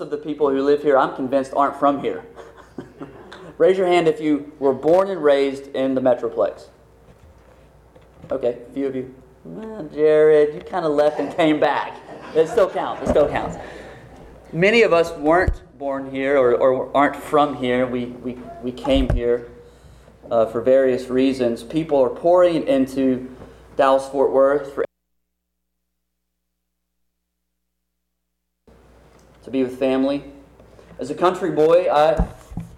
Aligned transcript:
of 0.00 0.10
the 0.10 0.16
people 0.16 0.50
who 0.50 0.62
live 0.62 0.82
here, 0.82 0.96
I'm 0.96 1.14
convinced, 1.14 1.52
aren't 1.54 1.76
from 1.76 2.00
here. 2.00 2.24
Raise 3.58 3.76
your 3.76 3.86
hand 3.86 4.08
if 4.08 4.20
you 4.20 4.52
were 4.58 4.72
born 4.72 5.10
and 5.10 5.22
raised 5.22 5.68
in 5.68 5.94
the 5.94 6.00
Metroplex. 6.00 6.66
Okay, 8.30 8.58
a 8.68 8.72
few 8.72 8.86
of 8.86 8.94
you. 8.94 9.14
Well, 9.44 9.88
Jared, 9.92 10.54
you 10.54 10.60
kind 10.60 10.84
of 10.84 10.92
left 10.92 11.18
and 11.18 11.34
came 11.34 11.58
back. 11.58 11.96
It 12.34 12.48
still 12.48 12.68
counts. 12.68 13.02
It 13.02 13.08
still 13.08 13.28
counts. 13.28 13.56
Many 14.52 14.82
of 14.82 14.92
us 14.92 15.12
weren't 15.12 15.62
born 15.78 16.10
here 16.10 16.36
or, 16.38 16.54
or 16.54 16.96
aren't 16.96 17.16
from 17.16 17.56
here. 17.56 17.86
We, 17.86 18.06
we, 18.06 18.38
we 18.62 18.72
came 18.72 19.08
here 19.10 19.50
uh, 20.30 20.46
for 20.46 20.60
various 20.60 21.08
reasons. 21.08 21.62
People 21.62 22.02
are 22.02 22.10
pouring 22.10 22.66
into 22.66 23.34
Dallas 23.76 24.06
Fort 24.08 24.32
Worth 24.32 24.74
for 24.74 24.87
to 29.48 29.52
be 29.52 29.62
with 29.62 29.78
family. 29.78 30.22
As 30.98 31.08
a 31.08 31.14
country 31.14 31.50
boy, 31.50 31.90
I 31.90 32.28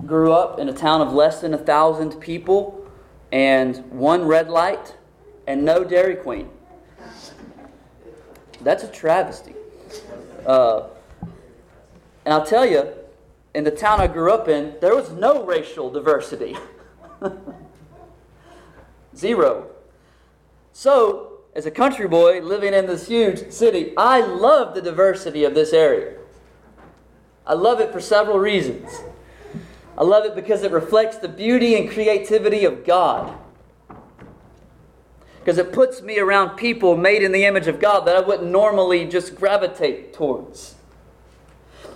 grew 0.06 0.32
up 0.32 0.60
in 0.60 0.68
a 0.68 0.72
town 0.72 1.00
of 1.00 1.12
less 1.12 1.40
than 1.40 1.52
a 1.52 1.58
thousand 1.58 2.20
people 2.20 2.88
and 3.32 3.78
one 3.90 4.24
red 4.24 4.48
light 4.48 4.94
and 5.48 5.64
no 5.64 5.82
Dairy 5.82 6.14
Queen. 6.14 6.48
That's 8.60 8.84
a 8.84 8.88
travesty. 8.88 9.54
Uh, 10.46 10.84
and 12.24 12.32
I'll 12.32 12.46
tell 12.46 12.64
you, 12.64 12.86
in 13.52 13.64
the 13.64 13.72
town 13.72 14.00
I 14.00 14.06
grew 14.06 14.32
up 14.32 14.46
in, 14.46 14.76
there 14.80 14.94
was 14.94 15.10
no 15.10 15.44
racial 15.44 15.90
diversity. 15.90 16.56
Zero. 19.16 19.70
So, 20.72 21.40
as 21.52 21.66
a 21.66 21.70
country 21.72 22.06
boy 22.06 22.40
living 22.42 22.74
in 22.74 22.86
this 22.86 23.08
huge 23.08 23.50
city, 23.50 23.92
I 23.96 24.20
love 24.20 24.76
the 24.76 24.82
diversity 24.82 25.42
of 25.42 25.54
this 25.54 25.72
area. 25.72 26.19
I 27.50 27.54
love 27.54 27.80
it 27.80 27.92
for 27.92 28.00
several 28.00 28.38
reasons. 28.38 29.00
I 29.98 30.04
love 30.04 30.24
it 30.24 30.36
because 30.36 30.62
it 30.62 30.70
reflects 30.70 31.16
the 31.16 31.26
beauty 31.26 31.74
and 31.74 31.90
creativity 31.90 32.64
of 32.64 32.84
God. 32.84 33.36
Because 35.40 35.58
it 35.58 35.72
puts 35.72 36.00
me 36.00 36.20
around 36.20 36.56
people 36.56 36.96
made 36.96 37.24
in 37.24 37.32
the 37.32 37.44
image 37.44 37.66
of 37.66 37.80
God 37.80 38.06
that 38.06 38.14
I 38.14 38.20
wouldn't 38.20 38.48
normally 38.48 39.04
just 39.04 39.34
gravitate 39.34 40.12
towards. 40.12 40.76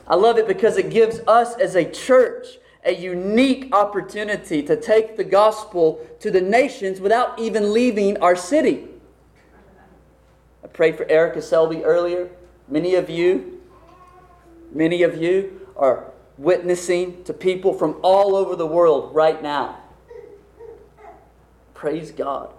I 0.08 0.16
love 0.16 0.38
it 0.38 0.48
because 0.48 0.76
it 0.76 0.90
gives 0.90 1.20
us 1.28 1.54
as 1.54 1.76
a 1.76 1.88
church 1.88 2.58
a 2.84 2.92
unique 2.92 3.68
opportunity 3.72 4.60
to 4.64 4.74
take 4.74 5.16
the 5.16 5.22
gospel 5.22 6.04
to 6.18 6.32
the 6.32 6.40
nations 6.40 7.00
without 7.00 7.38
even 7.38 7.72
leaving 7.72 8.16
our 8.16 8.34
city. 8.34 8.88
I 10.64 10.66
prayed 10.66 10.96
for 10.96 11.08
Erica 11.08 11.40
Selby 11.40 11.84
earlier. 11.84 12.28
Many 12.66 12.96
of 12.96 13.08
you, 13.08 13.53
many 14.74 15.02
of 15.02 15.16
you 15.20 15.68
are 15.76 16.12
witnessing 16.36 17.22
to 17.24 17.32
people 17.32 17.72
from 17.72 17.98
all 18.02 18.34
over 18.34 18.56
the 18.56 18.66
world 18.66 19.14
right 19.14 19.42
now. 19.42 19.78
Praise 21.72 22.10
God. 22.10 22.52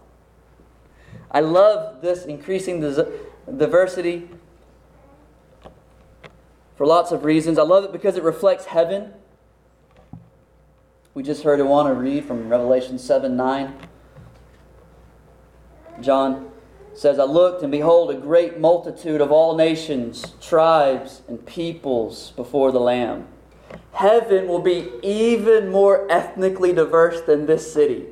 I 1.32 1.42
love 1.42 2.02
this 2.02 2.26
increasing 2.26 2.80
diversity 3.58 4.30
for 6.76 6.86
lots 6.86 7.12
of 7.12 7.26
reasons. 7.26 7.58
I 7.58 7.64
love 7.64 7.84
it 7.84 7.92
because 7.92 8.16
it 8.16 8.24
reflects 8.24 8.66
heaven. 8.66 9.14
We 11.14 11.24
just 11.24 11.44
heard 11.44 11.60
I 11.60 11.64
want 11.64 11.88
to 11.88 11.94
read 11.94 12.26
from 12.26 12.50
Revelation 12.50 13.00
7 13.00 13.36
9. 13.36 13.74
John 16.02 16.52
says, 16.96 17.20
I 17.20 17.24
looked, 17.24 17.62
and 17.62 17.72
behold, 17.72 18.10
a 18.10 18.16
great 18.16 18.60
multitude 18.60 19.22
of 19.22 19.32
all 19.32 19.56
nations, 19.56 20.34
tribes, 20.42 21.22
and 21.28 21.46
peoples 21.46 22.32
before 22.36 22.72
the 22.72 22.80
Lamb. 22.80 23.28
Heaven 23.92 24.48
will 24.48 24.62
be 24.62 24.90
even 25.04 25.70
more 25.70 26.10
ethnically 26.10 26.74
diverse 26.74 27.22
than 27.22 27.46
this 27.46 27.72
city. 27.72 28.08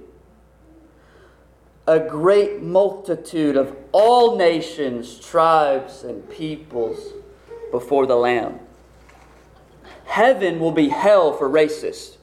A 1.87 1.99
great 1.99 2.61
multitude 2.61 3.57
of 3.57 3.75
all 3.91 4.37
nations, 4.37 5.19
tribes, 5.19 6.03
and 6.03 6.29
peoples 6.29 7.13
before 7.71 8.05
the 8.05 8.15
Lamb. 8.15 8.59
Heaven 10.05 10.59
will 10.59 10.71
be 10.71 10.89
hell 10.89 11.33
for 11.33 11.49
racists. 11.49 12.17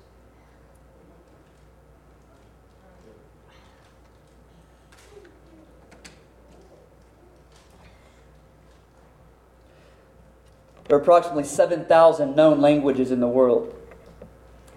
There 10.90 10.98
are 10.98 11.02
approximately 11.02 11.44
7,000 11.44 12.34
known 12.34 12.60
languages 12.60 13.12
in 13.12 13.20
the 13.20 13.28
world. 13.28 13.72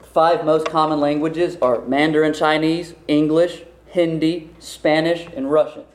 Five 0.03 0.45
most 0.45 0.67
common 0.67 0.99
languages 0.99 1.57
are 1.59 1.81
Mandarin 1.81 2.35
Chinese, 2.35 2.93
English, 3.07 3.63
Hindi, 3.87 4.51
Spanish, 4.59 5.25
and 5.35 5.51
Russian. 5.51 5.85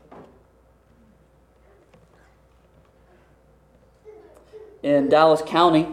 in 4.83 5.09
Dallas 5.09 5.43
County, 5.47 5.87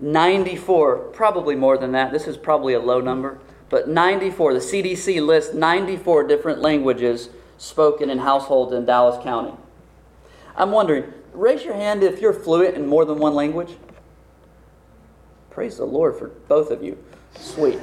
94, 0.00 0.96
probably 1.12 1.54
more 1.54 1.78
than 1.78 1.92
that, 1.92 2.10
this 2.12 2.26
is 2.26 2.36
probably 2.36 2.74
a 2.74 2.80
low 2.80 3.00
number, 3.00 3.38
but 3.70 3.88
94, 3.88 4.54
the 4.54 4.60
CDC 4.60 5.24
lists 5.24 5.54
94 5.54 6.26
different 6.26 6.60
languages 6.60 7.28
spoken 7.58 8.10
in 8.10 8.18
households 8.18 8.72
in 8.72 8.84
Dallas 8.84 9.22
County. 9.22 9.52
I'm 10.56 10.72
wondering, 10.72 11.12
raise 11.34 11.64
your 11.64 11.74
hand 11.74 12.02
if 12.02 12.20
you're 12.20 12.32
fluent 12.32 12.76
in 12.76 12.86
more 12.86 13.04
than 13.04 13.18
one 13.18 13.34
language. 13.34 13.76
Praise 15.50 15.76
the 15.76 15.84
Lord 15.84 16.16
for 16.18 16.28
both 16.48 16.70
of 16.70 16.82
you. 16.82 16.98
Sweet. 17.38 17.78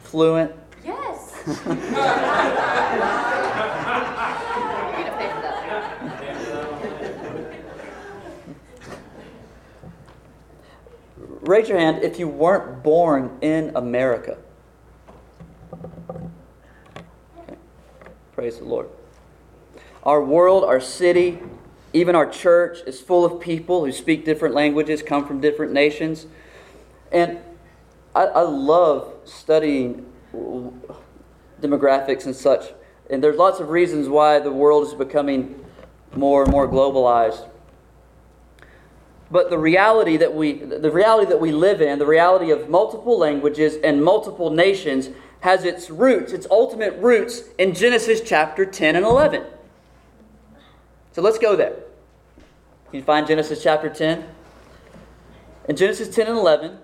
Fluent? 0.00 0.52
Yes. 0.84 1.32
Raise 11.46 11.68
your 11.68 11.78
hand 11.78 12.02
if 12.02 12.18
you 12.18 12.26
weren't 12.26 12.82
born 12.82 13.36
in 13.42 13.70
America. 13.76 14.38
Okay. 15.72 17.56
Praise 18.32 18.58
the 18.58 18.64
Lord. 18.64 18.88
Our 20.04 20.24
world, 20.24 20.64
our 20.64 20.80
city, 20.80 21.38
even 21.94 22.16
our 22.16 22.26
church 22.26 22.80
is 22.86 23.00
full 23.00 23.24
of 23.24 23.40
people 23.40 23.84
who 23.84 23.92
speak 23.92 24.24
different 24.24 24.54
languages, 24.54 25.00
come 25.00 25.26
from 25.26 25.40
different 25.40 25.72
nations. 25.72 26.26
And 27.12 27.38
I, 28.14 28.24
I 28.24 28.42
love 28.42 29.14
studying 29.24 30.04
demographics 31.62 32.26
and 32.26 32.34
such. 32.34 32.72
And 33.08 33.22
there's 33.22 33.36
lots 33.36 33.60
of 33.60 33.70
reasons 33.70 34.08
why 34.08 34.40
the 34.40 34.50
world 34.50 34.88
is 34.88 34.92
becoming 34.92 35.64
more 36.16 36.42
and 36.42 36.50
more 36.50 36.68
globalized. 36.68 37.48
But 39.30 39.50
the 39.50 39.58
reality 39.58 40.16
that 40.16 40.34
we 40.34 40.52
the 40.52 40.90
reality 40.90 41.28
that 41.28 41.40
we 41.40 41.50
live 41.50 41.80
in, 41.80 41.98
the 41.98 42.06
reality 42.06 42.50
of 42.50 42.68
multiple 42.68 43.18
languages 43.18 43.76
and 43.82 44.04
multiple 44.04 44.50
nations 44.50 45.10
has 45.40 45.64
its 45.64 45.90
roots, 45.90 46.32
its 46.32 46.46
ultimate 46.50 46.94
roots 46.98 47.42
in 47.58 47.74
Genesis 47.74 48.20
chapter 48.20 48.66
10 48.66 48.96
and 48.96 49.04
11. 49.04 49.44
So 51.12 51.22
let's 51.22 51.38
go 51.38 51.54
there. 51.54 51.83
You 52.94 53.02
find 53.02 53.26
Genesis 53.26 53.60
chapter 53.60 53.88
10? 53.88 54.24
In 55.68 55.74
Genesis 55.74 56.14
10 56.14 56.28
and 56.28 56.38
11, 56.38 56.78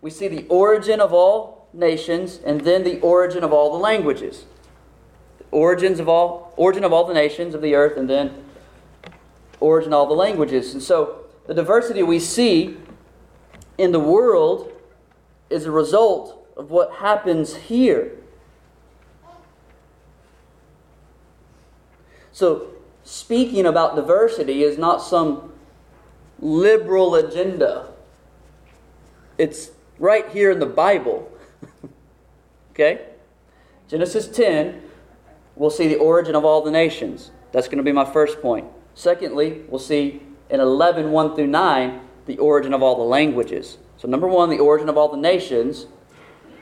we 0.00 0.08
see 0.08 0.26
the 0.26 0.46
origin 0.48 1.02
of 1.02 1.12
all 1.12 1.68
nations 1.74 2.40
and 2.46 2.62
then 2.62 2.82
the 2.82 2.98
origin 3.00 3.44
of 3.44 3.52
all 3.52 3.70
the 3.70 3.78
languages. 3.78 4.46
The 5.36 5.44
origins 5.50 6.00
of 6.00 6.08
all 6.08 6.54
origin 6.56 6.82
of 6.82 6.94
all 6.94 7.04
the 7.04 7.12
nations 7.12 7.54
of 7.54 7.60
the 7.60 7.74
earth 7.74 7.98
and 7.98 8.08
then 8.08 8.42
origin 9.60 9.92
of 9.92 9.98
all 9.98 10.06
the 10.06 10.14
languages. 10.14 10.72
And 10.72 10.82
so 10.82 11.26
the 11.46 11.52
diversity 11.52 12.02
we 12.02 12.20
see 12.20 12.78
in 13.76 13.92
the 13.92 14.00
world 14.00 14.72
is 15.50 15.66
a 15.66 15.70
result 15.70 16.48
of 16.56 16.70
what 16.70 16.90
happens 16.90 17.54
here. 17.54 18.12
So, 22.32 22.73
speaking 23.04 23.66
about 23.66 23.94
diversity 23.94 24.62
is 24.62 24.78
not 24.78 25.02
some 25.02 25.52
liberal 26.40 27.14
agenda. 27.14 27.92
It's 29.38 29.70
right 29.98 30.28
here 30.30 30.50
in 30.50 30.58
the 30.58 30.66
Bible. 30.66 31.30
okay? 32.72 33.06
Genesis 33.88 34.26
10, 34.28 34.82
we'll 35.54 35.70
see 35.70 35.86
the 35.86 35.96
origin 35.96 36.34
of 36.34 36.44
all 36.44 36.62
the 36.62 36.70
nations. 36.70 37.30
That's 37.52 37.68
going 37.68 37.78
to 37.78 37.84
be 37.84 37.92
my 37.92 38.04
first 38.04 38.40
point. 38.40 38.66
Secondly, 38.94 39.62
we'll 39.68 39.78
see 39.78 40.22
in 40.50 40.60
11, 40.60 41.10
1 41.10 41.36
through 41.36 41.46
9, 41.46 42.00
the 42.26 42.38
origin 42.38 42.72
of 42.72 42.82
all 42.82 42.96
the 42.96 43.02
languages. 43.02 43.78
So, 43.96 44.08
number 44.08 44.26
one, 44.26 44.50
the 44.50 44.58
origin 44.58 44.88
of 44.88 44.96
all 44.96 45.08
the 45.08 45.16
nations. 45.16 45.86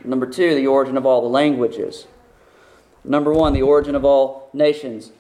Number 0.05 0.27
two, 0.27 0.55
the 0.55 0.67
origin 0.67 0.97
of 0.97 1.06
all 1.06 1.23
the 1.23 1.29
languages. 1.29 2.06
Number 3.05 3.33
one, 3.33 3.53
the 3.53 3.62
origin 3.62 3.95
of 3.95 4.05
all 4.05 4.50
nations. 4.53 5.12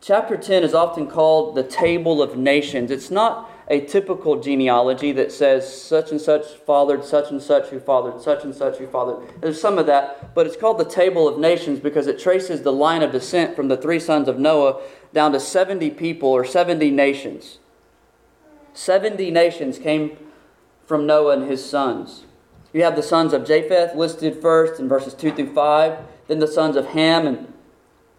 Chapter 0.00 0.36
10 0.36 0.62
is 0.62 0.74
often 0.74 1.08
called 1.08 1.56
the 1.56 1.64
Table 1.64 2.22
of 2.22 2.36
Nations. 2.36 2.90
It's 2.90 3.10
not 3.10 3.50
a 3.68 3.80
typical 3.80 4.40
genealogy 4.40 5.12
that 5.12 5.32
says 5.32 5.82
such 5.82 6.12
and 6.12 6.20
such 6.20 6.46
fathered 6.66 7.04
such 7.04 7.30
and 7.30 7.42
such 7.42 7.68
who 7.68 7.80
fathered 7.80 8.22
such 8.22 8.44
and 8.44 8.54
such 8.54 8.78
who 8.78 8.86
fathered. 8.86 9.28
There's 9.40 9.60
some 9.60 9.76
of 9.76 9.86
that, 9.86 10.34
but 10.34 10.46
it's 10.46 10.56
called 10.56 10.78
the 10.78 10.84
Table 10.84 11.26
of 11.26 11.38
Nations 11.38 11.80
because 11.80 12.06
it 12.06 12.18
traces 12.18 12.62
the 12.62 12.72
line 12.72 13.02
of 13.02 13.12
descent 13.12 13.56
from 13.56 13.68
the 13.68 13.76
three 13.76 13.98
sons 13.98 14.28
of 14.28 14.38
Noah 14.38 14.80
down 15.12 15.32
to 15.32 15.40
70 15.40 15.90
people 15.90 16.28
or 16.28 16.44
70 16.44 16.90
nations. 16.92 17.58
70 18.74 19.30
nations 19.32 19.78
came 19.78 20.16
from 20.86 21.06
Noah 21.06 21.38
and 21.38 21.50
his 21.50 21.68
sons. 21.68 22.24
You 22.72 22.84
have 22.84 22.96
the 22.96 23.02
sons 23.02 23.32
of 23.32 23.44
Japheth 23.44 23.96
listed 23.96 24.40
first 24.40 24.78
in 24.78 24.88
verses 24.88 25.12
2 25.14 25.32
through 25.32 25.52
5, 25.52 25.98
then 26.28 26.38
the 26.38 26.46
sons 26.46 26.76
of 26.76 26.86
Ham 26.86 27.26
in 27.26 27.52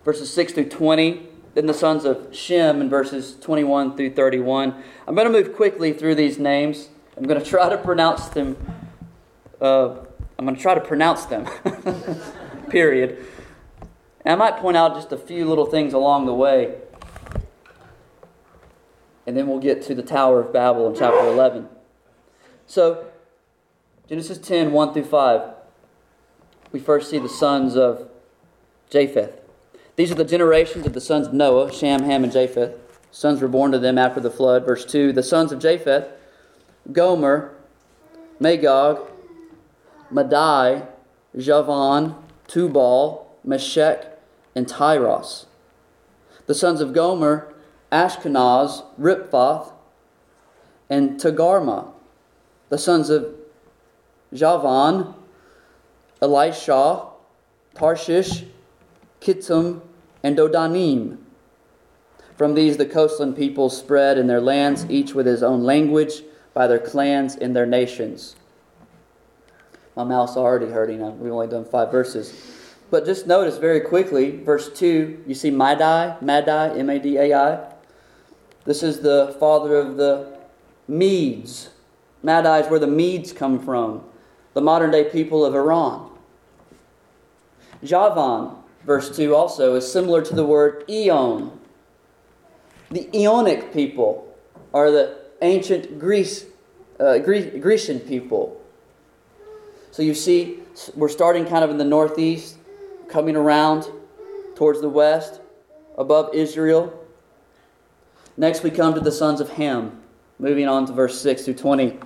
verses 0.04 0.31
6 0.34 0.54
through 0.54 0.70
20, 0.70 1.29
then 1.54 1.66
the 1.66 1.74
sons 1.74 2.06
of 2.06 2.36
Shem 2.36 2.81
in 2.81 2.90
verses 2.90 3.36
21 3.40 3.98
through 3.98 4.13
31. 4.13 4.84
I'm 5.07 5.16
going 5.16 5.31
to 5.31 5.34
move 5.34 5.56
quickly 5.56 5.94
through 5.94 6.16
these 6.16 6.38
names. 6.38 6.90
I'm 7.18 7.24
going 7.24 7.42
to 7.42 7.46
try 7.46 7.69
to 7.69 7.78
pronounce 7.78 8.30
them. 8.30 8.56
Uh, 9.60 9.96
I'm 10.38 10.46
going 10.46 10.56
to 10.56 10.62
try 10.62 10.74
to 10.74 10.81
pronounce 10.81 11.25
them, 11.25 11.50
period. 12.69 13.25
And 14.24 14.34
I 14.34 14.36
might 14.36 14.60
point 14.60 14.78
out 14.78 14.94
just 14.96 15.12
a 15.12 15.18
few 15.18 15.46
little 15.46 15.66
things 15.66 15.94
along 15.94 16.28
the 16.28 16.34
way. 16.34 16.75
And 19.28 19.36
then 19.36 19.48
we'll 19.48 19.60
get 19.60 19.81
to 19.84 19.95
the 19.95 20.04
Tower 20.04 20.40
of 20.42 20.54
Babel 20.54 20.88
in 20.88 20.95
chapter 20.95 21.28
11. 21.28 21.68
So, 22.68 23.07
Genesis 24.07 24.38
10 24.38 24.72
1 24.72 24.94
through 24.94 25.06
5. 25.06 25.42
We 26.72 26.80
first 26.80 27.10
see 27.10 27.19
the 27.19 27.30
sons 27.30 27.75
of 27.75 28.10
Japheth. 28.90 29.39
These 30.00 30.12
are 30.12 30.16
the 30.16 30.24
generations 30.24 30.86
of 30.86 30.94
the 30.94 31.01
sons 31.01 31.28
of 31.28 31.34
Noah, 31.34 31.74
Shem, 31.74 32.04
Ham, 32.04 32.24
and 32.24 32.31
Japheth. 32.31 32.74
Sons 33.12 33.42
were 33.42 33.50
born 33.50 33.74
to 33.74 33.80
them 33.80 33.98
after 33.98 34.22
the 34.22 34.31
flood. 34.31 34.66
Verse 34.66 34.86
2 34.86 35.12
The 35.12 35.22
sons 35.22 35.51
of 35.51 35.60
Japheth, 35.60 36.07
Gomer, 36.94 37.54
Magog, 38.40 39.12
Madai, 40.10 40.84
Javan, 41.38 42.16
Tubal, 42.48 43.28
Meshech, 43.44 44.06
and 44.56 44.69
Tiras. 44.69 45.48
The 46.45 46.56
sons 46.56 46.80
of 46.80 46.94
Gomer, 46.94 47.54
Ashkenaz, 47.92 48.86
Riphath, 48.98 49.74
and 50.90 51.19
Togarmah. 51.19 51.92
The 52.69 52.78
sons 52.78 53.10
of 53.10 53.36
Javan, 54.34 55.13
Elisha, 56.22 57.06
Tarshish, 57.75 58.45
Kittim, 59.19 59.81
and 60.24 60.38
Dodanim. 60.38 61.18
From 62.38 62.56
these 62.56 62.77
the 62.77 62.86
coastland 62.86 63.36
peoples 63.36 63.77
spread 63.77 64.18
in 64.18 64.27
their 64.27 64.42
lands, 64.42 64.86
each 64.89 65.13
with 65.13 65.25
his 65.25 65.44
own 65.44 65.63
language, 65.63 66.24
by 66.54 66.68
their 66.68 66.80
clans 66.80 67.36
and 67.36 67.56
their 67.56 67.66
nations. 67.66 68.36
My 69.95 70.04
mouth's 70.04 70.38
already 70.38 70.68
hurting. 70.71 71.19
We've 71.19 71.31
only 71.31 71.48
done 71.48 71.66
five 71.66 71.92
verses. 71.92 72.33
But 72.89 73.06
just 73.06 73.27
notice 73.27 73.57
very 73.57 73.81
quickly, 73.81 74.31
verse 74.31 74.69
2, 74.74 75.25
you 75.27 75.36
see 75.36 75.51
Madai, 75.51 76.16
Madai, 76.21 76.77
M 76.77 76.89
A 76.89 76.98
D 77.00 77.18
A 77.18 77.33
I. 77.33 77.71
This 78.66 78.83
is 78.83 79.00
the 79.00 79.36
father 79.39 79.75
of 79.75 79.98
the 79.98 80.38
Medes. 80.88 81.69
Madai 82.24 82.60
is 82.60 82.69
where 82.69 82.80
the 82.80 82.88
Medes 82.88 83.31
come 83.31 83.60
from, 83.60 84.04
the 84.54 84.62
modern 84.62 84.92
day 84.92 85.04
people 85.04 85.45
of 85.45 85.56
Iran. 85.56 86.10
Javan, 87.83 88.56
verse 88.90 89.16
2 89.16 89.36
also, 89.36 89.76
is 89.76 89.90
similar 89.90 90.20
to 90.20 90.34
the 90.34 90.44
word 90.44 90.84
eon. 90.90 91.60
The 92.90 93.08
Eonic 93.14 93.72
people 93.72 94.36
are 94.74 94.90
the 94.90 95.16
ancient 95.44 96.00
Greece, 96.00 96.48
uh, 97.00 97.20
Grecian 97.20 98.00
people. 98.00 98.60
So 99.92 100.02
you 100.02 100.16
see, 100.16 100.62
we're 100.96 101.08
starting 101.08 101.46
kind 101.46 101.64
of 101.64 101.70
in 101.70 101.78
the 101.78 101.86
northeast, 101.86 102.58
coming 103.08 103.36
around 103.36 103.88
towards 104.56 104.82
the 104.82 104.90
west, 104.90 105.40
above 105.96 106.34
Israel. 106.34 106.92
Next, 108.38 108.64
we 108.64 108.72
come 108.72 108.96
to 108.96 109.02
the 109.02 109.12
sons 109.12 109.40
of 109.40 109.52
Ham, 109.52 110.02
moving 110.40 110.68
on 110.68 110.88
to 110.88 110.94
verse 110.94 111.22
6 111.22 111.46
through 111.46 111.54
20. 111.54 112.00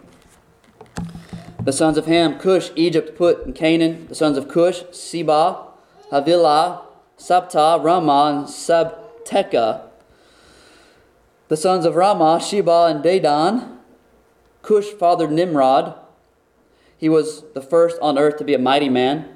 The 1.64 1.72
sons 1.72 1.98
of 1.98 2.08
Ham, 2.08 2.38
Cush, 2.38 2.72
Egypt, 2.76 3.18
Put, 3.18 3.46
and 3.46 3.56
Canaan. 3.56 4.08
The 4.08 4.16
sons 4.16 4.38
of 4.38 4.50
Cush, 4.50 4.84
Seba, 4.92 5.70
Havilah, 6.12 6.86
Sabta, 7.18 7.82
Raamah, 7.82 8.30
and 8.30 8.48
Sabteca. 8.48 9.88
The 11.48 11.58
sons 11.58 11.86
of 11.86 11.96
Raamah, 11.96 12.42
Sheba, 12.42 12.86
and 12.86 13.04
Dedan. 13.04 13.78
Cush 14.62 14.88
fathered 14.88 15.32
Nimrod. 15.32 15.96
He 16.98 17.10
was 17.10 17.44
the 17.54 17.62
first 17.62 17.98
on 18.02 18.18
earth 18.18 18.38
to 18.38 18.44
be 18.44 18.54
a 18.54 18.60
mighty 18.60 18.90
man. 18.90 19.30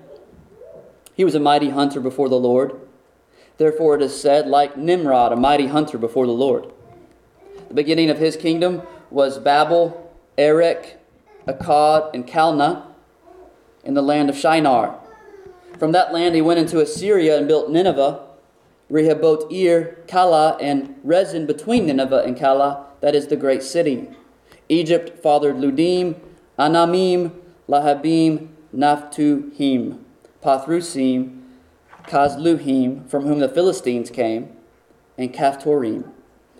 He 1.16 1.26
was 1.26 1.36
a 1.36 1.40
mighty 1.40 1.70
hunter 1.70 2.00
before 2.00 2.30
the 2.30 2.40
Lord. 2.40 2.80
Therefore 3.58 3.96
it 3.96 4.02
is 4.02 4.20
said, 4.20 4.48
like 4.48 4.78
Nimrod, 4.78 5.34
a 5.34 5.36
mighty 5.36 5.68
hunter 5.68 5.98
before 5.98 6.26
the 6.26 6.32
Lord. 6.32 6.72
The 7.68 7.74
beginning 7.74 8.10
of 8.10 8.20
his 8.20 8.38
kingdom 8.38 8.84
was 9.10 9.40
Babel, 9.40 10.14
Erech, 10.38 10.98
Akkad, 11.48 12.14
and 12.14 12.26
Calneh 12.26 12.84
in 13.84 13.94
the 13.94 14.02
land 14.02 14.30
of 14.30 14.38
Shinar. 14.38 15.00
From 15.78 15.92
that 15.92 16.12
land 16.12 16.34
he 16.36 16.42
went 16.42 16.60
into 16.60 16.80
Assyria 16.80 17.38
and 17.38 17.48
built 17.48 17.70
Nineveh, 17.70 18.24
Rehoboth 18.90 19.52
Ir, 19.52 20.00
Calah, 20.08 20.58
and 20.62 20.96
Resen 21.06 21.46
between 21.46 21.86
Nineveh 21.86 22.24
and 22.26 22.38
Calah, 22.38 22.86
that 23.02 23.14
is 23.14 23.28
the 23.28 23.36
great 23.36 23.62
city. 23.62 24.10
Egypt 24.70 25.22
fathered 25.22 25.58
Ludim, 25.58 26.16
Anamim, 26.58 27.32
Lahabim, 27.70 28.50
Naphtuhim, 28.74 30.00
Pathrusim, 30.44 31.42
Casluhim, 32.08 33.08
from 33.10 33.26
whom 33.26 33.40
the 33.40 33.50
Philistines 33.50 34.10
came, 34.10 34.50
and 35.18 35.34
Caphtorim. 35.34 36.10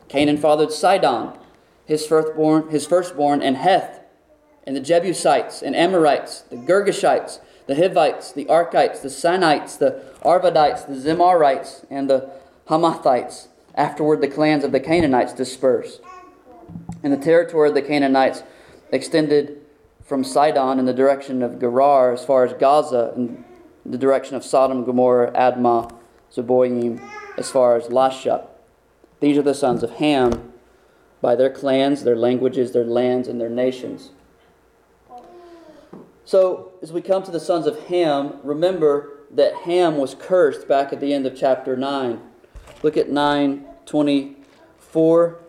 Canaan 0.10 0.38
fathered 0.38 0.72
Sidon, 0.72 1.34
his 1.86 2.06
firstborn, 2.06 2.70
his 2.70 2.86
firstborn, 2.86 3.42
and 3.42 3.58
Heth, 3.58 4.02
and 4.66 4.76
the 4.76 4.82
Jebusites, 4.82 5.62
and 5.62 5.76
Amorites, 5.76 6.42
the 6.50 6.58
Girgashites, 6.58 7.40
the 7.68 7.76
Hivites, 7.76 8.32
the 8.32 8.46
Arkites, 8.46 9.02
the 9.02 9.10
Sinites, 9.10 9.78
the 9.78 10.02
Arvadites, 10.24 10.88
the 10.88 10.96
Zemarites, 10.96 11.86
and 11.90 12.10
the 12.10 12.30
Hamathites. 12.68 13.48
Afterward, 13.76 14.22
the 14.22 14.28
clans 14.28 14.64
of 14.64 14.72
the 14.72 14.80
Canaanites 14.80 15.34
dispersed. 15.34 16.02
And 17.04 17.14
the 17.14 17.18
territory 17.18 17.70
of 17.70 17.76
the 17.76 17.82
Canaanites 17.82 18.44
extended 18.92 19.62
from 20.04 20.24
Sidon 20.24 20.80
in 20.80 20.86
the 20.86 20.94
direction 20.94 21.44
of 21.44 21.60
Gerar 21.60 22.14
as 22.14 22.26
far 22.26 22.46
as 22.46 22.54
Gaza 22.54 23.14
in 23.16 23.44
the 23.86 23.98
direction 23.98 24.36
of 24.36 24.44
Sodom, 24.44 24.86
Gomorrah, 24.86 25.32
Admah, 25.32 25.94
Zeboim, 26.34 27.02
as 27.38 27.52
far 27.52 27.76
as 27.76 27.88
Lasha. 27.88 28.48
These 29.20 29.38
are 29.38 29.44
the 29.44 29.54
sons 29.54 29.84
of 29.84 29.92
Ham 29.92 30.54
by 31.22 31.36
their 31.36 31.50
clans, 31.50 32.04
their 32.04 32.16
languages, 32.16 32.72
their 32.72 32.86
lands, 32.86 33.28
and 33.28 33.40
their 33.40 33.50
nations. 33.50 34.12
So, 36.28 36.74
as 36.82 36.92
we 36.92 37.02
come 37.02 37.24
to 37.24 37.32
the 37.32 37.40
sons 37.40 37.66
of 37.68 37.86
Ham, 37.86 38.42
remember 38.44 39.12
that 39.32 39.56
Ham 39.60 39.96
was 39.96 40.14
cursed 40.14 40.68
back 40.68 40.92
at 40.92 41.00
the 41.00 41.14
end 41.14 41.26
of 41.26 41.38
chapter 41.38 41.78
9. 41.78 42.20
Look 42.84 42.98
at 42.98 43.10
924. 43.10 45.40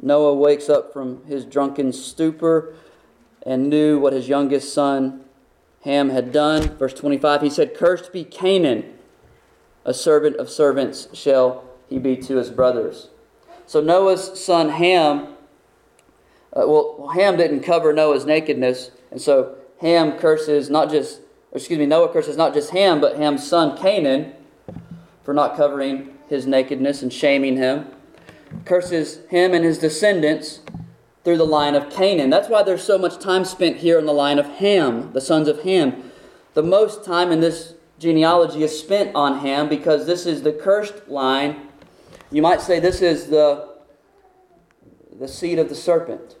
Noah 0.00 0.34
wakes 0.34 0.68
up 0.68 0.92
from 0.92 1.24
his 1.24 1.44
drunken 1.44 1.92
stupor 1.92 2.76
and 3.44 3.68
knew 3.68 3.98
what 3.98 4.12
his 4.12 4.28
youngest 4.28 4.72
son 4.72 5.24
Ham 5.82 6.10
had 6.10 6.30
done. 6.30 6.76
Verse 6.76 6.94
25, 6.94 7.42
he 7.42 7.50
said, 7.50 7.74
Cursed 7.74 8.12
be 8.12 8.22
Canaan, 8.22 8.84
a 9.84 9.92
servant 9.92 10.36
of 10.36 10.48
servants 10.48 11.08
shall 11.12 11.64
he 11.88 11.98
be 11.98 12.16
to 12.18 12.36
his 12.36 12.50
brothers. 12.50 13.08
So 13.66 13.80
Noah's 13.80 14.40
son 14.40 14.68
Ham, 14.68 15.34
uh, 16.52 16.68
well, 16.68 17.08
Ham 17.14 17.36
didn't 17.36 17.64
cover 17.64 17.92
Noah's 17.92 18.24
nakedness, 18.24 18.92
and 19.10 19.20
so 19.20 19.56
Ham 19.80 20.18
curses 20.18 20.68
not 20.68 20.90
just, 20.90 21.20
or 21.52 21.56
excuse 21.58 21.78
me, 21.78 21.86
Noah 21.86 22.12
curses 22.12 22.36
not 22.36 22.54
just 22.54 22.70
Ham, 22.70 23.00
but 23.00 23.16
Ham's 23.16 23.46
son 23.46 23.76
Canaan 23.76 24.32
for 25.24 25.32
not 25.32 25.56
covering 25.56 26.18
his 26.28 26.46
nakedness 26.46 27.02
and 27.02 27.12
shaming 27.12 27.56
him. 27.56 27.86
Curses 28.64 29.20
him 29.28 29.54
and 29.54 29.64
his 29.64 29.78
descendants 29.78 30.60
through 31.24 31.38
the 31.38 31.46
line 31.46 31.74
of 31.74 31.90
Canaan. 31.90 32.30
That's 32.30 32.48
why 32.48 32.62
there's 32.62 32.82
so 32.82 32.98
much 32.98 33.18
time 33.18 33.44
spent 33.44 33.78
here 33.78 33.98
in 33.98 34.06
the 34.06 34.12
line 34.12 34.38
of 34.38 34.46
Ham, 34.46 35.12
the 35.12 35.20
sons 35.20 35.48
of 35.48 35.62
Ham. 35.62 36.10
The 36.54 36.62
most 36.62 37.04
time 37.04 37.32
in 37.32 37.40
this 37.40 37.74
genealogy 37.98 38.62
is 38.62 38.78
spent 38.78 39.14
on 39.14 39.40
Ham 39.40 39.68
because 39.68 40.06
this 40.06 40.26
is 40.26 40.42
the 40.42 40.52
cursed 40.52 41.08
line. 41.08 41.68
You 42.30 42.42
might 42.42 42.60
say 42.60 42.80
this 42.80 43.02
is 43.02 43.26
the, 43.26 43.76
the 45.18 45.28
seed 45.28 45.58
of 45.58 45.68
the 45.68 45.74
serpent. 45.74 46.36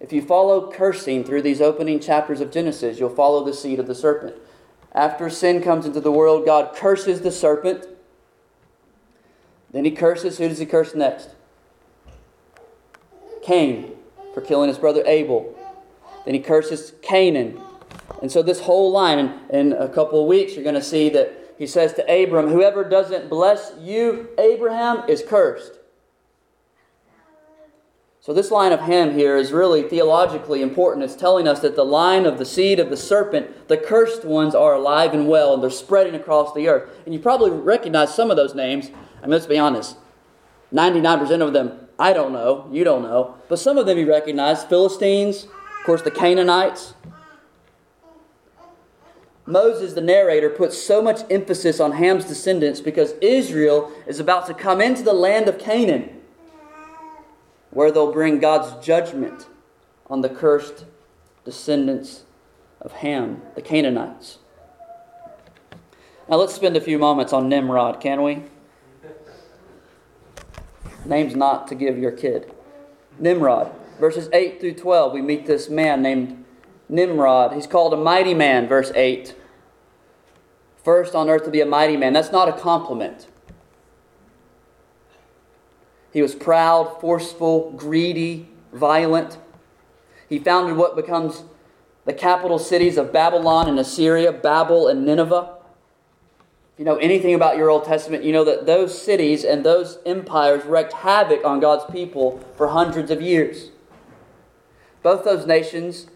If 0.00 0.12
you 0.12 0.22
follow 0.22 0.72
cursing 0.72 1.24
through 1.24 1.42
these 1.42 1.60
opening 1.60 2.00
chapters 2.00 2.40
of 2.40 2.50
Genesis, 2.50 2.98
you'll 2.98 3.10
follow 3.14 3.44
the 3.44 3.52
seed 3.52 3.78
of 3.78 3.86
the 3.86 3.94
serpent. 3.94 4.34
After 4.92 5.28
sin 5.30 5.62
comes 5.62 5.86
into 5.86 6.00
the 6.00 6.10
world, 6.10 6.46
God 6.46 6.74
curses 6.74 7.20
the 7.20 7.30
serpent. 7.30 7.86
Then 9.70 9.84
he 9.84 9.90
curses. 9.90 10.38
Who 10.38 10.48
does 10.48 10.58
he 10.58 10.66
curse 10.66 10.94
next? 10.94 11.30
Cain 13.42 13.92
for 14.34 14.40
killing 14.40 14.68
his 14.68 14.78
brother 14.78 15.02
Abel. 15.06 15.56
Then 16.24 16.34
he 16.34 16.40
curses 16.40 16.92
Canaan. 17.02 17.60
And 18.22 18.32
so 18.32 18.42
this 18.42 18.60
whole 18.60 18.90
line, 18.90 19.40
in, 19.50 19.72
a 19.72 19.88
couple 19.88 20.20
of 20.20 20.26
weeks, 20.26 20.54
you're 20.54 20.64
going 20.64 20.74
to 20.74 20.82
see 20.82 21.08
that 21.10 21.54
he 21.58 21.66
says 21.66 21.94
to 21.94 22.02
Abram, 22.02 22.48
Whoever 22.48 22.84
doesn't 22.84 23.28
bless 23.28 23.72
you, 23.78 24.28
Abraham, 24.38 25.08
is 25.08 25.22
cursed. 25.22 25.79
So, 28.22 28.34
this 28.34 28.50
line 28.50 28.72
of 28.72 28.80
Ham 28.80 29.14
here 29.14 29.38
is 29.38 29.50
really 29.50 29.82
theologically 29.82 30.60
important. 30.60 31.04
It's 31.04 31.16
telling 31.16 31.48
us 31.48 31.60
that 31.60 31.74
the 31.74 31.86
line 31.86 32.26
of 32.26 32.36
the 32.36 32.44
seed 32.44 32.78
of 32.78 32.90
the 32.90 32.96
serpent, 32.96 33.68
the 33.68 33.78
cursed 33.78 34.26
ones, 34.26 34.54
are 34.54 34.74
alive 34.74 35.14
and 35.14 35.26
well, 35.26 35.54
and 35.54 35.62
they're 35.62 35.70
spreading 35.70 36.14
across 36.14 36.52
the 36.52 36.68
earth. 36.68 36.90
And 37.06 37.14
you 37.14 37.20
probably 37.20 37.50
recognize 37.50 38.14
some 38.14 38.30
of 38.30 38.36
those 38.36 38.54
names. 38.54 38.90
I 39.18 39.22
mean, 39.22 39.30
let's 39.30 39.46
be 39.46 39.58
honest 39.58 39.96
99% 40.70 41.40
of 41.40 41.54
them, 41.54 41.88
I 41.98 42.12
don't 42.12 42.34
know, 42.34 42.68
you 42.70 42.84
don't 42.84 43.02
know. 43.02 43.36
But 43.48 43.58
some 43.58 43.78
of 43.78 43.86
them 43.86 43.96
you 43.96 44.06
recognize 44.06 44.64
Philistines, 44.64 45.44
of 45.44 45.86
course, 45.86 46.02
the 46.02 46.10
Canaanites. 46.10 46.92
Moses, 49.46 49.94
the 49.94 50.02
narrator, 50.02 50.50
puts 50.50 50.76
so 50.76 51.00
much 51.00 51.22
emphasis 51.30 51.80
on 51.80 51.92
Ham's 51.92 52.26
descendants 52.26 52.82
because 52.82 53.14
Israel 53.22 53.90
is 54.06 54.20
about 54.20 54.46
to 54.46 54.54
come 54.54 54.82
into 54.82 55.02
the 55.02 55.14
land 55.14 55.48
of 55.48 55.58
Canaan 55.58 56.19
where 57.70 57.90
they'll 57.90 58.12
bring 58.12 58.38
God's 58.38 58.84
judgment 58.84 59.46
on 60.08 60.20
the 60.20 60.28
cursed 60.28 60.84
descendants 61.44 62.24
of 62.80 62.92
Ham, 62.92 63.42
the 63.54 63.62
Canaanites. 63.62 64.38
Now 66.28 66.36
let's 66.36 66.54
spend 66.54 66.76
a 66.76 66.80
few 66.80 66.98
moments 66.98 67.32
on 67.32 67.48
Nimrod, 67.48 68.00
can 68.00 68.22
we? 68.22 68.44
Names 71.04 71.34
not 71.34 71.68
to 71.68 71.74
give 71.74 71.98
your 71.98 72.12
kid. 72.12 72.52
Nimrod. 73.18 73.72
Verses 73.98 74.28
8 74.32 74.60
through 74.60 74.74
12, 74.74 75.12
we 75.12 75.22
meet 75.22 75.46
this 75.46 75.68
man 75.68 76.02
named 76.02 76.44
Nimrod. 76.88 77.52
He's 77.52 77.66
called 77.66 77.92
a 77.92 77.96
mighty 77.96 78.34
man, 78.34 78.66
verse 78.66 78.92
8. 78.94 79.34
First 80.82 81.14
on 81.14 81.28
earth 81.28 81.44
to 81.44 81.50
be 81.50 81.60
a 81.60 81.66
mighty 81.66 81.96
man. 81.96 82.12
That's 82.12 82.32
not 82.32 82.48
a 82.48 82.52
compliment. 82.52 83.26
He 86.12 86.22
was 86.22 86.34
proud, 86.34 87.00
forceful, 87.00 87.72
greedy, 87.72 88.48
violent. 88.72 89.38
He 90.28 90.38
founded 90.38 90.76
what 90.76 90.96
becomes 90.96 91.44
the 92.04 92.12
capital 92.12 92.58
cities 92.58 92.96
of 92.96 93.12
Babylon 93.12 93.68
and 93.68 93.78
Assyria, 93.78 94.32
Babel 94.32 94.88
and 94.88 95.04
Nineveh. 95.04 95.56
If 96.74 96.78
you 96.78 96.84
know 96.84 96.96
anything 96.96 97.34
about 97.34 97.56
your 97.56 97.70
Old 97.70 97.84
Testament, 97.84 98.24
you 98.24 98.32
know 98.32 98.44
that 98.44 98.66
those 98.66 99.00
cities 99.00 99.44
and 99.44 99.64
those 99.64 99.98
empires 100.04 100.64
wreaked 100.64 100.94
havoc 100.94 101.44
on 101.44 101.60
God's 101.60 101.90
people 101.92 102.40
for 102.56 102.68
hundreds 102.68 103.10
of 103.10 103.22
years. 103.22 103.70
Both 105.02 105.24
those 105.24 105.46
nations 105.46 106.06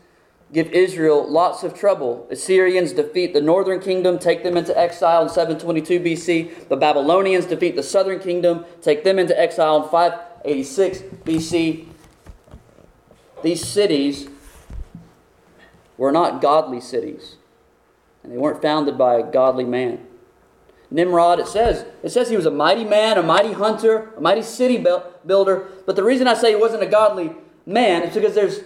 give 0.55 0.69
Israel 0.69 1.29
lots 1.29 1.65
of 1.65 1.75
trouble. 1.75 2.29
Assyrians 2.31 2.93
defeat 2.93 3.35
the 3.35 3.41
northern 3.41 3.81
kingdom, 3.81 4.21
take 4.21 4.45
them 4.45 4.57
into 4.57 4.77
exile 4.79 5.25
in 5.25 5.29
722 5.29 5.99
BC. 5.99 6.69
The 6.69 6.77
Babylonians 6.77 7.47
defeat 7.47 7.75
the 7.75 7.83
southern 7.83 8.21
kingdom, 8.21 8.65
take 8.81 9.03
them 9.03 9.19
into 9.19 9.39
exile 9.39 9.83
in 9.83 9.89
586 9.91 10.99
BC. 11.25 11.89
These 13.43 13.67
cities 13.67 14.29
were 15.99 16.13
not 16.13 16.41
godly 16.41 16.81
cities, 16.81 17.37
and 18.23 18.33
they 18.33 18.39
weren't 18.39 18.63
founded 18.63 18.97
by 18.97 19.17
a 19.17 19.23
godly 19.31 19.65
man. 19.65 20.07
Nimrod, 20.89 21.41
it 21.41 21.49
says, 21.49 21.85
it 22.05 22.11
says 22.11 22.31
he 22.31 22.37
was 22.37 22.47
a 22.47 22.51
mighty 22.53 22.85
man, 22.85 23.19
a 23.19 23.23
mighty 23.25 23.53
hunter, 23.53 24.13
a 24.17 24.21
mighty 24.21 24.43
city 24.43 24.79
builder. 25.27 25.67
But 25.85 25.97
the 25.97 26.05
reason 26.05 26.29
I 26.29 26.35
say 26.35 26.51
he 26.51 26.57
wasn't 26.57 26.85
a 26.85 26.87
godly 26.87 27.33
man 27.67 28.05
is 28.05 28.15
because 28.15 28.37
there's 28.37 28.61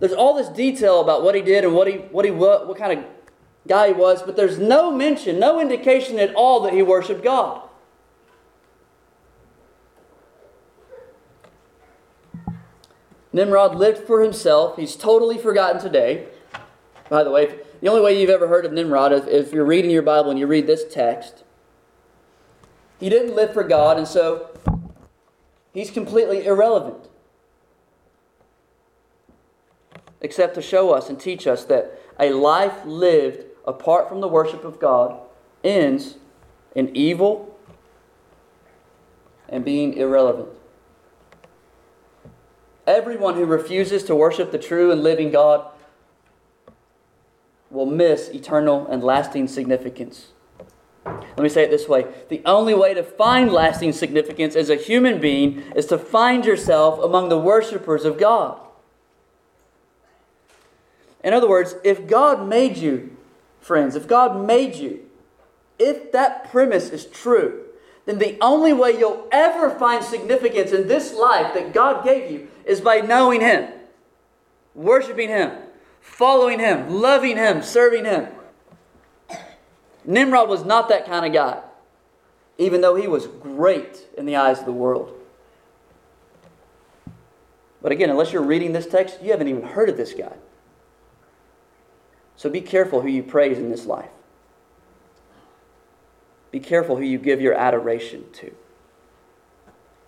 there's 0.00 0.12
all 0.12 0.34
this 0.34 0.48
detail 0.48 1.00
about 1.00 1.22
what 1.22 1.34
he 1.34 1.42
did 1.42 1.64
and 1.64 1.74
what 1.74 1.88
he 1.88 1.94
what 1.94 2.24
he 2.24 2.30
what, 2.30 2.68
what 2.68 2.78
kind 2.78 2.98
of 2.98 3.04
guy 3.66 3.88
he 3.88 3.92
was, 3.92 4.22
but 4.22 4.36
there's 4.36 4.58
no 4.58 4.90
mention, 4.90 5.38
no 5.38 5.60
indication 5.60 6.18
at 6.18 6.34
all 6.34 6.60
that 6.60 6.72
he 6.72 6.82
worshiped 6.82 7.22
God. 7.22 7.62
Nimrod 13.32 13.74
lived 13.74 14.06
for 14.06 14.22
himself. 14.22 14.76
He's 14.76 14.96
totally 14.96 15.36
forgotten 15.36 15.80
today. 15.80 16.28
By 17.10 17.24
the 17.24 17.30
way, 17.30 17.58
the 17.80 17.88
only 17.88 18.00
way 18.00 18.18
you've 18.18 18.30
ever 18.30 18.48
heard 18.48 18.64
of 18.64 18.72
Nimrod 18.72 19.12
is 19.12 19.26
if 19.26 19.52
you're 19.52 19.64
reading 19.64 19.90
your 19.90 20.02
Bible 20.02 20.30
and 20.30 20.38
you 20.38 20.46
read 20.46 20.66
this 20.66 20.84
text. 20.90 21.44
He 22.98 23.08
didn't 23.08 23.36
live 23.36 23.52
for 23.52 23.62
God, 23.62 23.96
and 23.96 24.08
so 24.08 24.50
he's 25.72 25.90
completely 25.90 26.46
irrelevant 26.46 27.07
except 30.20 30.54
to 30.54 30.62
show 30.62 30.90
us 30.90 31.08
and 31.08 31.18
teach 31.18 31.46
us 31.46 31.64
that 31.64 32.00
a 32.18 32.30
life 32.30 32.84
lived 32.84 33.44
apart 33.66 34.08
from 34.08 34.20
the 34.20 34.28
worship 34.28 34.64
of 34.64 34.80
God 34.80 35.20
ends 35.62 36.16
in 36.74 36.94
evil 36.96 37.56
and 39.48 39.64
being 39.64 39.94
irrelevant. 39.94 40.48
Everyone 42.86 43.34
who 43.34 43.44
refuses 43.44 44.02
to 44.04 44.14
worship 44.14 44.50
the 44.50 44.58
true 44.58 44.90
and 44.90 45.02
living 45.02 45.30
God 45.30 45.70
will 47.70 47.86
miss 47.86 48.28
eternal 48.30 48.86
and 48.86 49.02
lasting 49.02 49.46
significance. 49.46 50.28
Let 51.04 51.38
me 51.38 51.48
say 51.48 51.64
it 51.64 51.70
this 51.70 51.88
way 51.88 52.06
the 52.28 52.42
only 52.44 52.74
way 52.74 52.94
to 52.94 53.02
find 53.02 53.52
lasting 53.52 53.92
significance 53.92 54.56
as 54.56 54.70
a 54.70 54.76
human 54.76 55.20
being 55.20 55.62
is 55.76 55.86
to 55.86 55.98
find 55.98 56.44
yourself 56.44 56.98
among 56.98 57.28
the 57.28 57.38
worshipers 57.38 58.04
of 58.04 58.18
God. 58.18 58.60
In 61.24 61.34
other 61.34 61.48
words, 61.48 61.74
if 61.84 62.06
God 62.06 62.46
made 62.46 62.76
you, 62.76 63.16
friends, 63.60 63.96
if 63.96 64.06
God 64.06 64.46
made 64.46 64.76
you, 64.76 65.00
if 65.78 66.12
that 66.12 66.50
premise 66.50 66.90
is 66.90 67.06
true, 67.06 67.64
then 68.06 68.18
the 68.18 68.38
only 68.40 68.72
way 68.72 68.98
you'll 68.98 69.28
ever 69.30 69.70
find 69.70 70.02
significance 70.02 70.72
in 70.72 70.88
this 70.88 71.14
life 71.14 71.52
that 71.54 71.74
God 71.74 72.04
gave 72.04 72.30
you 72.30 72.48
is 72.64 72.80
by 72.80 73.00
knowing 73.00 73.40
Him, 73.40 73.70
worshiping 74.74 75.28
Him, 75.28 75.52
following 76.00 76.58
Him, 76.58 76.88
loving 76.88 77.36
Him, 77.36 77.62
serving 77.62 78.04
Him. 78.04 78.28
Nimrod 80.04 80.48
was 80.48 80.64
not 80.64 80.88
that 80.88 81.04
kind 81.04 81.26
of 81.26 81.32
guy, 81.34 81.60
even 82.56 82.80
though 82.80 82.94
he 82.94 83.06
was 83.06 83.26
great 83.26 84.06
in 84.16 84.24
the 84.24 84.36
eyes 84.36 84.58
of 84.58 84.64
the 84.64 84.72
world. 84.72 85.12
But 87.82 87.92
again, 87.92 88.08
unless 88.08 88.32
you're 88.32 88.42
reading 88.42 88.72
this 88.72 88.86
text, 88.86 89.22
you 89.22 89.30
haven't 89.30 89.48
even 89.48 89.62
heard 89.62 89.90
of 89.90 89.98
this 89.98 90.14
guy. 90.14 90.32
So 92.38 92.48
be 92.48 92.60
careful 92.60 93.00
who 93.00 93.08
you 93.08 93.24
praise 93.24 93.58
in 93.58 93.68
this 93.68 93.84
life. 93.84 94.10
Be 96.52 96.60
careful 96.60 96.96
who 96.96 97.02
you 97.02 97.18
give 97.18 97.40
your 97.40 97.52
adoration 97.52 98.26
to. 98.34 98.52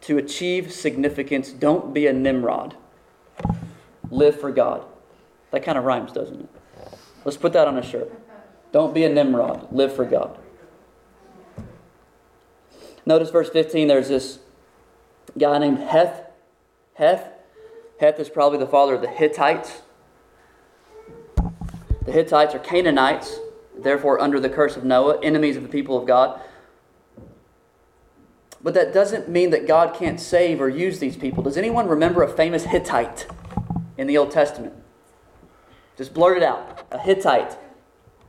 To 0.03 0.17
achieve 0.17 0.73
significance, 0.73 1.51
don't 1.51 1.93
be 1.93 2.07
a 2.07 2.13
Nimrod. 2.13 2.77
Live 4.13 4.41
for 4.41 4.53
God. 4.53 4.85
That 5.51 5.65
kind 5.65 5.77
of 5.77 5.83
rhymes, 5.83 6.13
doesn't 6.13 6.43
it? 6.43 6.49
Let's 7.25 7.37
put 7.37 7.53
that 7.53 7.67
on 7.67 7.77
a 7.77 7.83
shirt. 7.83 8.13
Don't 8.71 8.95
be 8.95 9.03
a 9.03 9.09
Nimrod. 9.09 9.67
Live 9.73 9.93
for 9.93 10.05
God. 10.05 10.39
Notice 13.05 13.31
verse 13.31 13.51
15, 13.51 13.89
there's 13.89 14.09
this 14.09 14.39
guy 15.37 15.59
named 15.59 15.81
Heth. 15.81 16.27
Heth. 16.95 17.27
Heth 17.99 18.21
is 18.21 18.29
probably 18.29 18.61
the 18.61 18.69
father 18.69 18.95
of 18.95 19.01
the 19.01 19.09
Hittites. 19.09 19.83
The 22.05 22.13
Hittites 22.13 22.55
are 22.55 22.59
Canaanites, 22.59 23.39
therefore 23.77 24.21
under 24.21 24.41
the 24.41 24.49
curse 24.49 24.77
of 24.77 24.85
Noah, 24.85 25.21
enemies 25.23 25.57
of 25.57 25.63
the 25.63 25.69
people 25.69 25.99
of 25.99 26.07
God. 26.07 26.41
But 28.63 28.75
that 28.75 28.93
doesn't 28.93 29.29
mean 29.29 29.51
that 29.51 29.67
God 29.67 29.95
can't 29.95 30.21
save 30.21 30.61
or 30.61 30.69
use 30.69 30.99
these 30.99 31.17
people. 31.17 31.43
Does 31.43 31.57
anyone 31.57 31.89
remember 31.89 32.23
a 32.23 32.29
famous 32.29 32.65
Hittite 32.65 33.27
in 33.97 34.07
the 34.07 34.19
Old 34.19 34.31
Testament? 34.31 34.75
Just 35.97 36.13
blurt 36.13 36.37
it 36.37 36.43
out. 36.43 36.87
A 36.91 36.99
Hittite. 36.99 37.57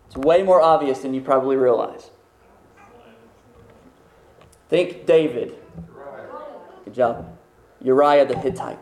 It's 0.08 0.18
way 0.18 0.44
more 0.44 0.62
obvious 0.62 1.00
than 1.00 1.14
you 1.14 1.22
probably 1.22 1.56
realize. 1.56 2.12
Think 4.70 5.06
David. 5.06 5.56
Good 6.86 6.94
job. 6.94 7.38
Uriah 7.82 8.26
the 8.26 8.38
Hittite. 8.38 8.80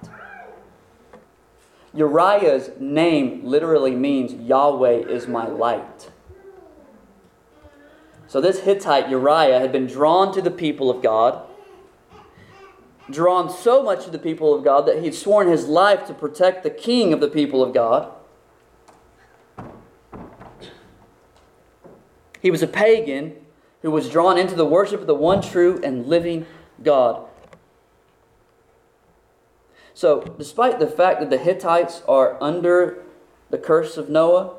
Uriah's 1.94 2.70
name 2.80 3.42
literally 3.44 3.96
means 3.96 4.34
Yahweh 4.34 5.08
is 5.08 5.28
my 5.28 5.48
light. 5.48 6.12
So 8.28 8.40
this 8.40 8.60
Hittite, 8.60 9.10
Uriah, 9.10 9.60
had 9.60 9.72
been 9.72 9.88
drawn 9.88 10.32
to 10.34 10.42
the 10.42 10.52
people 10.52 10.92
of 10.92 11.02
God, 11.02 11.48
drawn 13.10 13.50
so 13.50 13.82
much 13.82 14.06
to 14.06 14.12
the 14.12 14.20
people 14.20 14.54
of 14.54 14.64
God 14.64 14.82
that 14.86 15.02
he'd 15.02 15.16
sworn 15.16 15.48
his 15.48 15.68
life 15.68 16.06
to 16.06 16.14
protect 16.14 16.62
the 16.62 16.70
king 16.70 17.12
of 17.12 17.22
the 17.22 17.28
people 17.28 17.64
of 17.64 17.74
God. 17.74 18.12
He 22.40 22.52
was 22.52 22.62
a 22.62 22.68
pagan 22.68 23.36
who 23.82 23.90
was 23.90 24.10
drawn 24.10 24.38
into 24.38 24.56
the 24.56 24.66
worship 24.66 25.02
of 25.02 25.08
the 25.08 25.16
one 25.16 25.42
true 25.42 25.82
and 25.84 26.06
living 26.06 26.46
God. 26.84 27.29
So, 30.00 30.22
despite 30.22 30.80
the 30.80 30.88
fact 30.88 31.20
that 31.20 31.30
the 31.30 31.38
Hittites 31.38 32.04
are 32.08 32.42
under 32.42 33.04
the 33.50 33.58
curse 33.58 33.98
of 33.98 34.10
Noah, 34.10 34.56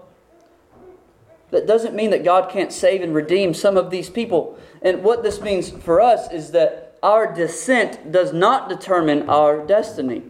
that 1.51 1.67
doesn't 1.67 1.95
mean 1.95 2.11
that 2.11 2.23
God 2.23 2.51
can't 2.51 2.71
save 2.71 3.01
and 3.01 3.15
redeem 3.15 3.55
some 3.55 3.79
of 3.79 3.91
these 3.91 4.11
people. 4.11 4.59
And 4.83 5.03
what 5.03 5.23
this 5.23 5.41
means 5.41 5.71
for 5.71 5.99
us 5.99 6.31
is 6.31 6.51
that 6.51 6.99
our 7.03 7.33
descent 7.33 8.13
does 8.13 8.35
not 8.35 8.69
determine 8.69 9.31
our 9.31 9.67
destiny. 9.67 10.25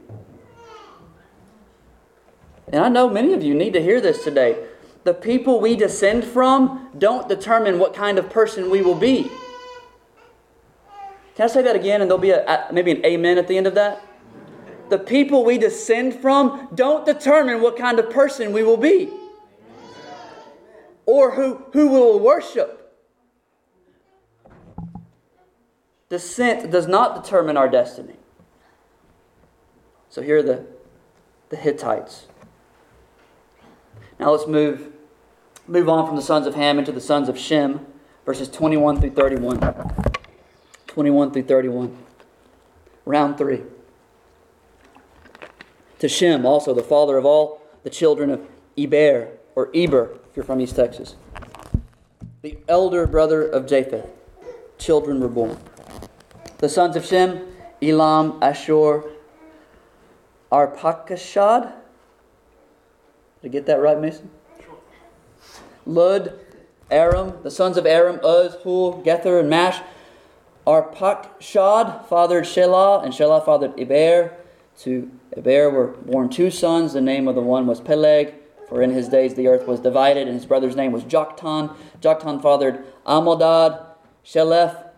And 2.69 2.85
I 2.85 2.89
know 2.89 3.11
many 3.11 3.33
of 3.33 3.43
you 3.43 3.53
need 3.53 3.73
to 3.73 3.83
hear 3.83 4.01
this 4.01 4.23
today. 4.23 4.65
The 5.03 5.13
people 5.13 5.61
we 5.61 5.75
descend 5.75 6.23
from 6.23 6.89
don't 6.97 7.29
determine 7.29 7.81
what 7.81 7.95
kind 7.95 8.17
of 8.17 8.31
person 8.31 8.71
we 8.71 8.81
will 8.81 8.95
be. 8.95 9.29
Can 11.35 11.47
I 11.47 11.47
say 11.49 11.63
that 11.63 11.75
again 11.75 12.01
and 12.01 12.09
there'll 12.09 12.23
be 12.23 12.31
a, 12.31 12.69
maybe 12.73 12.93
an 12.93 13.05
amen 13.05 13.39
at 13.39 13.49
the 13.49 13.57
end 13.57 13.67
of 13.67 13.75
that? 13.75 14.07
The 14.91 14.99
people 14.99 15.45
we 15.45 15.57
descend 15.57 16.15
from 16.15 16.69
don't 16.75 17.07
determine 17.07 17.63
what 17.63 17.77
kind 17.77 17.99
of 17.99 18.11
person 18.11 18.53
we 18.53 18.65
will 18.65 18.77
be 18.77 19.09
or 21.07 21.35
who, 21.35 21.65
who 21.73 21.89
we 21.89 21.99
will 21.99 22.19
worship. 22.19 22.77
Descent 26.09 26.71
does 26.73 26.89
not 26.89 27.23
determine 27.23 27.57
our 27.57 27.69
destiny. 27.69 28.15
So 30.09 30.23
here 30.23 30.39
are 30.39 30.43
the, 30.43 30.67
the 31.51 31.57
Hittites. 31.57 32.27
Now 34.19 34.33
let's 34.33 34.49
move, 34.49 34.93
move 35.69 35.89
on 35.89 36.05
from 36.07 36.17
the 36.17 36.23
sons 36.23 36.49
of 36.49 36.57
Ham 36.57 36.81
into 36.81 36.91
the 36.91 37.01
sons 37.01 37.29
of 37.29 37.39
Shem, 37.39 37.87
verses 38.27 38.49
21 38.49 39.01
through 39.01 39.11
31. 39.11 39.61
21 40.89 41.31
through 41.31 41.45
31. 41.45 41.97
Round 43.05 43.39
3. 43.39 43.63
To 46.01 46.09
Shem, 46.09 46.45
also 46.45 46.75
the 46.75 46.83
father 46.83 47.17
of 47.17 47.25
all 47.25 47.61
the 47.83 47.91
children 47.91 48.31
of 48.31 48.47
Eber, 48.77 49.29
or 49.55 49.71
Eber, 49.75 50.19
if 50.29 50.37
you're 50.37 50.45
from 50.45 50.61
East 50.61 50.77
Texas. 50.77 51.15
The 52.43 52.59
elder 52.69 53.07
brother 53.07 53.47
of 53.47 53.67
Japheth. 53.67 54.07
Children 54.79 55.21
were 55.21 55.29
born. 55.29 55.59
The 56.59 56.71
sons 56.71 56.97
of 56.97 57.05
Shem, 57.05 57.47
Elam, 57.83 58.39
Ashur, 58.43 59.11
Arpachshad. 60.51 61.73
Did 63.43 63.49
I 63.49 63.49
get 63.49 63.67
that 63.67 63.81
right, 63.81 64.01
Mason? 64.01 64.31
Lud, 65.85 66.39
Aram, 66.91 67.35
the 67.43 67.51
sons 67.51 67.77
of 67.77 67.85
Aram, 67.85 68.21
Uz, 68.25 68.55
Hul, 68.63 69.03
Gether, 69.03 69.39
and 69.39 69.51
Mash. 69.51 69.81
Arpachshad 70.67 72.07
fathered 72.07 72.45
Shelah, 72.45 73.05
and 73.05 73.13
Shelah 73.13 73.45
fathered 73.45 73.79
Eber. 73.79 74.37
To 74.85 75.11
Eber 75.37 75.69
were 75.69 75.89
born 75.89 76.31
two 76.31 76.51
sons. 76.51 76.95
The 76.95 77.03
name 77.03 77.29
of 77.29 77.35
the 77.35 77.43
one 77.43 77.67
was 77.67 77.83
Peleg, 77.83 78.33
for 78.67 78.81
in 78.81 78.93
his 78.93 79.11
days 79.11 79.35
the 79.35 79.47
earth 79.47 79.67
was 79.67 79.81
divided, 79.81 80.27
and 80.27 80.35
his 80.35 80.47
brother's 80.47 80.75
name 80.75 80.91
was 80.91 81.05
Joktan. 81.05 81.77
Joktan 82.01 82.41
fathered 82.41 82.83
Amodad, 83.05 83.85
Sheleph, 84.25 84.89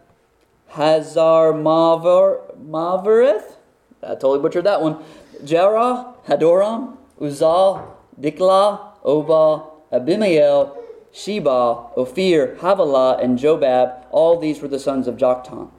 Hazar 0.69 1.53
Mavareth. 1.53 3.57
I 4.05 4.15
totally 4.15 4.39
butchered 4.39 4.67
that 4.67 4.81
one. 4.81 5.03
Jerah, 5.43 6.15
Hadoram, 6.29 6.97
Uzal, 7.21 7.85
Diklah, 8.21 9.03
Obal, 9.05 9.67
Abimael, 9.93 10.77
Sheba, 11.13 11.89
Ophir, 11.97 12.57
Havilah, 12.61 13.21
and 13.21 13.37
Jobab. 13.37 14.05
All 14.13 14.39
these 14.39 14.61
were 14.61 14.69
the 14.69 14.79
sons 14.79 15.09
of 15.09 15.17
Joktan. 15.17 15.71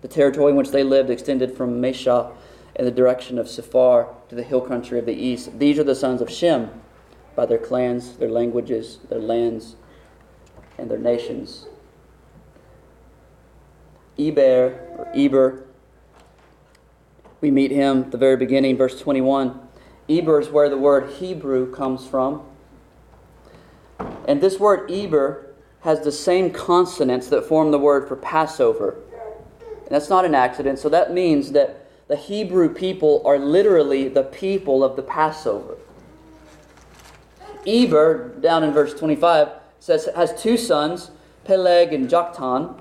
The 0.00 0.08
territory 0.08 0.50
in 0.50 0.56
which 0.56 0.70
they 0.70 0.82
lived 0.82 1.08
extended 1.08 1.56
from 1.56 1.80
Mesha 1.80 2.32
in 2.76 2.84
the 2.84 2.90
direction 2.90 3.38
of 3.38 3.48
Sephar 3.48 4.08
to 4.28 4.34
the 4.34 4.42
hill 4.42 4.60
country 4.60 4.98
of 4.98 5.06
the 5.06 5.14
east. 5.14 5.58
These 5.58 5.78
are 5.78 5.84
the 5.84 5.94
sons 5.94 6.20
of 6.20 6.30
Shem 6.30 6.70
by 7.36 7.46
their 7.46 7.58
clans, 7.58 8.16
their 8.16 8.30
languages, 8.30 8.98
their 9.08 9.20
lands, 9.20 9.76
and 10.78 10.90
their 10.90 10.98
nations. 10.98 11.66
Eber, 14.18 14.80
or 14.96 15.08
Eber, 15.14 15.64
we 17.40 17.50
meet 17.50 17.70
him 17.70 18.04
at 18.04 18.10
the 18.10 18.18
very 18.18 18.36
beginning, 18.36 18.76
verse 18.76 19.00
21. 19.00 19.60
Eber 20.08 20.40
is 20.40 20.48
where 20.48 20.68
the 20.68 20.78
word 20.78 21.10
Hebrew 21.10 21.72
comes 21.72 22.06
from. 22.06 22.42
And 24.26 24.40
this 24.40 24.58
word 24.58 24.90
Eber 24.90 25.54
has 25.80 26.00
the 26.00 26.12
same 26.12 26.50
consonants 26.50 27.28
that 27.28 27.44
form 27.44 27.70
the 27.70 27.78
word 27.78 28.08
for 28.08 28.16
Passover. 28.16 28.96
And 29.60 29.88
that's 29.90 30.08
not 30.08 30.24
an 30.24 30.34
accident. 30.34 30.78
So 30.78 30.88
that 30.88 31.12
means 31.12 31.52
that 31.52 31.83
the 32.08 32.16
Hebrew 32.16 32.72
people 32.72 33.22
are 33.24 33.38
literally 33.38 34.08
the 34.08 34.24
people 34.24 34.84
of 34.84 34.96
the 34.96 35.02
Passover. 35.02 35.76
Eber, 37.66 38.28
down 38.40 38.62
in 38.62 38.72
verse 38.72 38.92
25, 38.94 39.48
says 39.80 40.08
has 40.14 40.40
two 40.40 40.56
sons, 40.56 41.10
Peleg 41.44 41.92
and 41.92 42.08
Joktan. 42.08 42.78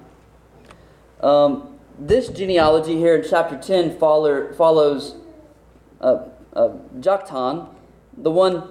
Um, 1.22 1.80
this 1.98 2.28
genealogy 2.28 2.98
here 2.98 3.16
in 3.16 3.30
chapter 3.30 3.58
10 3.58 3.98
follow, 3.98 4.52
follows 4.54 5.16
uh, 6.02 6.26
uh, 6.54 6.70
Joktan. 7.00 7.70
The 8.18 8.32
one 8.32 8.70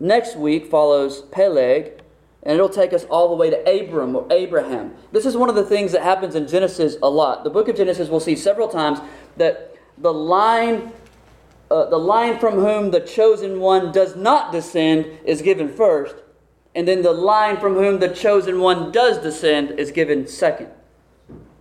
next 0.00 0.36
week 0.36 0.66
follows 0.66 1.22
Peleg, 1.30 2.02
and 2.42 2.54
it'll 2.54 2.68
take 2.68 2.92
us 2.92 3.04
all 3.04 3.28
the 3.28 3.34
way 3.34 3.50
to 3.50 3.58
Abram 3.68 4.16
or 4.16 4.26
Abraham. 4.30 4.94
This 5.12 5.26
is 5.26 5.36
one 5.36 5.48
of 5.48 5.54
the 5.54 5.64
things 5.64 5.92
that 5.92 6.02
happens 6.02 6.34
in 6.34 6.48
Genesis 6.48 6.96
a 7.02 7.08
lot. 7.08 7.44
The 7.44 7.50
book 7.50 7.68
of 7.68 7.76
Genesis, 7.76 8.08
we'll 8.08 8.20
see 8.20 8.36
several 8.36 8.68
times 8.68 8.98
that 9.36 9.75
the 9.98 10.12
line, 10.12 10.92
uh, 11.70 11.86
the 11.86 11.98
line 11.98 12.38
from 12.38 12.54
whom 12.54 12.90
the 12.90 13.00
chosen 13.00 13.60
one 13.60 13.92
does 13.92 14.16
not 14.16 14.52
descend 14.52 15.06
is 15.24 15.42
given 15.42 15.68
first, 15.68 16.16
and 16.74 16.86
then 16.86 17.02
the 17.02 17.12
line 17.12 17.56
from 17.56 17.74
whom 17.74 17.98
the 17.98 18.08
chosen 18.08 18.60
one 18.60 18.92
does 18.92 19.18
descend 19.18 19.78
is 19.78 19.90
given 19.90 20.26
second. 20.26 20.68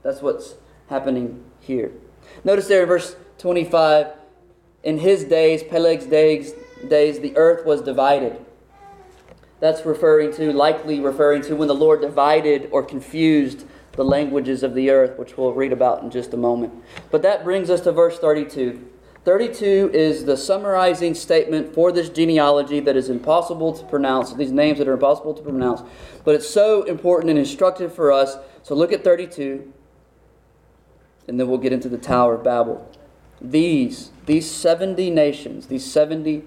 That's 0.03 0.21
what's 0.21 0.55
happening 0.89 1.43
here. 1.59 1.91
Notice 2.43 2.67
there 2.67 2.83
in 2.83 2.87
verse 2.87 3.15
25, 3.37 4.07
in 4.83 4.99
his 4.99 5.23
days, 5.23 5.63
Peleg's 5.63 6.05
days, 6.05 6.53
days, 6.87 7.19
the 7.19 7.35
earth 7.37 7.65
was 7.65 7.81
divided. 7.81 8.37
That's 9.59 9.85
referring 9.85 10.33
to, 10.33 10.53
likely 10.53 10.99
referring 10.99 11.41
to 11.43 11.55
when 11.55 11.67
the 11.67 11.75
Lord 11.75 12.01
divided 12.01 12.69
or 12.71 12.83
confused 12.83 13.65
the 13.95 14.03
languages 14.03 14.63
of 14.63 14.73
the 14.73 14.89
earth, 14.89 15.17
which 15.17 15.37
we'll 15.37 15.53
read 15.53 15.71
about 15.71 16.03
in 16.03 16.11
just 16.11 16.33
a 16.33 16.37
moment. 16.37 16.73
But 17.11 17.21
that 17.21 17.43
brings 17.43 17.69
us 17.69 17.81
to 17.81 17.91
verse 17.91 18.19
32. 18.19 18.91
32 19.23 19.89
is 19.91 20.25
the 20.25 20.37
summarizing 20.37 21.15
statement 21.15 21.73
for 21.73 21.91
this 21.91 22.09
genealogy 22.09 22.79
that 22.79 22.95
is 22.95 23.09
impossible 23.09 23.73
to 23.73 23.83
pronounce, 23.85 24.31
these 24.33 24.51
names 24.51 24.77
that 24.77 24.87
are 24.87 24.93
impossible 24.93 25.33
to 25.33 25.41
pronounce. 25.41 25.81
But 26.23 26.35
it's 26.35 26.49
so 26.49 26.83
important 26.83 27.31
and 27.31 27.39
instructive 27.39 27.93
for 27.93 28.11
us. 28.11 28.37
So 28.61 28.75
look 28.75 28.93
at 28.93 29.03
32 29.03 29.73
and 31.27 31.39
then 31.39 31.47
we'll 31.47 31.57
get 31.57 31.73
into 31.73 31.89
the 31.89 31.97
Tower 31.97 32.35
of 32.35 32.43
Babel. 32.43 32.89
These, 33.41 34.11
these 34.25 34.49
70 34.49 35.09
nations, 35.09 35.67
these 35.67 35.89
70 35.91 36.43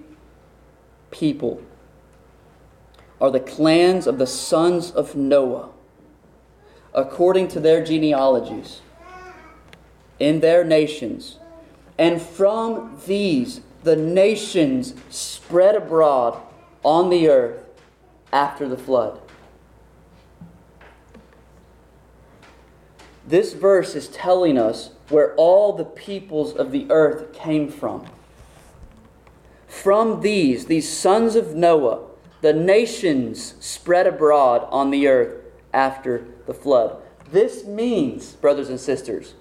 people, 1.10 1.60
are 3.20 3.30
the 3.30 3.40
clans 3.40 4.06
of 4.06 4.18
the 4.18 4.26
sons 4.26 4.92
of 4.92 5.16
Noah, 5.16 5.70
according 6.98 7.46
to 7.46 7.60
their 7.60 7.82
genealogies, 7.84 8.80
in 10.18 10.40
their 10.40 10.64
nations. 10.64 11.38
And 11.96 12.20
from 12.20 13.00
these, 13.06 13.60
the 13.84 13.94
nations 13.94 14.94
spread 15.08 15.76
abroad 15.76 16.42
on 16.82 17.08
the 17.08 17.28
earth 17.28 17.64
after 18.32 18.68
the 18.68 18.76
flood. 18.76 19.20
This 23.24 23.52
verse 23.52 23.94
is 23.94 24.08
telling 24.08 24.58
us 24.58 24.90
where 25.08 25.36
all 25.36 25.74
the 25.74 25.84
peoples 25.84 26.52
of 26.52 26.72
the 26.72 26.90
earth 26.90 27.32
came 27.32 27.70
from. 27.70 28.06
From 29.68 30.20
these, 30.20 30.66
these 30.66 30.88
sons 30.88 31.36
of 31.36 31.54
Noah, 31.54 32.06
the 32.40 32.52
nations 32.52 33.54
spread 33.60 34.08
abroad 34.08 34.66
on 34.70 34.90
the 34.90 35.06
earth 35.06 35.37
after 35.72 36.26
the 36.46 36.54
flood. 36.54 36.96
This 37.30 37.64
means, 37.64 38.32
brothers 38.32 38.68
and 38.68 38.80
sisters, 38.80 39.34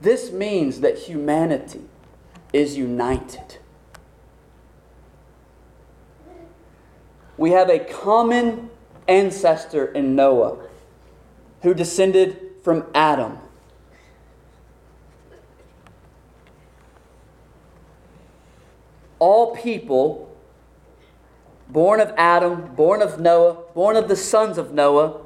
this 0.00 0.32
means 0.32 0.80
that 0.80 0.98
humanity 0.98 1.82
is 2.52 2.76
united. 2.76 3.58
We 7.36 7.50
have 7.50 7.68
a 7.68 7.78
common 7.78 8.70
ancestor 9.08 9.86
in 9.86 10.14
Noah 10.14 10.58
who 11.62 11.74
descended 11.74 12.38
from 12.62 12.84
Adam. 12.94 13.38
All 19.18 19.56
people 19.56 20.33
born 21.74 21.98
of 21.98 22.14
Adam, 22.16 22.72
born 22.76 23.02
of 23.02 23.18
Noah, 23.18 23.54
born 23.74 23.96
of 23.96 24.06
the 24.06 24.14
sons 24.14 24.58
of 24.58 24.72
Noah, 24.72 25.20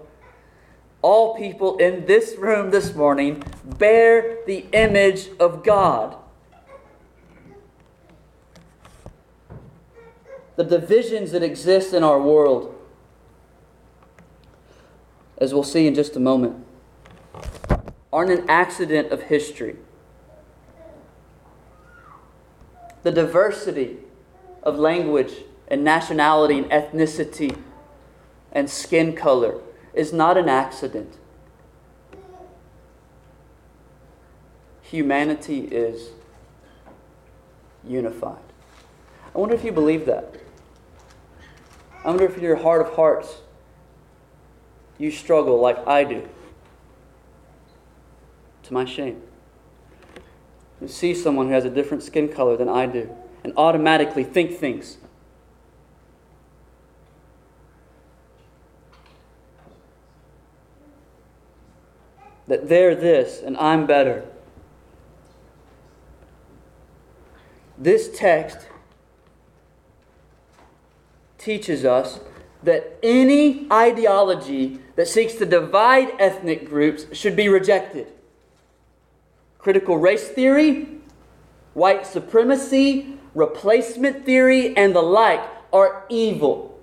all 1.02 1.36
people 1.36 1.76
in 1.76 2.06
this 2.06 2.36
room 2.38 2.70
this 2.70 2.94
morning 2.94 3.44
bear 3.62 4.38
the 4.46 4.64
image 4.72 5.28
of 5.38 5.62
God. 5.62 6.16
The 10.56 10.64
divisions 10.64 11.32
that 11.32 11.42
exist 11.42 11.92
in 11.92 12.02
our 12.02 12.18
world, 12.18 12.74
as 15.36 15.52
we'll 15.52 15.62
see 15.62 15.86
in 15.86 15.94
just 15.94 16.16
a 16.16 16.20
moment, 16.20 16.64
aren't 18.10 18.30
an 18.30 18.48
accident 18.48 19.12
of 19.12 19.24
history. 19.24 19.76
The 23.02 23.12
diversity 23.12 23.98
of 24.62 24.78
language 24.78 25.44
and 25.68 25.84
nationality 25.84 26.58
and 26.58 26.70
ethnicity 26.70 27.56
and 28.50 28.68
skin 28.68 29.14
color 29.14 29.60
is 29.94 30.12
not 30.12 30.36
an 30.36 30.48
accident. 30.48 31.16
Humanity 34.82 35.60
is 35.70 36.10
unified. 37.86 38.38
I 39.34 39.38
wonder 39.38 39.54
if 39.54 39.62
you 39.62 39.72
believe 39.72 40.06
that. 40.06 40.34
I 42.04 42.08
wonder 42.08 42.24
if 42.24 42.36
in 42.36 42.42
your 42.42 42.56
heart 42.56 42.80
of 42.80 42.94
hearts 42.94 43.38
you 44.96 45.10
struggle 45.10 45.60
like 45.60 45.86
I 45.86 46.04
do. 46.04 46.26
To 48.64 48.72
my 48.72 48.86
shame. 48.86 49.22
You 50.80 50.88
see 50.88 51.14
someone 51.14 51.48
who 51.48 51.52
has 51.52 51.64
a 51.64 51.70
different 51.70 52.02
skin 52.02 52.28
color 52.28 52.56
than 52.56 52.68
I 52.68 52.86
do 52.86 53.14
and 53.44 53.52
automatically 53.56 54.24
think 54.24 54.56
things 54.56 54.96
that 62.48 62.68
they're 62.68 62.94
this 62.94 63.40
and 63.40 63.56
I'm 63.58 63.86
better. 63.86 64.24
This 67.76 68.10
text 68.18 68.66
teaches 71.36 71.84
us 71.84 72.20
that 72.64 72.98
any 73.02 73.70
ideology 73.72 74.80
that 74.96 75.06
seeks 75.06 75.34
to 75.34 75.46
divide 75.46 76.08
ethnic 76.18 76.68
groups 76.68 77.06
should 77.16 77.36
be 77.36 77.48
rejected. 77.48 78.08
Critical 79.58 79.96
race 79.96 80.28
theory, 80.28 80.88
white 81.74 82.04
supremacy, 82.04 83.14
replacement 83.34 84.24
theory, 84.24 84.76
and 84.76 84.96
the 84.96 85.02
like 85.02 85.44
are 85.72 86.04
evil 86.08 86.80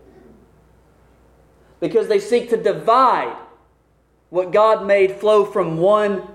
because 1.79 2.07
they 2.07 2.19
seek 2.19 2.49
to 2.49 2.57
divide 2.57 3.35
what 4.35 4.51
God 4.51 4.85
made 4.85 5.15
flow 5.15 5.45
from 5.45 5.77
one 5.77 6.27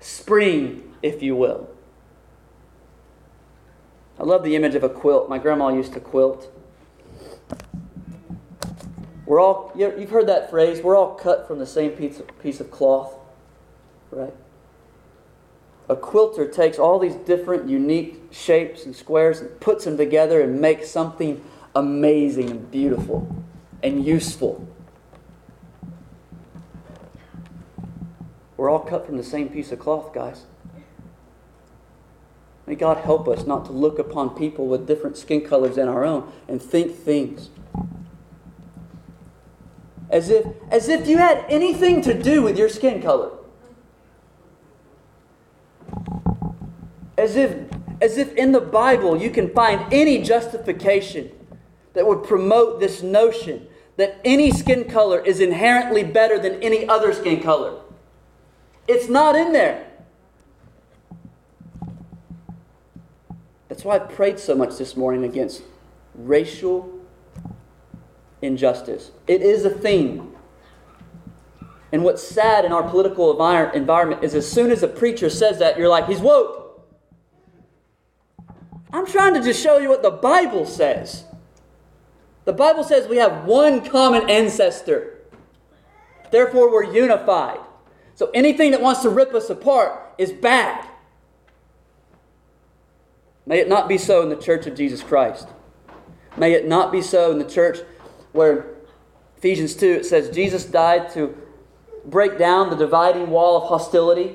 spring, 0.00 0.94
if 1.02 1.22
you 1.22 1.36
will. 1.36 1.68
I 4.18 4.22
love 4.22 4.42
the 4.42 4.56
image 4.56 4.74
of 4.74 4.82
a 4.82 4.88
quilt. 4.88 5.28
My 5.28 5.36
grandma 5.36 5.68
used 5.68 5.92
to 5.92 6.00
quilt. 6.00 6.50
We're 9.26 9.40
all, 9.40 9.70
you've 9.76 10.08
heard 10.08 10.26
that 10.28 10.48
phrase, 10.48 10.80
we're 10.80 10.96
all 10.96 11.16
cut 11.16 11.46
from 11.46 11.58
the 11.58 11.66
same 11.66 11.90
piece 11.90 12.18
of, 12.18 12.26
piece 12.42 12.60
of 12.60 12.70
cloth, 12.70 13.14
right? 14.10 14.32
A 15.90 15.96
quilter 15.96 16.48
takes 16.48 16.78
all 16.78 16.98
these 16.98 17.14
different, 17.14 17.68
unique 17.68 18.22
shapes 18.30 18.86
and 18.86 18.96
squares 18.96 19.40
and 19.40 19.60
puts 19.60 19.84
them 19.84 19.98
together 19.98 20.40
and 20.40 20.62
makes 20.62 20.88
something 20.88 21.44
amazing 21.74 22.48
and 22.48 22.70
beautiful 22.70 23.36
and 23.82 24.02
useful. 24.02 24.66
We're 28.58 28.68
all 28.68 28.80
cut 28.80 29.06
from 29.06 29.16
the 29.16 29.24
same 29.24 29.48
piece 29.48 29.70
of 29.70 29.78
cloth, 29.78 30.12
guys. 30.12 30.44
May 32.66 32.74
God 32.74 32.98
help 32.98 33.28
us 33.28 33.46
not 33.46 33.64
to 33.66 33.72
look 33.72 34.00
upon 34.00 34.36
people 34.36 34.66
with 34.66 34.86
different 34.86 35.16
skin 35.16 35.40
colors 35.42 35.76
than 35.76 35.88
our 35.88 36.04
own 36.04 36.30
and 36.48 36.60
think 36.60 36.94
things. 36.94 37.50
As 40.10 40.28
if, 40.28 40.44
as 40.70 40.88
if 40.88 41.06
you 41.06 41.18
had 41.18 41.46
anything 41.48 42.02
to 42.02 42.20
do 42.20 42.42
with 42.42 42.58
your 42.58 42.68
skin 42.68 43.00
color. 43.00 43.30
As 47.16 47.36
if, 47.36 47.56
as 48.02 48.18
if 48.18 48.34
in 48.34 48.50
the 48.50 48.60
Bible 48.60 49.16
you 49.16 49.30
can 49.30 49.50
find 49.50 49.92
any 49.92 50.20
justification 50.20 51.30
that 51.94 52.06
would 52.06 52.24
promote 52.24 52.80
this 52.80 53.04
notion 53.04 53.68
that 53.96 54.18
any 54.24 54.50
skin 54.50 54.84
color 54.84 55.20
is 55.20 55.40
inherently 55.40 56.02
better 56.02 56.40
than 56.40 56.60
any 56.60 56.88
other 56.88 57.12
skin 57.12 57.40
color. 57.40 57.82
It's 58.88 59.08
not 59.08 59.36
in 59.36 59.52
there. 59.52 59.86
That's 63.68 63.84
why 63.84 63.96
I 63.96 63.98
prayed 63.98 64.38
so 64.38 64.54
much 64.54 64.78
this 64.78 64.96
morning 64.96 65.24
against 65.24 65.62
racial 66.14 66.98
injustice. 68.40 69.10
It 69.26 69.42
is 69.42 69.66
a 69.66 69.70
theme. 69.70 70.34
And 71.92 72.02
what's 72.02 72.22
sad 72.22 72.64
in 72.64 72.72
our 72.72 72.82
political 72.82 73.30
environment 73.72 74.24
is 74.24 74.34
as 74.34 74.50
soon 74.50 74.70
as 74.70 74.82
a 74.82 74.88
preacher 74.88 75.28
says 75.28 75.58
that, 75.58 75.78
you're 75.78 75.88
like, 75.88 76.06
he's 76.06 76.20
woke. 76.20 76.86
I'm 78.90 79.06
trying 79.06 79.34
to 79.34 79.42
just 79.42 79.62
show 79.62 79.76
you 79.76 79.90
what 79.90 80.02
the 80.02 80.10
Bible 80.10 80.64
says. 80.64 81.24
The 82.46 82.54
Bible 82.54 82.84
says 82.84 83.06
we 83.06 83.18
have 83.18 83.44
one 83.44 83.84
common 83.84 84.30
ancestor. 84.30 85.18
Therefore, 86.30 86.72
we're 86.72 86.90
unified. 86.90 87.60
So 88.18 88.32
anything 88.34 88.72
that 88.72 88.80
wants 88.80 89.02
to 89.02 89.10
rip 89.10 89.32
us 89.32 89.48
apart 89.48 89.96
is 90.18 90.32
bad. 90.32 90.84
May 93.46 93.60
it 93.60 93.68
not 93.68 93.88
be 93.88 93.96
so 93.96 94.22
in 94.22 94.28
the 94.28 94.34
church 94.34 94.66
of 94.66 94.74
Jesus 94.74 95.04
Christ. 95.04 95.46
May 96.36 96.52
it 96.54 96.66
not 96.66 96.90
be 96.90 97.00
so 97.00 97.30
in 97.30 97.38
the 97.38 97.48
church 97.48 97.78
where 98.32 98.74
Ephesians 99.36 99.76
2 99.76 99.86
it 99.86 100.04
says 100.04 100.30
Jesus 100.30 100.64
died 100.64 101.12
to 101.12 101.32
break 102.06 102.38
down 102.38 102.70
the 102.70 102.76
dividing 102.76 103.30
wall 103.30 103.62
of 103.62 103.68
hostility 103.68 104.34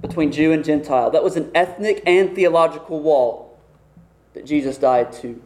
between 0.00 0.30
Jew 0.30 0.52
and 0.52 0.64
Gentile. 0.64 1.10
That 1.10 1.24
was 1.24 1.34
an 1.34 1.50
ethnic 1.56 2.04
and 2.06 2.36
theological 2.36 3.00
wall 3.00 3.58
that 4.34 4.46
Jesus 4.46 4.78
died 4.78 5.12
to 5.14 5.42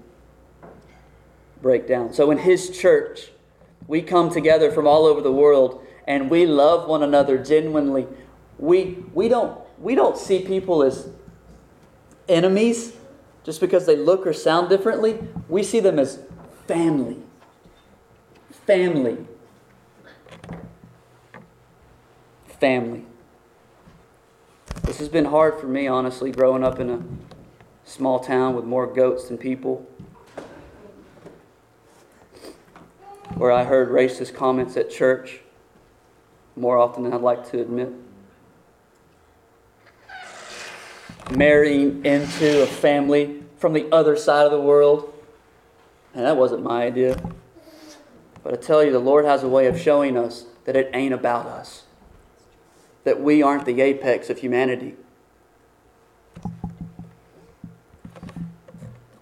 break 1.62 1.88
down. 1.88 2.12
So 2.12 2.30
in 2.30 2.36
his 2.36 2.68
church, 2.78 3.30
we 3.86 4.02
come 4.02 4.28
together 4.28 4.70
from 4.70 4.86
all 4.86 5.06
over 5.06 5.22
the 5.22 5.32
world 5.32 5.86
and 6.06 6.30
we 6.30 6.46
love 6.46 6.88
one 6.88 7.02
another 7.02 7.38
genuinely, 7.38 8.06
we, 8.58 9.04
we, 9.14 9.28
don't, 9.28 9.58
we 9.78 9.94
don't 9.94 10.16
see 10.16 10.40
people 10.44 10.82
as 10.82 11.08
enemies 12.28 12.94
just 13.44 13.60
because 13.60 13.86
they 13.86 13.96
look 13.96 14.26
or 14.26 14.32
sound 14.32 14.68
differently. 14.68 15.18
We 15.48 15.62
see 15.62 15.80
them 15.80 15.98
as 15.98 16.20
family. 16.66 17.18
Family. 18.66 19.26
Family. 22.46 23.04
This 24.82 24.98
has 24.98 25.08
been 25.08 25.26
hard 25.26 25.58
for 25.58 25.66
me, 25.66 25.86
honestly, 25.86 26.30
growing 26.30 26.62
up 26.62 26.78
in 26.78 26.90
a 26.90 27.02
small 27.84 28.20
town 28.20 28.54
with 28.54 28.64
more 28.64 28.86
goats 28.86 29.28
than 29.28 29.38
people. 29.38 29.86
Where 33.34 33.52
I 33.52 33.64
heard 33.64 33.88
racist 33.88 34.34
comments 34.34 34.76
at 34.76 34.90
church 34.90 35.40
more 36.56 36.78
often 36.78 37.04
than 37.04 37.12
I'd 37.12 37.20
like 37.20 37.50
to 37.50 37.60
admit. 37.60 37.92
Marrying 41.30 42.04
into 42.04 42.62
a 42.62 42.66
family 42.66 43.42
from 43.56 43.72
the 43.72 43.88
other 43.92 44.16
side 44.16 44.46
of 44.46 44.52
the 44.52 44.60
world. 44.60 45.12
And 46.14 46.24
that 46.24 46.36
wasn't 46.36 46.62
my 46.62 46.82
idea. 46.82 47.20
But 48.42 48.54
I 48.54 48.56
tell 48.56 48.82
you, 48.82 48.90
the 48.90 48.98
Lord 48.98 49.24
has 49.24 49.42
a 49.42 49.48
way 49.48 49.66
of 49.66 49.78
showing 49.78 50.16
us 50.16 50.46
that 50.64 50.76
it 50.76 50.90
ain't 50.94 51.14
about 51.14 51.46
us, 51.46 51.84
that 53.04 53.20
we 53.20 53.42
aren't 53.42 53.66
the 53.66 53.80
apex 53.80 54.30
of 54.30 54.38
humanity. 54.38 54.96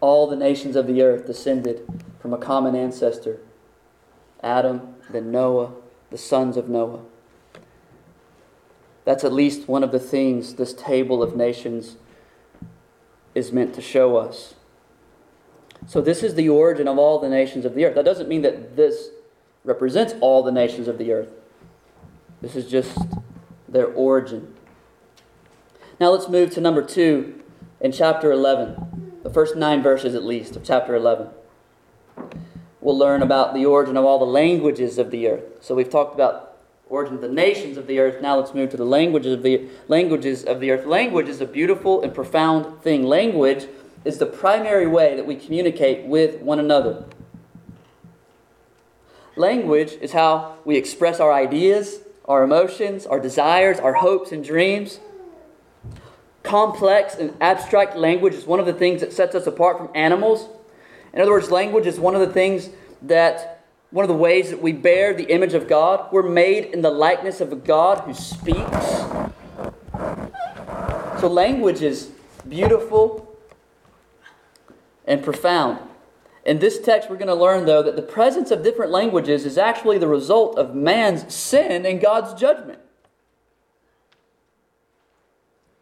All 0.00 0.28
the 0.28 0.36
nations 0.36 0.76
of 0.76 0.86
the 0.86 1.02
earth 1.02 1.26
descended 1.26 1.86
from 2.20 2.32
a 2.32 2.38
common 2.38 2.74
ancestor 2.74 3.40
Adam, 4.40 4.94
then 5.10 5.32
Noah, 5.32 5.72
the 6.10 6.18
sons 6.18 6.56
of 6.56 6.68
Noah. 6.68 7.00
That's 9.08 9.24
at 9.24 9.32
least 9.32 9.68
one 9.68 9.82
of 9.82 9.90
the 9.90 9.98
things 9.98 10.56
this 10.56 10.74
table 10.74 11.22
of 11.22 11.34
nations 11.34 11.96
is 13.34 13.52
meant 13.52 13.74
to 13.76 13.80
show 13.80 14.18
us. 14.18 14.54
So, 15.86 16.02
this 16.02 16.22
is 16.22 16.34
the 16.34 16.50
origin 16.50 16.86
of 16.86 16.98
all 16.98 17.18
the 17.18 17.30
nations 17.30 17.64
of 17.64 17.74
the 17.74 17.86
earth. 17.86 17.94
That 17.94 18.04
doesn't 18.04 18.28
mean 18.28 18.42
that 18.42 18.76
this 18.76 19.08
represents 19.64 20.12
all 20.20 20.42
the 20.42 20.52
nations 20.52 20.88
of 20.88 20.98
the 20.98 21.10
earth, 21.12 21.30
this 22.42 22.54
is 22.54 22.70
just 22.70 22.98
their 23.66 23.86
origin. 23.86 24.54
Now, 25.98 26.10
let's 26.10 26.28
move 26.28 26.50
to 26.50 26.60
number 26.60 26.82
two 26.82 27.42
in 27.80 27.92
chapter 27.92 28.30
11, 28.30 29.20
the 29.22 29.30
first 29.30 29.56
nine 29.56 29.82
verses 29.82 30.14
at 30.14 30.22
least 30.22 30.54
of 30.54 30.64
chapter 30.64 30.94
11. 30.94 31.28
we'll 32.82 32.98
learn 32.98 33.22
about 33.22 33.54
the 33.54 33.64
origin 33.64 33.96
of 33.96 34.04
all 34.04 34.18
the 34.18 34.26
languages 34.26 34.98
of 34.98 35.10
the 35.10 35.28
earth. 35.28 35.44
So 35.62 35.74
we've 35.74 35.88
talked 35.88 36.14
about 36.14 36.47
origin 36.90 37.14
of 37.14 37.20
the 37.20 37.28
nations 37.28 37.76
of 37.76 37.86
the 37.86 37.98
earth. 37.98 38.22
Now 38.22 38.38
let's 38.38 38.54
move 38.54 38.70
to 38.70 38.76
the 38.76 38.84
languages 38.84 39.32
of 39.32 39.42
the 39.42 39.68
languages 39.88 40.44
of 40.44 40.60
the 40.60 40.70
earth. 40.70 40.86
Language 40.86 41.28
is 41.28 41.40
a 41.40 41.46
beautiful 41.46 42.02
and 42.02 42.14
profound 42.14 42.82
thing. 42.82 43.04
Language 43.04 43.66
is 44.04 44.18
the 44.18 44.26
primary 44.26 44.86
way 44.86 45.16
that 45.16 45.26
we 45.26 45.36
communicate 45.36 46.06
with 46.06 46.40
one 46.40 46.58
another. 46.58 47.04
Language 49.36 49.92
is 50.00 50.12
how 50.12 50.56
we 50.64 50.76
express 50.76 51.20
our 51.20 51.32
ideas, 51.32 52.00
our 52.24 52.42
emotions, 52.42 53.06
our 53.06 53.20
desires, 53.20 53.78
our 53.78 53.94
hopes 53.94 54.32
and 54.32 54.44
dreams. 54.44 54.98
Complex 56.42 57.14
and 57.14 57.34
abstract 57.40 57.96
language 57.96 58.34
is 58.34 58.46
one 58.46 58.58
of 58.58 58.66
the 58.66 58.72
things 58.72 59.00
that 59.00 59.12
sets 59.12 59.34
us 59.34 59.46
apart 59.46 59.78
from 59.78 59.90
animals. 59.94 60.48
In 61.12 61.20
other 61.20 61.30
words, 61.30 61.50
language 61.50 61.86
is 61.86 62.00
one 62.00 62.14
of 62.14 62.20
the 62.20 62.32
things 62.32 62.70
that, 63.02 63.57
one 63.90 64.04
of 64.04 64.08
the 64.08 64.14
ways 64.14 64.50
that 64.50 64.60
we 64.60 64.72
bear 64.72 65.14
the 65.14 65.30
image 65.32 65.54
of 65.54 65.66
God. 65.66 66.12
We're 66.12 66.28
made 66.28 66.66
in 66.66 66.82
the 66.82 66.90
likeness 66.90 67.40
of 67.40 67.52
a 67.52 67.56
God 67.56 68.00
who 68.00 68.14
speaks. 68.14 68.86
So, 71.20 71.28
language 71.28 71.82
is 71.82 72.10
beautiful 72.48 73.36
and 75.06 75.22
profound. 75.22 75.80
In 76.44 76.60
this 76.60 76.78
text, 76.78 77.10
we're 77.10 77.16
going 77.16 77.28
to 77.28 77.34
learn, 77.34 77.66
though, 77.66 77.82
that 77.82 77.96
the 77.96 78.02
presence 78.02 78.50
of 78.50 78.62
different 78.62 78.92
languages 78.92 79.44
is 79.44 79.58
actually 79.58 79.98
the 79.98 80.08
result 80.08 80.56
of 80.58 80.74
man's 80.74 81.34
sin 81.34 81.84
and 81.84 82.00
God's 82.00 82.38
judgment. 82.38 82.78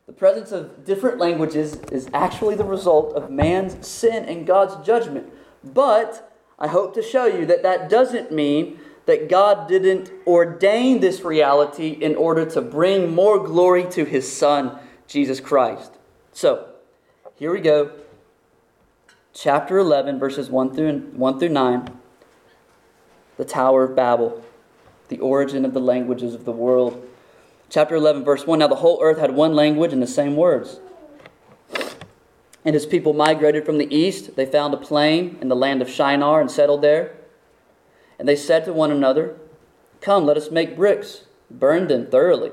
The 0.06 0.12
presence 0.12 0.52
of 0.52 0.84
different 0.84 1.18
languages 1.18 1.80
is 1.92 2.08
actually 2.14 2.54
the 2.54 2.64
result 2.64 3.14
of 3.14 3.30
man's 3.30 3.86
sin 3.86 4.24
and 4.24 4.46
God's 4.46 4.84
judgment. 4.86 5.32
But 5.62 6.25
I 6.58 6.68
hope 6.68 6.94
to 6.94 7.02
show 7.02 7.26
you 7.26 7.46
that 7.46 7.62
that 7.62 7.88
doesn't 7.88 8.32
mean 8.32 8.80
that 9.06 9.28
God 9.28 9.68
didn't 9.68 10.10
ordain 10.26 11.00
this 11.00 11.22
reality 11.22 11.90
in 11.90 12.16
order 12.16 12.44
to 12.46 12.60
bring 12.60 13.14
more 13.14 13.38
glory 13.38 13.84
to 13.90 14.04
his 14.04 14.30
Son, 14.30 14.78
Jesus 15.06 15.38
Christ. 15.38 15.92
So, 16.32 16.68
here 17.36 17.52
we 17.52 17.60
go 17.60 17.92
chapter 19.36 19.78
11, 19.78 20.18
verses 20.18 20.48
1 20.48 20.74
through, 20.74 20.98
1 20.98 21.38
through 21.38 21.50
9, 21.50 21.98
the 23.36 23.44
Tower 23.44 23.84
of 23.84 23.94
Babel, 23.94 24.42
the 25.08 25.18
origin 25.18 25.64
of 25.64 25.74
the 25.74 25.80
languages 25.80 26.34
of 26.34 26.44
the 26.44 26.52
world. 26.52 27.06
Chapter 27.68 27.96
11, 27.96 28.24
verse 28.24 28.46
1 28.46 28.58
Now 28.58 28.66
the 28.66 28.76
whole 28.76 28.98
earth 29.02 29.18
had 29.18 29.32
one 29.32 29.54
language 29.54 29.92
and 29.92 30.02
the 30.02 30.06
same 30.06 30.36
words. 30.36 30.80
And 32.66 32.74
his 32.74 32.84
people 32.84 33.12
migrated 33.12 33.64
from 33.64 33.78
the 33.78 33.94
east. 33.94 34.34
They 34.34 34.44
found 34.44 34.74
a 34.74 34.76
plain 34.76 35.38
in 35.40 35.46
the 35.46 35.54
land 35.54 35.80
of 35.80 35.88
Shinar 35.88 36.40
and 36.40 36.50
settled 36.50 36.82
there. 36.82 37.16
And 38.18 38.28
they 38.28 38.34
said 38.34 38.64
to 38.64 38.72
one 38.72 38.90
another, 38.90 39.36
Come, 40.00 40.26
let 40.26 40.36
us 40.36 40.50
make 40.50 40.74
bricks, 40.74 41.26
burn 41.48 41.86
them 41.86 42.06
thoroughly. 42.06 42.50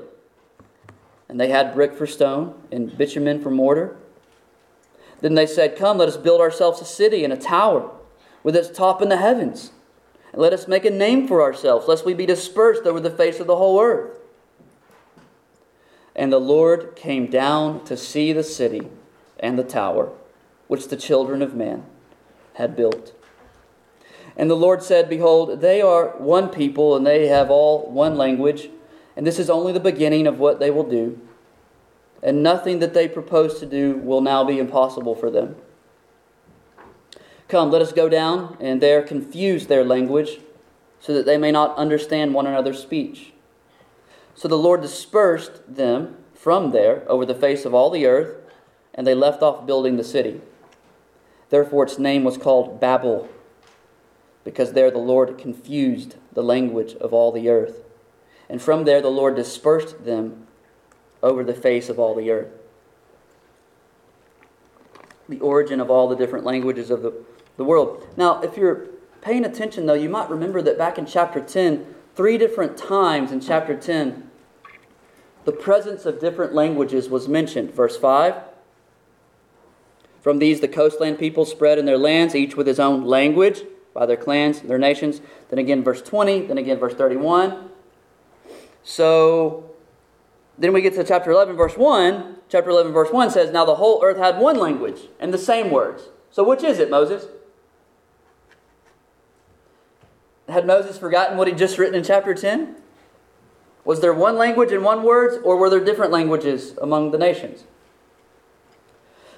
And 1.28 1.40
they 1.40 1.48
had 1.48 1.74
brick 1.74 1.94
for 1.94 2.06
stone 2.06 2.54
and 2.70 2.96
bitumen 2.96 3.42
for 3.42 3.50
mortar. 3.50 3.96
Then 5.20 5.34
they 5.34 5.46
said, 5.46 5.76
Come, 5.76 5.98
let 5.98 6.08
us 6.08 6.16
build 6.16 6.40
ourselves 6.40 6.80
a 6.80 6.84
city 6.84 7.24
and 7.24 7.32
a 7.32 7.36
tower 7.36 7.90
with 8.44 8.54
its 8.54 8.70
top 8.70 9.02
in 9.02 9.08
the 9.08 9.16
heavens. 9.16 9.72
And 10.32 10.40
let 10.40 10.52
us 10.52 10.68
make 10.68 10.84
a 10.84 10.90
name 10.90 11.26
for 11.26 11.42
ourselves, 11.42 11.88
lest 11.88 12.06
we 12.06 12.14
be 12.14 12.26
dispersed 12.26 12.84
over 12.84 13.00
the 13.00 13.10
face 13.10 13.40
of 13.40 13.48
the 13.48 13.56
whole 13.56 13.80
earth. 13.80 14.12
And 16.14 16.32
the 16.32 16.38
Lord 16.38 16.94
came 16.94 17.26
down 17.26 17.84
to 17.86 17.96
see 17.96 18.32
the 18.32 18.44
city 18.44 18.88
and 19.38 19.58
the 19.58 19.64
tower, 19.64 20.12
which 20.68 20.88
the 20.88 20.96
children 20.96 21.42
of 21.42 21.54
man 21.54 21.84
had 22.54 22.76
built. 22.76 23.12
And 24.36 24.50
the 24.50 24.56
Lord 24.56 24.82
said, 24.82 25.08
Behold, 25.08 25.60
they 25.60 25.80
are 25.80 26.08
one 26.18 26.48
people, 26.48 26.96
and 26.96 27.06
they 27.06 27.28
have 27.28 27.50
all 27.50 27.90
one 27.90 28.16
language, 28.16 28.68
and 29.16 29.26
this 29.26 29.38
is 29.38 29.48
only 29.48 29.72
the 29.72 29.80
beginning 29.80 30.26
of 30.26 30.38
what 30.38 30.58
they 30.58 30.70
will 30.70 30.88
do 30.88 31.20
and 32.24 32.42
nothing 32.42 32.78
that 32.78 32.94
they 32.94 33.06
propose 33.06 33.60
to 33.60 33.66
do 33.66 33.98
will 33.98 34.22
now 34.22 34.42
be 34.42 34.58
impossible 34.58 35.14
for 35.14 35.30
them. 35.30 35.54
Come, 37.48 37.70
let 37.70 37.82
us 37.82 37.92
go 37.92 38.08
down 38.08 38.56
and 38.58 38.80
there 38.80 39.02
confuse 39.02 39.66
their 39.66 39.84
language, 39.84 40.40
so 40.98 41.12
that 41.12 41.26
they 41.26 41.36
may 41.36 41.52
not 41.52 41.76
understand 41.76 42.32
one 42.32 42.46
another's 42.46 42.80
speech. 42.80 43.34
So 44.34 44.48
the 44.48 44.56
Lord 44.56 44.80
dispersed 44.80 45.60
them 45.76 46.16
from 46.32 46.70
there 46.70 47.04
over 47.06 47.26
the 47.26 47.34
face 47.34 47.66
of 47.66 47.74
all 47.74 47.90
the 47.90 48.06
earth, 48.06 48.36
and 48.94 49.06
they 49.06 49.14
left 49.14 49.42
off 49.42 49.66
building 49.66 49.96
the 49.96 50.04
city. 50.04 50.40
Therefore, 51.50 51.84
its 51.84 51.98
name 51.98 52.24
was 52.24 52.38
called 52.38 52.80
Babel, 52.80 53.28
because 54.44 54.72
there 54.72 54.90
the 54.90 54.98
Lord 54.98 55.36
confused 55.38 56.16
the 56.32 56.42
language 56.42 56.94
of 56.94 57.12
all 57.12 57.32
the 57.32 57.48
earth. 57.48 57.82
And 58.48 58.60
from 58.60 58.84
there 58.84 59.00
the 59.00 59.10
Lord 59.10 59.36
dispersed 59.36 60.04
them 60.04 60.46
over 61.22 61.42
the 61.42 61.54
face 61.54 61.88
of 61.88 61.98
all 61.98 62.14
the 62.14 62.30
earth. 62.30 62.52
The 65.28 65.40
origin 65.40 65.80
of 65.80 65.90
all 65.90 66.08
the 66.08 66.16
different 66.16 66.44
languages 66.44 66.90
of 66.90 67.02
the, 67.02 67.12
the 67.56 67.64
world. 67.64 68.06
Now, 68.16 68.42
if 68.42 68.56
you're 68.56 68.88
paying 69.22 69.44
attention, 69.44 69.86
though, 69.86 69.94
you 69.94 70.10
might 70.10 70.28
remember 70.28 70.60
that 70.60 70.76
back 70.76 70.98
in 70.98 71.06
chapter 71.06 71.40
10, 71.40 71.94
three 72.14 72.36
different 72.36 72.76
times 72.76 73.32
in 73.32 73.40
chapter 73.40 73.74
10, 73.74 74.30
the 75.46 75.52
presence 75.52 76.04
of 76.04 76.20
different 76.20 76.52
languages 76.52 77.08
was 77.08 77.26
mentioned. 77.26 77.72
Verse 77.72 77.96
5 77.96 78.34
From 80.24 80.38
these 80.38 80.62
the 80.62 80.68
coastland 80.68 81.18
people 81.18 81.44
spread 81.44 81.78
in 81.78 81.84
their 81.84 81.98
lands, 81.98 82.34
each 82.34 82.56
with 82.56 82.66
his 82.66 82.80
own 82.80 83.04
language, 83.04 83.60
by 83.92 84.06
their 84.06 84.16
clans, 84.16 84.62
their 84.62 84.78
nations. 84.78 85.20
Then 85.50 85.58
again, 85.58 85.84
verse 85.84 86.00
20, 86.00 86.46
then 86.46 86.56
again, 86.56 86.78
verse 86.78 86.94
31. 86.94 87.68
So 88.82 89.68
then 90.56 90.72
we 90.72 90.80
get 90.80 90.94
to 90.94 91.04
chapter 91.04 91.30
11, 91.30 91.56
verse 91.56 91.76
1. 91.76 92.36
Chapter 92.48 92.70
11, 92.70 92.90
verse 92.90 93.12
1 93.12 93.32
says, 93.32 93.52
Now 93.52 93.66
the 93.66 93.74
whole 93.74 94.02
earth 94.02 94.16
had 94.16 94.38
one 94.38 94.58
language 94.58 95.08
and 95.20 95.30
the 95.30 95.36
same 95.36 95.70
words. 95.70 96.04
So 96.30 96.42
which 96.42 96.64
is 96.64 96.78
it, 96.78 96.88
Moses? 96.88 97.26
Had 100.48 100.66
Moses 100.66 100.96
forgotten 100.96 101.36
what 101.36 101.48
he'd 101.48 101.58
just 101.58 101.76
written 101.76 101.94
in 101.94 102.02
chapter 102.02 102.32
10? 102.32 102.76
Was 103.84 104.00
there 104.00 104.14
one 104.14 104.38
language 104.38 104.72
and 104.72 104.82
one 104.82 105.02
words, 105.02 105.36
or 105.44 105.58
were 105.58 105.68
there 105.68 105.84
different 105.84 106.12
languages 106.12 106.78
among 106.80 107.10
the 107.10 107.18
nations? 107.18 107.64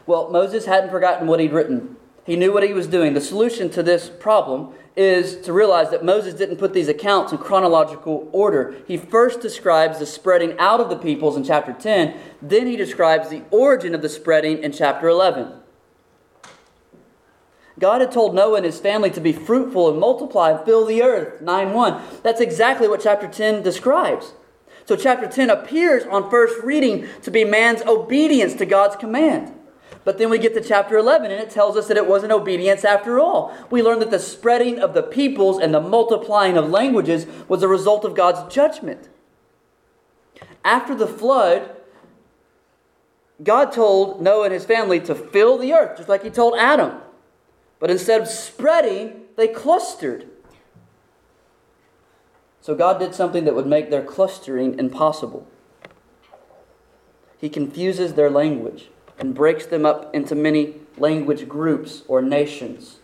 Well, 0.07 0.31
Moses 0.31 0.67
hadn't 0.67 0.91
forgotten 0.91 1.27
what 1.27 1.41
he'd 1.41 1.53
written. 1.53 1.97
He 2.25 2.37
knew 2.37 2.53
what 2.53 2.63
he 2.63 2.73
was 2.73 2.87
doing. 2.87 3.15
The 3.15 3.21
solution 3.21 3.71
to 3.71 3.83
this 3.83 4.09
problem 4.09 4.75
is 4.97 5.37
to 5.43 5.53
realize 5.53 5.91
that 5.91 6.05
Moses 6.05 6.35
didn't 6.35 6.57
put 6.57 6.73
these 6.73 6.89
accounts 6.89 7.31
in 7.31 7.39
chronological 7.39 8.29
order. 8.33 8.75
He 8.89 8.97
first 8.97 9.41
describes 9.41 9.99
the 9.99 10.07
spreading 10.07 10.59
out 10.59 10.81
of 10.81 10.89
the 10.89 10.97
peoples 10.97 11.37
in 11.37 11.45
chapter 11.45 11.73
10, 11.73 12.17
then 12.41 12.67
he 12.67 12.77
describes 12.77 13.29
the 13.29 13.43
origin 13.51 13.95
of 13.95 14.03
the 14.03 14.09
spreading 14.09 14.59
in 14.59 14.73
chapter 14.73 15.07
11. 15.07 15.53
God 17.79 18.01
had 18.01 18.11
told 18.11 18.35
Noah 18.35 18.57
and 18.57 18.65
his 18.65 18.81
family 18.81 19.11
to 19.11 19.21
be 19.21 19.33
fruitful 19.33 19.91
and 19.91 20.01
multiply 20.01 20.53
and 20.53 20.65
fill 20.65 20.87
the 20.87 21.03
earth, 21.03 21.43
9 21.43 21.73
1. 21.75 22.03
That's 22.23 22.41
exactly 22.41 22.89
what 22.89 23.03
chapter 23.03 23.29
10 23.29 23.63
describes. 23.63 24.33
So, 24.87 24.97
chapter 24.97 25.27
10 25.27 25.51
appears 25.51 26.05
on 26.05 26.31
first 26.31 26.63
reading 26.65 27.07
to 27.23 27.31
be 27.31 27.45
man's 27.45 27.83
obedience 27.83 28.55
to 28.55 28.65
God's 28.65 28.97
command. 28.97 29.53
But 30.07 30.19
then 30.19 30.31
we 30.31 30.39
get 30.39 30.55
to 30.55 30.61
chapter 30.61 30.97
11 30.97 31.33
and 31.33 31.43
it 31.43 31.51
tells 31.51 31.77
us 31.77 31.89
that 31.89 31.97
it 31.97 32.07
wasn't 32.07 32.31
obedience 32.31 32.85
after 32.85 33.19
all. 33.19 33.53
We 33.73 33.83
learn 33.83 33.99
that 33.99 34.13
the 34.13 34.21
spreading 34.21 34.79
of 34.79 34.95
the 34.95 35.03
peoples 35.03 35.59
and 35.59 35.75
the 35.75 35.81
multiplying 35.81 36.57
of 36.57 36.71
languages 36.71 37.27
was 37.49 37.65
a 37.65 37.69
result 37.69 38.05
of 38.05 38.15
God's 38.15 38.55
judgment. 38.55 39.09
After 40.65 40.95
the 40.95 41.09
flood, 41.09 41.75
God 43.43 43.73
told 43.73 44.23
Noah 44.23 44.45
and 44.45 44.55
his 44.55 44.65
family 44.65 45.01
to 45.01 45.13
fill 45.13 45.59
the 45.59 45.73
earth, 45.73 45.97
just 45.97 46.09
like 46.09 46.23
he 46.23 46.31
told 46.31 46.57
Adam. 46.57 47.01
But 47.81 47.91
instead 47.91 48.21
of 48.21 48.29
spreading, 48.29 49.23
they 49.35 49.49
clustered. 49.49 50.29
So 52.61 52.77
God 52.77 53.01
did 53.01 53.13
something 53.13 53.45
that 53.45 53.57
would 53.57 53.67
make 53.67 53.91
their 53.91 54.05
clustering 54.05 54.79
impossible. 54.79 55.49
He 57.39 57.49
confuses 57.49 58.15
their 58.15 58.31
language 58.31 58.91
and 59.19 59.35
breaks 59.35 59.67
them 59.67 59.87
up 59.87 60.15
into 60.15 60.35
many 60.35 60.75
language 60.99 61.49
groups 61.49 62.03
or 62.09 62.21
nations. 62.23 62.99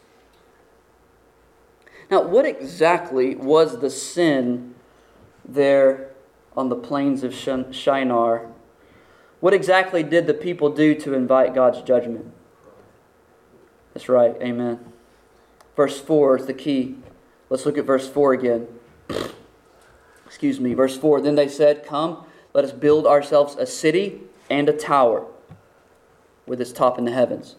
Now, 2.10 2.22
what 2.22 2.44
exactly 2.44 3.34
was 3.34 3.80
the 3.80 3.90
sin 3.90 4.74
there 5.44 6.10
on 6.56 6.68
the 6.68 6.76
plains 6.76 7.24
of 7.24 7.34
Shinar? 7.34 8.48
What 9.40 9.54
exactly 9.54 10.02
did 10.02 10.26
the 10.26 10.34
people 10.34 10.70
do 10.70 10.94
to 10.96 11.14
invite 11.14 11.54
God's 11.54 11.80
judgment? 11.82 12.32
That's 13.94 14.08
right, 14.08 14.36
amen. 14.42 14.92
Verse 15.74 16.00
4 16.00 16.38
is 16.38 16.46
the 16.46 16.54
key. 16.54 16.96
Let's 17.48 17.66
look 17.66 17.78
at 17.78 17.84
verse 17.84 18.08
4 18.08 18.34
again. 18.34 18.68
Excuse 20.26 20.60
me, 20.60 20.74
verse 20.74 20.96
4. 20.96 21.20
Then 21.20 21.34
they 21.34 21.48
said, 21.48 21.84
Come, 21.84 22.24
let 22.52 22.64
us 22.64 22.72
build 22.72 23.06
ourselves 23.06 23.56
a 23.56 23.66
city 23.66 24.20
and 24.50 24.68
a 24.68 24.72
tower 24.72 25.26
with 26.52 26.60
its 26.60 26.70
top 26.70 26.98
in 26.98 27.06
the 27.06 27.12
heavens. 27.12 27.56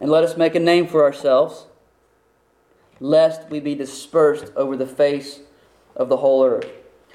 And 0.00 0.10
let 0.10 0.24
us 0.24 0.34
make 0.34 0.54
a 0.54 0.60
name 0.60 0.86
for 0.86 1.04
ourselves, 1.04 1.66
lest 3.00 3.50
we 3.50 3.60
be 3.60 3.74
dispersed 3.74 4.50
over 4.56 4.78
the 4.78 4.86
face 4.86 5.40
of 5.94 6.08
the 6.08 6.16
whole 6.16 6.42
earth. 6.42 6.70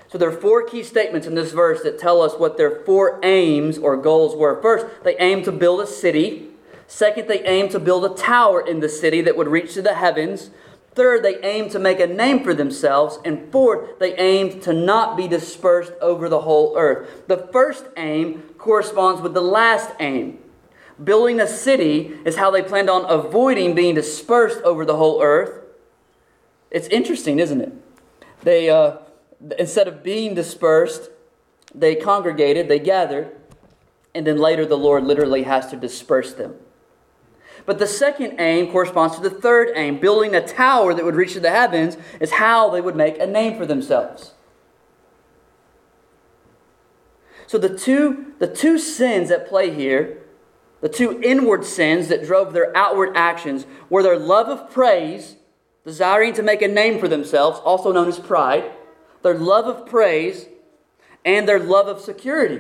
So 0.08 0.20
there 0.20 0.30
are 0.30 0.40
four 0.40 0.64
key 0.68 0.84
statements 0.84 1.26
in 1.26 1.34
this 1.34 1.52
verse 1.52 1.82
that 1.82 1.98
tell 1.98 2.22
us 2.22 2.36
what 2.36 2.58
their 2.58 2.84
four 2.86 3.20
aims 3.24 3.80
or 3.80 3.98
goals 3.98 4.36
were. 4.36 4.62
First, 4.62 4.86
they 5.04 5.16
aimed 5.18 5.46
to 5.46 5.52
build 5.52 5.82
a 5.82 5.88
city. 5.88 6.50
Second, 6.86 7.28
they 7.28 7.44
aimed 7.44 7.72
to 7.72 7.80
build 7.80 8.06
a 8.06 8.14
tower 8.14 8.62
in 8.62 8.80
the 8.80 8.88
city 8.88 9.20
that 9.22 9.36
would 9.36 9.48
reach 9.48 9.74
to 9.74 9.82
the 9.82 9.96
heavens. 9.96 10.52
Third, 10.94 11.24
they 11.24 11.42
aimed 11.42 11.72
to 11.72 11.80
make 11.80 12.00
a 12.00 12.06
name 12.06 12.44
for 12.44 12.54
themselves. 12.54 13.18
And 13.26 13.52
fourth, 13.52 13.98
they 13.98 14.16
aimed 14.20 14.62
to 14.62 14.74
not 14.74 15.18
be 15.18 15.28
dispersed 15.28 15.94
over 16.02 16.30
the 16.30 16.42
whole 16.42 16.78
earth. 16.78 17.28
The 17.28 17.50
first 17.52 17.86
aim 17.98 18.44
corresponds 18.60 19.24
with 19.24 19.34
the 19.34 19.42
last 19.42 19.90
aim. 20.00 20.38
Building 21.02 21.40
a 21.40 21.48
city 21.48 22.14
is 22.26 22.36
how 22.36 22.52
they 22.52 22.62
planned 22.62 22.90
on 22.90 23.10
avoiding 23.10 23.74
being 23.74 23.96
dispersed 23.96 24.62
over 24.64 24.86
the 24.86 24.98
whole 24.98 25.22
earth. 25.22 25.64
It's 26.70 26.88
interesting, 26.88 27.40
isn't 27.40 27.62
it? 27.62 27.74
They, 28.44 28.70
uh, 28.70 28.98
instead 29.58 29.88
of 29.88 30.04
being 30.04 30.36
dispersed, 30.36 31.10
they 31.74 31.96
congregated, 31.96 32.68
they 32.68 32.80
gathered, 32.80 33.36
and 34.14 34.28
then 34.28 34.38
later 34.38 34.66
the 34.66 34.78
Lord 34.78 35.04
literally 35.04 35.44
has 35.44 35.68
to 35.68 35.76
disperse 35.76 36.34
them. 36.34 36.56
But 37.66 37.80
the 37.80 37.88
second 37.88 38.40
aim 38.40 38.72
corresponds 38.72 39.16
to 39.16 39.22
the 39.22 39.30
third 39.30 39.70
aim. 39.76 40.00
Building 40.00 40.36
a 40.36 40.46
tower 40.46 40.94
that 40.94 41.06
would 41.06 41.16
reach 41.16 41.34
to 41.34 41.40
the 41.40 41.50
heavens 41.50 41.98
is 42.20 42.34
how 42.34 42.70
they 42.70 42.82
would 42.82 42.96
make 42.96 43.18
a 43.20 43.26
name 43.26 43.58
for 43.58 43.66
themselves. 43.66 44.34
So 47.48 47.58
the 47.58 47.76
two, 47.78 48.34
the 48.40 48.48
two 48.48 48.78
sins 48.78 49.32
at 49.32 49.48
play 49.48 49.74
here, 49.74 50.23
the 50.84 50.90
two 50.90 51.22
inward 51.22 51.64
sins 51.64 52.10
that 52.10 52.26
drove 52.26 52.52
their 52.52 52.76
outward 52.76 53.16
actions, 53.16 53.66
were 53.90 54.04
their 54.04 54.20
love 54.20 54.50
of 54.50 54.70
praise, 54.70 55.38
desiring 55.86 56.34
to 56.34 56.44
make 56.44 56.62
a 56.62 56.68
name 56.68 57.00
for 57.00 57.08
themselves, 57.08 57.58
also 57.60 57.94
known 57.94 58.10
as 58.10 58.20
pride, 58.20 58.70
their 59.22 59.34
love 59.34 59.66
of 59.66 59.86
praise, 59.86 60.48
and 61.24 61.48
their 61.48 61.58
love 61.58 61.88
of 61.88 62.02
security, 62.02 62.60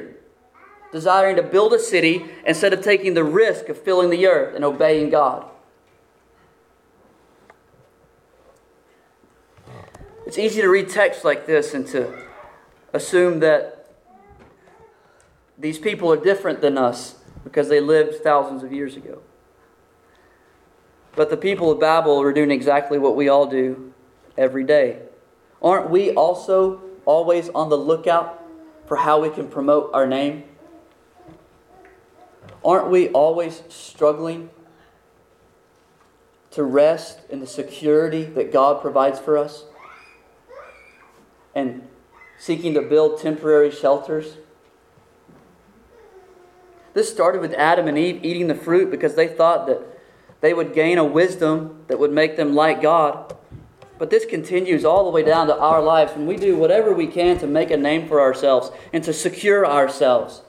desiring 0.94 1.36
to 1.36 1.44
build 1.44 1.74
a 1.74 1.80
city 1.80 2.24
instead 2.46 2.72
of 2.72 2.82
taking 2.82 3.14
the 3.14 3.26
risk 3.26 3.68
of 3.68 3.78
filling 3.78 4.10
the 4.10 4.26
earth 4.26 4.56
and 4.56 4.64
obeying 4.64 5.10
God. 5.10 5.46
It's 10.26 10.38
easy 10.38 10.62
to 10.62 10.70
read 10.70 10.88
text 10.88 11.26
like 11.26 11.46
this 11.46 11.74
and 11.74 11.86
to 11.88 12.26
assume 12.94 13.42
that 13.42 13.92
these 15.58 15.78
people 15.78 16.10
are 16.10 16.16
different 16.16 16.62
than 16.62 16.78
us 16.78 17.16
because 17.43 17.69
they 17.69 17.79
lived 17.79 18.23
thousands 18.23 18.63
of 18.63 18.71
years 18.71 18.95
ago. 18.95 19.21
But 21.15 21.29
the 21.29 21.38
people 21.38 21.71
of 21.71 21.79
Babel 21.79 22.19
were 22.19 22.34
doing 22.34 22.51
exactly 22.51 22.97
what 22.97 23.15
we 23.15 23.29
all 23.29 23.45
do 23.45 23.93
every 24.38 24.63
day. 24.63 24.99
Aren't 25.62 25.89
we 25.89 26.12
also 26.12 26.82
always 27.06 27.49
on 27.49 27.69
the 27.69 27.77
lookout 27.77 28.43
for 28.86 28.97
how 28.97 29.21
we 29.21 29.29
can 29.29 29.47
promote 29.47 29.91
our 29.93 30.08
name? 30.08 30.43
Aren't 32.65 32.89
we 32.89 33.10
always 33.10 33.62
struggling 33.69 34.49
to 36.51 36.63
rest 36.63 37.19
in 37.29 37.39
the 37.39 37.47
security 37.47 38.23
that 38.23 38.51
God 38.51 38.82
provides 38.82 39.19
for 39.19 39.38
us? 39.38 39.65
And 41.53 41.88
seeking 42.38 42.73
to 42.73 42.82
build 42.82 43.19
temporary 43.21 43.69
shelters? 43.69 44.38
This 46.93 47.12
started 47.12 47.41
with 47.41 47.53
Adam 47.53 47.88
and 47.88 47.97
Eve 47.97 48.23
eating 48.23 48.47
the 48.47 48.56
fruit 48.56 48.91
because 48.91 49.15
they 49.15 49.27
thought 49.27 49.67
that 49.67 49.82
they 50.41 50.53
would 50.53 50.73
gain 50.73 50.97
a 50.97 51.03
wisdom 51.03 51.84
that 51.88 51.99
would 51.99 52.12
make 52.12 52.36
them 52.36 52.53
like 52.53 52.82
God. 52.82 53.36
But 53.97 54.10
this 54.10 54.25
continues 54.25 54.84
all 54.84 55.06
the 55.06 55.10
way 55.10 55.23
down 55.23 55.47
to 55.47 55.58
our 55.58 55.82
lives 55.82 56.13
when 56.13 56.27
we 56.27 56.36
do 56.36 56.58
whatever 56.58 56.93
we 56.93 57.08
can 57.08 57.38
to 57.39 57.47
make 57.47 57.71
a 57.71 57.77
name 57.77 58.08
for 58.08 58.19
ourselves 58.19 58.69
and 58.91 59.03
to 59.06 59.13
secure 59.13 59.65
ourselves. 59.65 60.41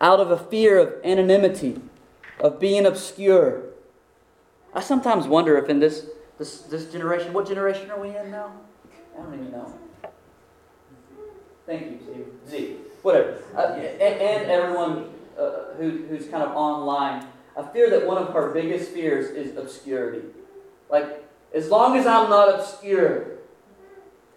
Out 0.00 0.18
of 0.18 0.30
a 0.30 0.38
fear 0.38 0.78
of 0.78 0.94
anonymity, 1.04 1.80
of 2.40 2.58
being 2.58 2.86
obscure. 2.86 3.62
I 4.74 4.80
sometimes 4.80 5.26
wonder 5.26 5.56
if 5.58 5.68
in 5.68 5.78
this, 5.78 6.06
this, 6.38 6.62
this 6.62 6.90
generation, 6.90 7.32
what 7.32 7.46
generation 7.46 7.90
are 7.90 8.00
we 8.00 8.16
in 8.16 8.30
now? 8.30 8.52
I 9.16 9.22
don't 9.22 9.34
even 9.34 9.52
know. 9.52 9.74
Thank 11.66 11.82
you, 11.82 11.98
Steve. 12.02 12.26
Z. 12.48 12.76
Whatever. 13.02 13.42
Uh, 13.56 13.74
and, 13.74 14.20
and, 14.20 14.50
everyone 14.50 15.10
uh, 15.38 15.74
who, 15.78 16.04
who's 16.08 16.26
kind 16.26 16.42
of 16.42 16.54
online, 16.54 17.26
I 17.56 17.62
fear 17.62 17.88
that 17.90 18.06
one 18.06 18.18
of 18.18 18.34
our 18.36 18.50
biggest 18.50 18.90
fears 18.90 19.30
is 19.30 19.56
obscurity. 19.56 20.26
Like, 20.90 21.24
as 21.54 21.68
long 21.68 21.96
as 21.96 22.06
I'm 22.06 22.28
not 22.28 22.54
obscure, 22.54 23.38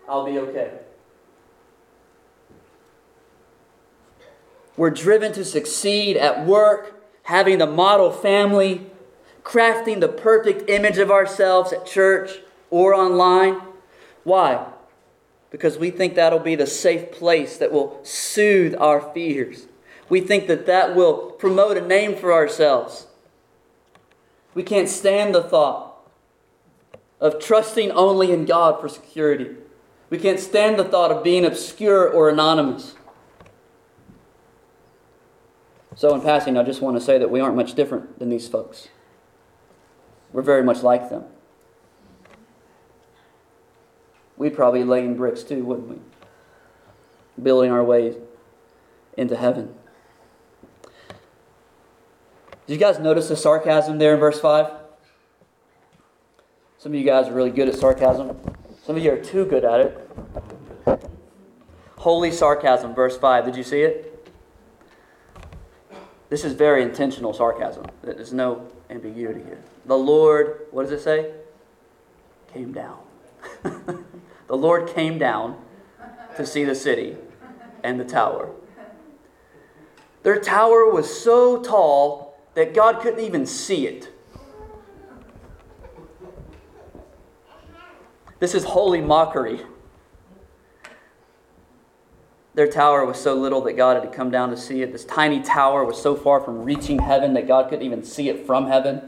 I'll 0.08 0.26
be 0.26 0.40
okay. 0.40 0.80
We're 4.76 4.90
driven 4.90 5.34
to 5.34 5.46
succeed 5.46 6.18
at 6.18 6.46
work, 6.46 7.04
having 7.24 7.60
the 7.60 7.68
model 7.68 8.12
family, 8.12 8.88
crafting 9.44 10.00
the 10.00 10.08
perfect 10.08 10.70
image 10.70 10.98
of 10.98 11.12
ourselves 11.12 11.72
at 11.72 11.86
church 11.86 12.40
or 12.72 12.94
online. 12.94 13.62
Why? 14.24 14.73
Because 15.54 15.78
we 15.78 15.92
think 15.92 16.16
that'll 16.16 16.40
be 16.40 16.56
the 16.56 16.66
safe 16.66 17.12
place 17.12 17.58
that 17.58 17.72
will 17.72 18.00
soothe 18.02 18.74
our 18.80 19.00
fears. 19.14 19.68
We 20.10 20.20
think 20.20 20.48
that 20.48 20.66
that 20.66 20.96
will 20.96 21.30
promote 21.34 21.78
a 21.78 21.88
name 21.88 22.16
for 22.16 22.34
ourselves. 22.34 23.06
We 24.56 24.64
can't 24.64 24.90
stand 24.90 25.36
the 25.36 25.44
thought 25.44 25.96
of 27.22 27.40
trusting 27.40 27.92
only 27.92 28.32
in 28.32 28.46
God 28.46 28.82
for 28.82 28.90
security. 28.90 29.52
We 30.10 30.18
can't 30.18 30.40
stand 30.40 30.80
the 30.80 30.86
thought 30.86 31.12
of 31.12 31.24
being 31.24 31.46
obscure 31.46 32.10
or 32.10 32.30
anonymous. 32.30 32.96
So, 35.96 36.16
in 36.16 36.22
passing, 36.22 36.58
I 36.58 36.64
just 36.64 36.82
want 36.82 36.98
to 36.98 37.02
say 37.02 37.20
that 37.20 37.30
we 37.30 37.40
aren't 37.40 37.56
much 37.56 37.76
different 37.76 38.18
than 38.18 38.30
these 38.30 38.48
folks. 38.48 38.88
We're 40.32 40.42
very 40.42 40.64
much 40.64 40.82
like 40.82 41.12
them. 41.12 41.26
We'd 44.44 44.54
probably 44.54 44.82
be 44.82 44.86
laying 44.86 45.16
bricks 45.16 45.42
too, 45.42 45.64
wouldn't 45.64 45.88
we? 45.88 45.96
Building 47.42 47.72
our 47.72 47.82
way 47.82 48.18
into 49.16 49.38
heaven. 49.38 49.74
Did 52.68 52.74
you 52.74 52.78
guys 52.78 53.00
notice 53.00 53.30
the 53.30 53.38
sarcasm 53.38 54.00
there 54.00 54.16
in 54.16 54.20
verse 54.20 54.42
5? 54.42 54.70
Some 56.78 56.92
of 56.92 57.00
you 57.00 57.06
guys 57.06 57.30
are 57.30 57.34
really 57.34 57.52
good 57.52 57.70
at 57.70 57.76
sarcasm. 57.76 58.38
Some 58.86 58.98
of 58.98 59.02
you 59.02 59.14
are 59.14 59.18
too 59.18 59.46
good 59.46 59.64
at 59.64 59.80
it. 59.80 60.12
Holy 61.96 62.30
sarcasm, 62.30 62.94
verse 62.94 63.18
5. 63.18 63.46
Did 63.46 63.56
you 63.56 63.64
see 63.64 63.80
it? 63.80 64.30
This 66.30 66.44
is 66.44 66.52
very 66.52 66.84
intentional 66.84 67.32
sarcasm. 67.32 67.86
There's 68.02 68.34
no 68.34 68.70
ambiguity 68.90 69.42
here. 69.42 69.64
The 69.86 69.98
Lord, 69.98 70.68
what 70.72 70.84
does 70.84 70.92
it 70.92 71.02
say? 71.02 71.32
Came 72.52 72.74
down. 72.74 73.00
the 74.48 74.58
Lord 74.58 74.90
came 74.90 75.18
down 75.18 75.58
to 76.38 76.46
see 76.46 76.64
the 76.64 76.76
city 76.76 77.16
and 77.84 78.00
the 78.00 78.06
tower. 78.06 78.52
Their 80.24 80.40
tower 80.40 80.90
was 80.90 81.22
so 81.22 81.62
tall 81.62 82.40
that 82.56 82.74
God 82.74 83.02
couldn't 83.02 83.20
even 83.20 83.46
see 83.46 83.88
it. 83.88 84.10
This 88.40 88.56
is 88.56 88.64
holy 88.64 89.02
mockery. 89.02 89.62
Their 92.56 92.68
tower 92.68 93.06
was 93.06 93.20
so 93.20 93.34
little 93.34 93.62
that 93.62 93.74
God 93.74 93.96
had 93.96 94.10
to 94.10 94.16
come 94.16 94.30
down 94.30 94.50
to 94.52 94.58
see 94.58 94.82
it. 94.82 94.92
This 94.92 95.06
tiny 95.06 95.42
tower 95.42 95.84
was 95.84 96.00
so 96.00 96.16
far 96.16 96.40
from 96.40 96.64
reaching 96.64 97.00
heaven 97.00 97.34
that 97.34 97.48
God 97.48 97.70
couldn't 97.70 97.86
even 97.86 98.04
see 98.04 98.30
it 98.30 98.46
from 98.46 98.68
heaven. 98.68 99.02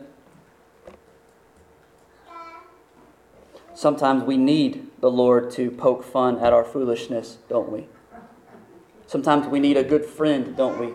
Sometimes 3.74 4.24
we 4.24 4.38
need 4.38 4.85
the 5.00 5.12
Lord 5.12 5.52
to 5.52 5.72
poke 5.72 6.04
fun 6.04 6.40
at 6.40 6.54
our 6.54 6.64
foolishness, 6.64 7.38
don't 7.50 7.72
we? 7.72 7.88
Sometimes 9.08 9.48
we 9.48 9.60
need 9.60 9.78
a 9.78 9.84
good 9.84 10.06
friend, 10.06 10.56
don't 10.56 10.80
we? 10.80 10.94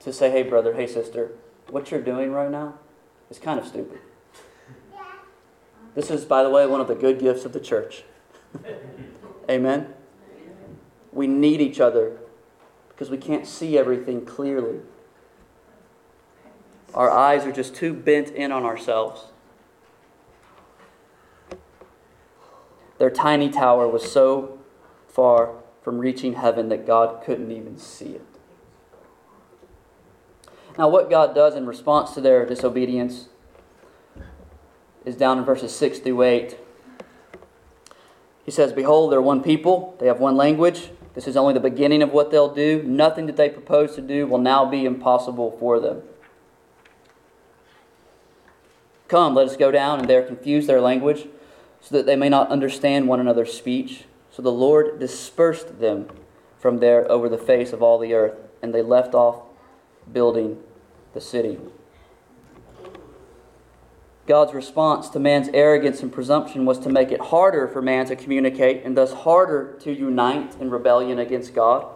To 0.00 0.12
say, 0.12 0.30
hey, 0.30 0.42
brother, 0.42 0.74
hey, 0.74 0.86
sister, 0.86 1.32
what 1.68 1.90
you're 1.90 2.00
doing 2.00 2.32
right 2.32 2.50
now 2.50 2.74
is 3.30 3.38
kind 3.38 3.58
of 3.58 3.66
stupid. 3.66 3.98
This 5.94 6.10
is, 6.10 6.24
by 6.24 6.42
the 6.42 6.50
way, 6.50 6.66
one 6.66 6.80
of 6.80 6.88
the 6.88 6.94
good 6.94 7.18
gifts 7.18 7.44
of 7.44 7.52
the 7.52 7.60
church. 7.60 8.04
Amen? 9.50 9.92
We 11.12 11.26
need 11.26 11.60
each 11.60 11.80
other 11.80 12.18
because 12.88 13.10
we 13.10 13.18
can't 13.18 13.46
see 13.46 13.76
everything 13.76 14.24
clearly. 14.24 14.80
Our 16.94 17.10
eyes 17.10 17.44
are 17.44 17.52
just 17.52 17.74
too 17.74 17.92
bent 17.92 18.30
in 18.30 18.52
on 18.52 18.64
ourselves. 18.64 19.26
Their 23.02 23.10
tiny 23.10 23.48
tower 23.48 23.88
was 23.88 24.12
so 24.12 24.60
far 25.08 25.56
from 25.82 25.98
reaching 25.98 26.34
heaven 26.34 26.68
that 26.68 26.86
God 26.86 27.24
couldn't 27.24 27.50
even 27.50 27.76
see 27.76 28.10
it. 28.10 28.24
Now, 30.78 30.88
what 30.88 31.10
God 31.10 31.34
does 31.34 31.56
in 31.56 31.66
response 31.66 32.12
to 32.12 32.20
their 32.20 32.46
disobedience 32.46 33.26
is 35.04 35.16
down 35.16 35.38
in 35.38 35.44
verses 35.44 35.74
6 35.74 35.98
through 35.98 36.22
8. 36.22 36.56
He 38.44 38.52
says, 38.52 38.72
Behold, 38.72 39.10
they're 39.10 39.20
one 39.20 39.42
people, 39.42 39.96
they 39.98 40.06
have 40.06 40.20
one 40.20 40.36
language. 40.36 40.90
This 41.14 41.26
is 41.26 41.36
only 41.36 41.54
the 41.54 41.58
beginning 41.58 42.02
of 42.02 42.12
what 42.12 42.30
they'll 42.30 42.54
do. 42.54 42.84
Nothing 42.84 43.26
that 43.26 43.36
they 43.36 43.50
propose 43.50 43.96
to 43.96 44.00
do 44.00 44.28
will 44.28 44.38
now 44.38 44.64
be 44.64 44.84
impossible 44.84 45.56
for 45.58 45.80
them. 45.80 46.02
Come, 49.08 49.34
let 49.34 49.48
us 49.48 49.56
go 49.56 49.72
down 49.72 49.98
and 49.98 50.08
there 50.08 50.22
confuse 50.22 50.68
their 50.68 50.80
language, 50.80 51.26
so 51.82 51.96
that 51.96 52.06
they 52.06 52.16
may 52.16 52.28
not 52.28 52.48
understand 52.48 53.08
one 53.08 53.20
another's 53.20 53.52
speech. 53.52 54.04
So 54.30 54.40
the 54.40 54.52
Lord 54.52 54.98
dispersed 54.98 55.80
them 55.80 56.08
from 56.58 56.78
there 56.78 57.10
over 57.10 57.28
the 57.28 57.36
face 57.36 57.72
of 57.72 57.82
all 57.82 57.98
the 57.98 58.14
earth, 58.14 58.38
and 58.62 58.72
they 58.72 58.82
left 58.82 59.14
off 59.14 59.42
building 60.10 60.62
the 61.12 61.20
city. 61.20 61.58
God's 64.26 64.54
response 64.54 65.08
to 65.10 65.18
man's 65.18 65.48
arrogance 65.52 66.00
and 66.00 66.12
presumption 66.12 66.64
was 66.64 66.78
to 66.78 66.88
make 66.88 67.10
it 67.10 67.20
harder 67.20 67.66
for 67.66 67.82
man 67.82 68.06
to 68.06 68.14
communicate 68.14 68.84
and 68.84 68.96
thus 68.96 69.12
harder 69.12 69.76
to 69.80 69.92
unite 69.92 70.54
in 70.60 70.70
rebellion 70.70 71.18
against 71.18 71.52
God. 71.52 71.86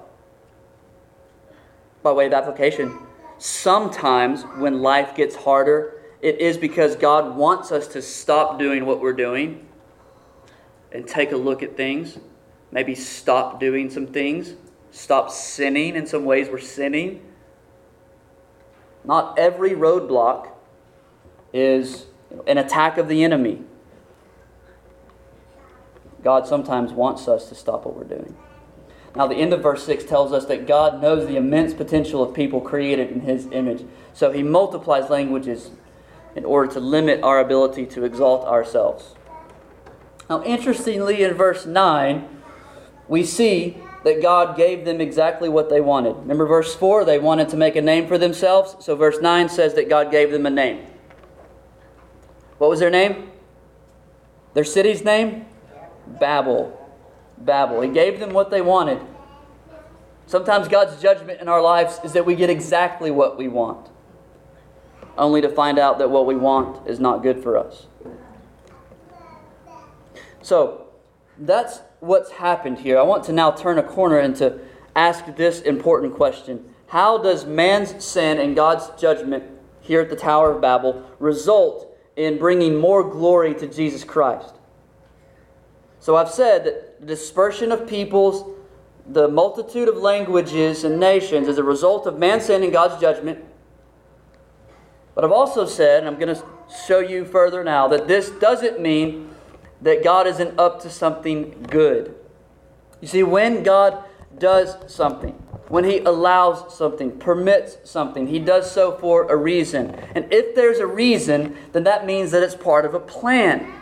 By 2.02 2.10
way 2.10 2.26
of 2.26 2.32
application, 2.32 2.98
sometimes 3.38 4.42
when 4.58 4.82
life 4.82 5.14
gets 5.14 5.36
harder, 5.36 6.02
it 6.20 6.40
is 6.40 6.58
because 6.58 6.96
God 6.96 7.36
wants 7.36 7.70
us 7.70 7.86
to 7.88 8.02
stop 8.02 8.58
doing 8.58 8.84
what 8.84 9.00
we're 9.00 9.12
doing 9.12 9.66
and 10.92 11.06
take 11.06 11.32
a 11.32 11.36
look 11.36 11.62
at 11.62 11.76
things. 11.76 12.18
Maybe 12.70 12.94
stop 12.94 13.60
doing 13.60 13.90
some 13.90 14.06
things, 14.06 14.54
stop 14.90 15.30
sinning 15.30 15.96
in 15.96 16.06
some 16.06 16.24
ways 16.24 16.48
we're 16.48 16.58
sinning. 16.58 17.22
Not 19.04 19.38
every 19.38 19.70
roadblock 19.70 20.48
is 21.52 22.06
an 22.46 22.58
attack 22.58 22.98
of 22.98 23.08
the 23.08 23.22
enemy. 23.22 23.62
God 26.22 26.46
sometimes 26.46 26.92
wants 26.92 27.28
us 27.28 27.48
to 27.50 27.54
stop 27.54 27.86
what 27.86 27.96
we're 27.96 28.04
doing. 28.04 28.36
Now, 29.14 29.26
the 29.26 29.36
end 29.36 29.52
of 29.52 29.62
verse 29.62 29.86
6 29.86 30.04
tells 30.04 30.32
us 30.32 30.44
that 30.46 30.66
God 30.66 31.00
knows 31.00 31.26
the 31.26 31.36
immense 31.36 31.72
potential 31.72 32.22
of 32.22 32.34
people 32.34 32.60
created 32.60 33.10
in 33.10 33.20
His 33.20 33.46
image. 33.52 33.84
So 34.12 34.32
He 34.32 34.42
multiplies 34.42 35.08
languages 35.08 35.70
in 36.34 36.44
order 36.44 36.70
to 36.72 36.80
limit 36.80 37.22
our 37.22 37.40
ability 37.40 37.86
to 37.86 38.04
exalt 38.04 38.44
ourselves. 38.44 39.14
Now, 40.28 40.42
interestingly, 40.42 41.22
in 41.22 41.34
verse 41.34 41.66
9, 41.66 42.28
we 43.08 43.22
see 43.24 43.78
that 44.04 44.22
God 44.22 44.56
gave 44.56 44.84
them 44.84 45.00
exactly 45.00 45.48
what 45.48 45.70
they 45.70 45.80
wanted. 45.80 46.16
Remember 46.16 46.46
verse 46.46 46.74
4? 46.74 47.04
They 47.04 47.18
wanted 47.18 47.48
to 47.50 47.56
make 47.56 47.76
a 47.76 47.82
name 47.82 48.06
for 48.06 48.18
themselves. 48.18 48.76
So, 48.84 48.96
verse 48.96 49.18
9 49.20 49.48
says 49.48 49.74
that 49.74 49.88
God 49.88 50.10
gave 50.10 50.30
them 50.30 50.46
a 50.46 50.50
name. 50.50 50.86
What 52.58 52.70
was 52.70 52.80
their 52.80 52.90
name? 52.90 53.30
Their 54.54 54.64
city's 54.64 55.04
name? 55.04 55.46
Babel. 56.06 56.76
Babel. 57.38 57.82
He 57.82 57.88
gave 57.88 58.18
them 58.20 58.32
what 58.32 58.50
they 58.50 58.62
wanted. 58.62 59.00
Sometimes 60.26 60.66
God's 60.66 61.00
judgment 61.00 61.40
in 61.40 61.48
our 61.48 61.62
lives 61.62 62.00
is 62.02 62.12
that 62.14 62.26
we 62.26 62.34
get 62.34 62.50
exactly 62.50 63.10
what 63.10 63.38
we 63.38 63.46
want, 63.46 63.88
only 65.16 65.40
to 65.40 65.48
find 65.48 65.78
out 65.78 65.98
that 65.98 66.10
what 66.10 66.26
we 66.26 66.34
want 66.34 66.86
is 66.88 66.98
not 66.98 67.22
good 67.22 67.42
for 67.42 67.56
us. 67.56 67.86
So, 70.46 70.86
that's 71.36 71.80
what's 71.98 72.30
happened 72.30 72.78
here. 72.78 73.00
I 73.00 73.02
want 73.02 73.24
to 73.24 73.32
now 73.32 73.50
turn 73.50 73.78
a 73.78 73.82
corner 73.82 74.20
and 74.20 74.36
to 74.36 74.60
ask 74.94 75.34
this 75.34 75.60
important 75.60 76.14
question 76.14 76.72
How 76.86 77.18
does 77.18 77.44
man's 77.44 78.04
sin 78.04 78.38
and 78.38 78.54
God's 78.54 78.88
judgment 79.00 79.42
here 79.80 80.00
at 80.00 80.08
the 80.08 80.14
Tower 80.14 80.52
of 80.52 80.60
Babel 80.60 81.04
result 81.18 81.92
in 82.14 82.38
bringing 82.38 82.76
more 82.76 83.02
glory 83.02 83.54
to 83.54 83.66
Jesus 83.66 84.04
Christ. 84.04 84.54
So 85.98 86.14
I've 86.14 86.30
said 86.30 86.64
that 86.64 87.00
the 87.00 87.06
dispersion 87.06 87.72
of 87.72 87.88
peoples, 87.88 88.56
the 89.04 89.26
multitude 89.26 89.88
of 89.88 89.96
languages 89.96 90.84
and 90.84 91.00
nations 91.00 91.48
is 91.48 91.58
a 91.58 91.64
result 91.64 92.06
of 92.06 92.20
man's 92.20 92.44
sin 92.44 92.62
and 92.62 92.72
God's 92.72 93.00
judgment. 93.00 93.44
But 95.16 95.24
I've 95.24 95.32
also 95.32 95.66
said, 95.66 96.04
and 96.04 96.08
I'm 96.08 96.20
going 96.20 96.34
to 96.36 96.44
show 96.86 97.00
you 97.00 97.24
further 97.24 97.64
now, 97.64 97.88
that 97.88 98.06
this 98.06 98.30
doesn't 98.30 98.80
mean 98.80 99.30
that 99.82 100.02
God 100.02 100.26
isn't 100.26 100.58
up 100.58 100.82
to 100.82 100.90
something 100.90 101.66
good. 101.70 102.14
You 103.00 103.08
see, 103.08 103.22
when 103.22 103.62
God 103.62 104.02
does 104.38 104.76
something, 104.92 105.32
when 105.68 105.84
he 105.84 105.98
allows 105.98 106.76
something, 106.76 107.18
permits 107.18 107.78
something, 107.84 108.26
he 108.26 108.38
does 108.38 108.70
so 108.70 108.96
for 108.98 109.30
a 109.30 109.36
reason. 109.36 109.94
And 110.14 110.32
if 110.32 110.54
there's 110.54 110.78
a 110.78 110.86
reason, 110.86 111.56
then 111.72 111.84
that 111.84 112.06
means 112.06 112.30
that 112.30 112.42
it's 112.42 112.54
part 112.54 112.84
of 112.84 112.94
a 112.94 113.00
plan. 113.00 113.72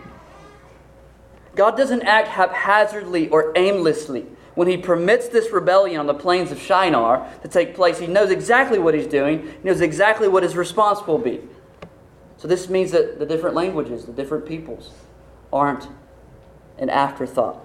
God 1.55 1.77
doesn't 1.77 2.03
act 2.03 2.29
haphazardly 2.29 3.29
or 3.29 3.53
aimlessly. 3.55 4.27
When 4.55 4.69
he 4.69 4.77
permits 4.77 5.29
this 5.29 5.53
rebellion 5.53 6.01
on 6.01 6.07
the 6.07 6.15
plains 6.15 6.53
of 6.53 6.61
Shinar 6.61 7.29
to 7.43 7.49
take 7.49 7.75
place, 7.75 7.99
he 7.99 8.07
knows 8.07 8.31
exactly 8.31 8.79
what 8.79 8.95
he's 8.95 9.07
doing, 9.07 9.43
he 9.43 9.69
knows 9.69 9.81
exactly 9.81 10.29
what 10.29 10.43
his 10.43 10.57
response 10.57 11.05
will 11.07 11.19
be. 11.19 11.41
So 12.37 12.49
this 12.49 12.69
means 12.69 12.93
that 12.93 13.19
the 13.19 13.27
different 13.27 13.57
languages, 13.57 14.05
the 14.05 14.13
different 14.13 14.47
peoples, 14.47 14.91
aren't 15.55 15.89
an 16.79 16.91
afterthought. 16.91 17.65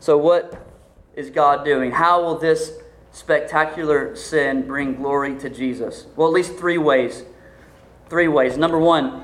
So, 0.00 0.18
what 0.18 0.66
is 1.14 1.30
God 1.30 1.64
doing? 1.64 1.92
How 1.92 2.22
will 2.22 2.38
this 2.38 2.72
spectacular 3.12 4.16
sin 4.16 4.66
bring 4.66 4.96
glory 4.96 5.38
to 5.38 5.50
Jesus? 5.50 6.06
Well, 6.16 6.26
at 6.26 6.34
least 6.34 6.56
three 6.56 6.78
ways. 6.78 7.24
Three 8.08 8.28
ways. 8.28 8.56
Number 8.56 8.78
one, 8.78 9.22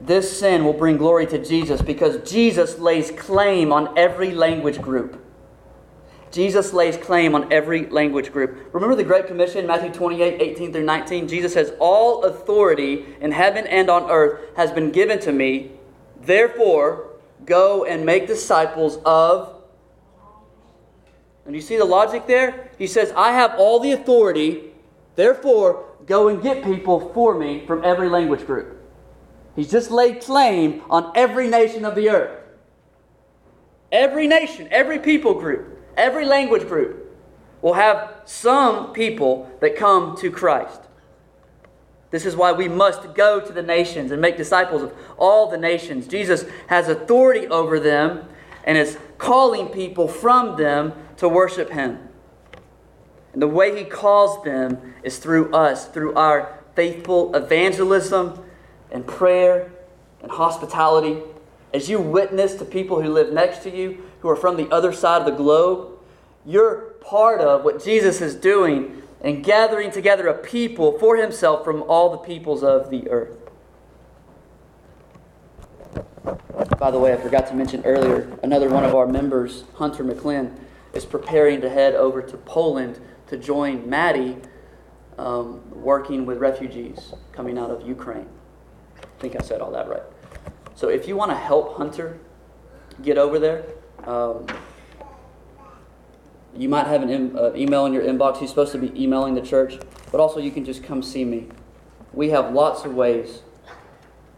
this 0.00 0.38
sin 0.38 0.64
will 0.64 0.72
bring 0.72 0.96
glory 0.96 1.26
to 1.26 1.38
Jesus 1.44 1.82
because 1.82 2.28
Jesus 2.28 2.78
lays 2.78 3.10
claim 3.10 3.72
on 3.72 3.96
every 3.96 4.32
language 4.32 4.80
group. 4.80 5.24
Jesus 6.30 6.72
lays 6.72 6.96
claim 6.96 7.34
on 7.34 7.52
every 7.52 7.86
language 7.86 8.32
group. 8.32 8.72
Remember 8.72 8.94
the 8.94 9.04
Great 9.04 9.26
Commission, 9.26 9.66
Matthew 9.66 9.92
28 9.92 10.40
18 10.40 10.72
through 10.72 10.84
19? 10.84 11.28
Jesus 11.28 11.52
says, 11.52 11.72
All 11.80 12.24
authority 12.24 13.04
in 13.20 13.32
heaven 13.32 13.66
and 13.66 13.90
on 13.90 14.08
earth 14.10 14.40
has 14.56 14.70
been 14.70 14.90
given 14.90 15.18
to 15.20 15.32
me. 15.32 15.72
Therefore, 16.22 17.09
go 17.44 17.84
and 17.84 18.04
make 18.04 18.26
disciples 18.26 18.98
of 19.04 19.60
and 21.50 21.56
you 21.56 21.62
see 21.62 21.76
the 21.76 21.84
logic 21.84 22.26
there? 22.26 22.70
He 22.78 22.86
says, 22.86 23.12
I 23.16 23.32
have 23.32 23.54
all 23.58 23.80
the 23.80 23.90
authority, 23.90 24.70
therefore, 25.16 25.84
go 26.06 26.28
and 26.28 26.40
get 26.42 26.62
people 26.62 27.12
for 27.12 27.36
me 27.36 27.66
from 27.66 27.84
every 27.84 28.08
language 28.08 28.46
group. 28.46 28.80
He's 29.56 29.70
just 29.70 29.90
laid 29.90 30.20
claim 30.20 30.82
on 30.88 31.10
every 31.14 31.48
nation 31.48 31.84
of 31.84 31.94
the 31.96 32.08
earth. 32.08 32.38
Every 33.90 34.28
nation, 34.28 34.68
every 34.70 35.00
people 35.00 35.34
group, 35.34 35.76
every 35.96 36.24
language 36.24 36.68
group 36.68 37.12
will 37.62 37.74
have 37.74 38.22
some 38.24 38.92
people 38.92 39.50
that 39.60 39.76
come 39.76 40.16
to 40.18 40.30
Christ. 40.30 40.82
This 42.10 42.26
is 42.26 42.34
why 42.34 42.52
we 42.52 42.68
must 42.68 43.14
go 43.14 43.40
to 43.40 43.52
the 43.52 43.62
nations 43.62 44.10
and 44.10 44.20
make 44.20 44.36
disciples 44.36 44.82
of 44.82 44.92
all 45.16 45.48
the 45.48 45.56
nations. 45.56 46.08
Jesus 46.08 46.44
has 46.66 46.88
authority 46.88 47.46
over 47.46 47.78
them 47.78 48.28
and 48.64 48.76
is 48.76 48.98
calling 49.18 49.68
people 49.68 50.08
from 50.08 50.56
them 50.56 50.92
to 51.18 51.28
worship 51.28 51.70
Him. 51.70 51.98
And 53.32 53.40
the 53.40 53.48
way 53.48 53.78
He 53.78 53.84
calls 53.84 54.42
them 54.42 54.94
is 55.04 55.18
through 55.18 55.52
us, 55.52 55.86
through 55.86 56.14
our 56.14 56.58
faithful 56.74 57.34
evangelism 57.34 58.42
and 58.90 59.06
prayer 59.06 59.70
and 60.20 60.32
hospitality. 60.32 61.22
As 61.72 61.88
you 61.88 62.00
witness 62.00 62.54
to 62.56 62.64
people 62.64 63.00
who 63.00 63.12
live 63.12 63.32
next 63.32 63.62
to 63.62 63.70
you, 63.70 64.02
who 64.20 64.28
are 64.28 64.36
from 64.36 64.56
the 64.56 64.68
other 64.70 64.92
side 64.92 65.20
of 65.20 65.26
the 65.26 65.30
globe, 65.30 65.98
you're 66.44 66.94
part 67.00 67.40
of 67.40 67.64
what 67.64 67.82
Jesus 67.82 68.20
is 68.20 68.34
doing 68.34 69.02
and 69.20 69.44
gathering 69.44 69.90
together 69.90 70.28
a 70.28 70.34
people 70.34 70.98
for 70.98 71.16
Himself 71.16 71.64
from 71.64 71.82
all 71.82 72.10
the 72.10 72.18
peoples 72.18 72.62
of 72.62 72.90
the 72.90 73.08
earth. 73.10 73.36
By 76.78 76.90
the 76.90 76.98
way, 76.98 77.12
I 77.12 77.16
forgot 77.16 77.46
to 77.48 77.54
mention 77.54 77.84
earlier, 77.84 78.38
another 78.42 78.68
one 78.68 78.84
of 78.84 78.94
our 78.94 79.06
members, 79.06 79.64
Hunter 79.74 80.04
McClin, 80.04 80.58
is 80.94 81.04
preparing 81.04 81.60
to 81.60 81.68
head 81.68 81.94
over 81.94 82.22
to 82.22 82.36
Poland 82.38 83.00
to 83.28 83.36
join 83.36 83.88
Maddie 83.88 84.38
um, 85.18 85.60
working 85.70 86.24
with 86.24 86.38
refugees 86.38 87.12
coming 87.32 87.58
out 87.58 87.70
of 87.70 87.86
Ukraine. 87.86 88.28
I 88.98 89.20
think 89.20 89.36
I 89.36 89.42
said 89.42 89.60
all 89.60 89.70
that 89.72 89.88
right. 89.88 90.02
So 90.74 90.88
if 90.88 91.06
you 91.06 91.16
want 91.16 91.30
to 91.30 91.36
help 91.36 91.76
Hunter 91.76 92.18
get 93.02 93.18
over 93.18 93.38
there, 93.38 93.66
um, 94.04 94.46
you 96.56 96.68
might 96.68 96.86
have 96.86 97.02
an 97.02 97.36
uh, 97.36 97.52
email 97.54 97.86
in 97.86 97.92
your 97.92 98.02
inbox. 98.02 98.38
He's 98.38 98.50
supposed 98.50 98.72
to 98.72 98.78
be 98.78 98.92
emailing 99.02 99.34
the 99.34 99.42
church, 99.42 99.78
but 100.10 100.20
also 100.20 100.40
you 100.40 100.50
can 100.50 100.64
just 100.64 100.82
come 100.82 101.02
see 101.02 101.24
me. 101.24 101.48
We 102.12 102.30
have 102.30 102.52
lots 102.52 102.84
of 102.84 102.94
ways 102.94 103.42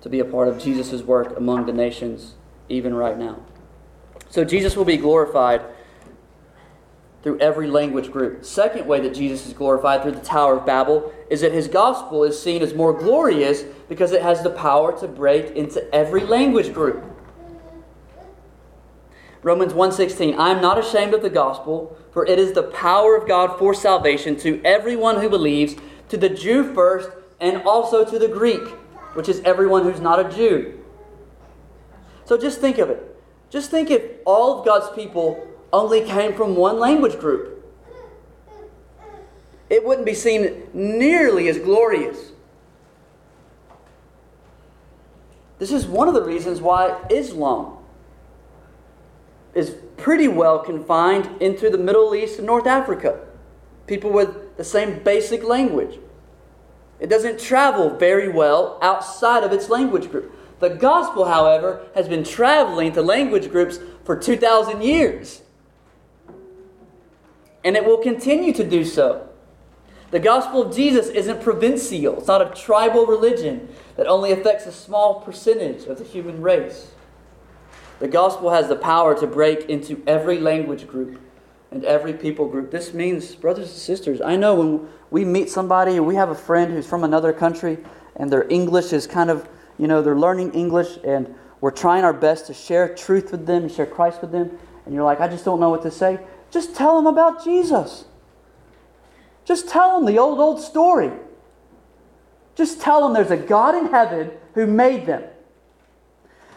to 0.03 0.09
be 0.09 0.21
a 0.21 0.25
part 0.25 0.49
of 0.49 0.59
Jesus' 0.59 1.03
work 1.03 1.37
among 1.37 1.67
the 1.67 1.73
nations, 1.73 2.35
even 2.69 2.95
right 2.95 3.17
now. 3.17 3.41
So 4.29 4.45
Jesus 4.45 4.77
will 4.77 4.85
be 4.85 4.97
glorified 4.97 5.63
through 7.23 7.39
every 7.39 7.69
language 7.69 8.11
group. 8.11 8.45
Second 8.45 8.87
way 8.87 9.01
that 9.01 9.15
Jesus 9.15 9.47
is 9.47 9.53
glorified 9.53 10.03
through 10.03 10.13
the 10.13 10.21
Tower 10.21 10.57
of 10.59 10.67
Babel 10.67 11.13
is 11.31 11.41
that 11.43 11.53
his 11.53 11.69
gospel 11.69 12.25
is 12.25 12.41
seen 12.41 12.63
as 12.63 12.75
more 12.75 12.93
glorious 12.93 13.63
because 13.89 14.13
it 14.13 14.23
has 14.23 14.43
the 14.43 14.51
power 14.51 14.99
to 14.99 15.07
break 15.07 15.55
into 15.55 15.83
every 15.95 16.23
language 16.23 16.75
group. 16.75 17.05
Romans 19.43 19.72
1:16 19.72 20.38
I 20.38 20.51
am 20.51 20.61
not 20.61 20.78
ashamed 20.78 21.14
of 21.14 21.22
the 21.22 21.30
gospel 21.30 21.97
for 22.12 22.26
it 22.26 22.38
is 22.38 22.53
the 22.53 22.62
power 22.62 23.16
of 23.16 23.26
God 23.26 23.59
for 23.59 23.74
salvation 23.74 24.36
to 24.36 24.61
everyone 24.64 25.20
who 25.20 25.28
believes 25.28 25.76
to 26.09 26.16
the 26.16 26.28
Jew 26.28 26.72
first 26.74 27.11
and 27.40 27.62
also 27.62 28.05
to 28.05 28.18
the 28.18 28.28
Greek 28.28 28.68
which 29.14 29.28
is 29.28 29.40
everyone 29.45 29.82
who's 29.82 30.01
not 30.01 30.24
a 30.24 30.34
Jew. 30.34 30.78
So 32.24 32.38
just 32.38 32.61
think 32.61 32.78
of 32.78 32.88
it. 32.88 33.20
Just 33.51 33.70
think 33.70 33.90
if 33.90 34.03
all 34.24 34.59
of 34.59 34.64
God's 34.64 34.95
people 34.95 35.47
only 35.72 36.03
came 36.03 36.34
from 36.34 36.57
one 36.57 36.78
language 36.78 37.18
group. 37.18 37.59
It 39.68 39.84
wouldn't 39.84 40.07
be 40.07 40.14
seen 40.14 40.62
nearly 40.72 41.49
as 41.49 41.59
glorious. 41.59 42.32
This 45.59 45.72
is 45.72 45.86
one 45.86 46.09
of 46.09 46.14
the 46.14 46.22
reasons 46.22 46.61
why 46.61 47.01
Islam 47.11 47.78
is 49.55 49.76
pretty 49.96 50.28
well 50.28 50.59
confined 50.59 51.28
into 51.40 51.70
the 51.70 51.78
Middle 51.78 52.14
East 52.14 52.38
and 52.38 52.46
North 52.46 52.66
Africa. 52.66 53.20
People 53.86 54.11
with 54.11 54.57
the 54.57 54.64
same 54.64 55.03
basic 55.03 55.42
language. 55.42 55.98
It 57.00 57.11
doesn't 57.11 57.40
travel 57.40 57.90
very 57.90 58.28
well 58.28 58.78
outside 58.80 59.42
of 59.44 59.53
its 59.53 59.68
language 59.68 60.11
group. 60.11 60.34
The 60.61 60.70
gospel, 60.70 61.24
however, 61.24 61.84
has 61.96 62.09
been 62.09 62.22
traveling 62.22 62.92
to 62.92 63.03
language 63.03 63.50
groups 63.50 63.80
for 64.05 64.16
2,000 64.16 64.82
years. 64.82 65.42
And 67.64 67.76
it 67.76 67.84
will 67.84 67.98
continue 67.98 68.53
to 68.53 68.62
do 68.62 68.84
so. 68.84 69.28
The 70.12 70.20
gospel 70.20 70.62
of 70.62 70.76
Jesus 70.76 71.09
isn't 71.09 71.42
provincial, 71.42 72.18
it's 72.18 72.26
not 72.28 72.42
a 72.42 72.55
tribal 72.55 73.07
religion 73.07 73.68
that 73.96 74.07
only 74.07 74.30
affects 74.30 74.66
a 74.66 74.72
small 74.72 75.20
percentage 75.20 75.86
of 75.86 75.98
the 75.98 76.05
human 76.05 76.42
race. 76.42 76.92
The 78.03 78.09
gospel 78.09 78.50
has 78.50 78.66
the 78.66 78.74
power 78.74 79.16
to 79.20 79.28
break 79.28 79.70
into 79.70 80.03
every 80.09 80.40
language 80.40 80.88
group 80.88 81.20
and 81.70 81.84
every 81.84 82.12
people 82.12 82.48
group. 82.48 82.72
This 82.72 82.92
means, 82.92 83.32
brothers 83.36 83.68
and 83.68 83.78
sisters, 83.78 84.20
I 84.20 84.34
know 84.34 84.57
when 84.57 84.88
we 85.12 85.24
meet 85.24 85.48
somebody 85.48 86.00
we 86.00 86.16
have 86.16 86.28
a 86.28 86.34
friend 86.34 86.72
who's 86.72 86.84
from 86.84 87.05
another 87.05 87.32
country 87.32 87.78
and 88.16 88.28
their 88.28 88.44
English 88.48 88.92
is 88.92 89.07
kind 89.07 89.30
of, 89.30 89.48
you 89.78 89.86
know, 89.86 90.03
they're 90.03 90.18
learning 90.18 90.53
English 90.53 90.98
and 91.05 91.32
we're 91.61 91.70
trying 91.70 92.03
our 92.03 92.12
best 92.12 92.48
to 92.48 92.55
share 92.55 92.92
truth 92.92 93.30
with 93.30 93.46
them 93.46 93.62
and 93.62 93.70
share 93.70 93.86
Christ 93.86 94.20
with 94.20 94.32
them. 94.32 94.59
And 94.84 94.92
you're 94.92 95.05
like, 95.05 95.20
I 95.20 95.28
just 95.28 95.44
don't 95.44 95.61
know 95.61 95.70
what 95.70 95.82
to 95.82 95.90
say. 95.92 96.18
Just 96.50 96.74
tell 96.74 96.96
them 96.96 97.07
about 97.07 97.44
Jesus. 97.44 98.07
Just 99.44 99.68
tell 99.68 99.94
them 99.94 100.12
the 100.12 100.18
old, 100.18 100.40
old 100.40 100.61
story. 100.61 101.12
Just 102.57 102.80
tell 102.80 103.03
them 103.03 103.12
there's 103.12 103.30
a 103.30 103.36
God 103.36 103.76
in 103.76 103.92
heaven 103.92 104.32
who 104.55 104.66
made 104.66 105.07
them, 105.07 105.22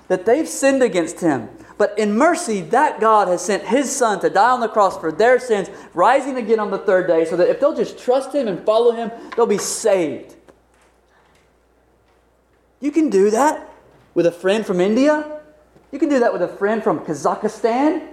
that 0.08 0.26
they've 0.26 0.48
sinned 0.48 0.84
against 0.84 1.20
him. 1.20 1.50
But 1.78 1.98
in 2.00 2.18
mercy, 2.18 2.62
that 2.62 3.00
God 3.00 3.28
has 3.28 3.44
sent 3.44 3.64
his 3.64 3.94
Son 3.94 4.20
to 4.22 4.30
die 4.30 4.52
on 4.52 4.62
the 4.62 4.70
cross 4.70 4.98
for 4.98 5.12
their 5.12 5.40
sins, 5.40 5.70
rising 5.94 6.38
again 6.38 6.60
on 6.60 6.72
the 6.72 6.78
third 6.78 7.08
day, 7.08 7.26
so 7.26 7.36
that 7.36 7.50
if 7.50 7.60
they'll 7.60 7.76
just 7.76 8.00
trust 8.00 8.34
him 8.34 8.48
and 8.48 8.66
follow 8.66 8.92
him, 8.92 9.12
they'll 9.36 9.46
be 9.46 9.58
saved. 9.58 10.36
You 12.80 12.92
can 12.92 13.10
do 13.10 13.30
that 13.32 13.70
with 14.14 14.26
a 14.26 14.32
friend 14.32 14.66
from 14.66 14.80
India. 14.80 15.42
You 15.92 16.00
can 16.00 16.10
do 16.10 16.20
that 16.20 16.32
with 16.32 16.42
a 16.42 16.48
friend 16.48 16.84
from 16.84 17.00
Kazakhstan. 17.00 18.08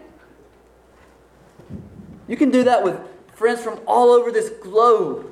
You 2.26 2.36
can 2.36 2.51
do 2.51 2.64
that 2.64 2.82
with 2.82 2.99
friends 3.34 3.61
from 3.61 3.80
all 3.86 4.11
over 4.11 4.30
this 4.30 4.51
globe 4.62 5.30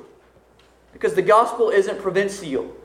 because 0.93 1.15
the 1.15 1.21
gospel 1.21 1.69
isn't 1.69 1.99
provincial. 1.99 2.75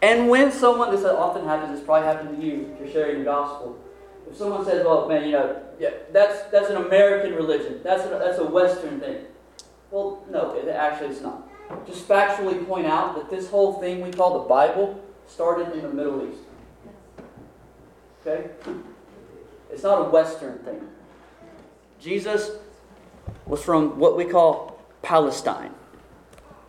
And 0.00 0.28
when 0.28 0.52
someone, 0.52 0.94
this 0.94 1.04
often 1.04 1.44
happens, 1.44 1.76
this 1.76 1.84
probably 1.84 2.06
happened 2.06 2.38
to 2.38 2.44
you 2.44 2.72
if 2.72 2.80
you're 2.80 2.92
sharing 2.92 3.18
the 3.20 3.24
gospel. 3.24 3.78
If 4.30 4.36
someone 4.36 4.64
says, 4.64 4.84
well, 4.84 5.08
man, 5.08 5.24
you 5.24 5.32
know, 5.32 5.62
yeah, 5.80 5.90
that's, 6.12 6.42
that's 6.50 6.70
an 6.70 6.76
American 6.76 7.34
religion, 7.34 7.80
that's 7.82 8.04
a, 8.04 8.08
that's 8.10 8.38
a 8.38 8.44
Western 8.44 9.00
thing. 9.00 9.24
Well, 9.90 10.24
no, 10.30 10.54
it 10.54 10.68
actually 10.68 11.08
it's 11.08 11.20
not. 11.20 11.48
Just 11.86 12.06
factually 12.06 12.66
point 12.66 12.86
out 12.86 13.16
that 13.16 13.30
this 13.30 13.48
whole 13.48 13.80
thing 13.80 14.00
we 14.00 14.10
call 14.10 14.42
the 14.42 14.48
Bible 14.48 15.02
started 15.26 15.74
in 15.74 15.82
the 15.82 15.88
Middle 15.88 16.26
East. 16.28 16.40
Okay? 18.20 18.50
It's 19.70 19.82
not 19.82 20.06
a 20.06 20.10
Western 20.10 20.58
thing. 20.58 20.80
Jesus 22.00 22.52
was 23.46 23.62
from 23.62 23.98
what 23.98 24.16
we 24.16 24.24
call 24.24 24.80
Palestine. 25.02 25.74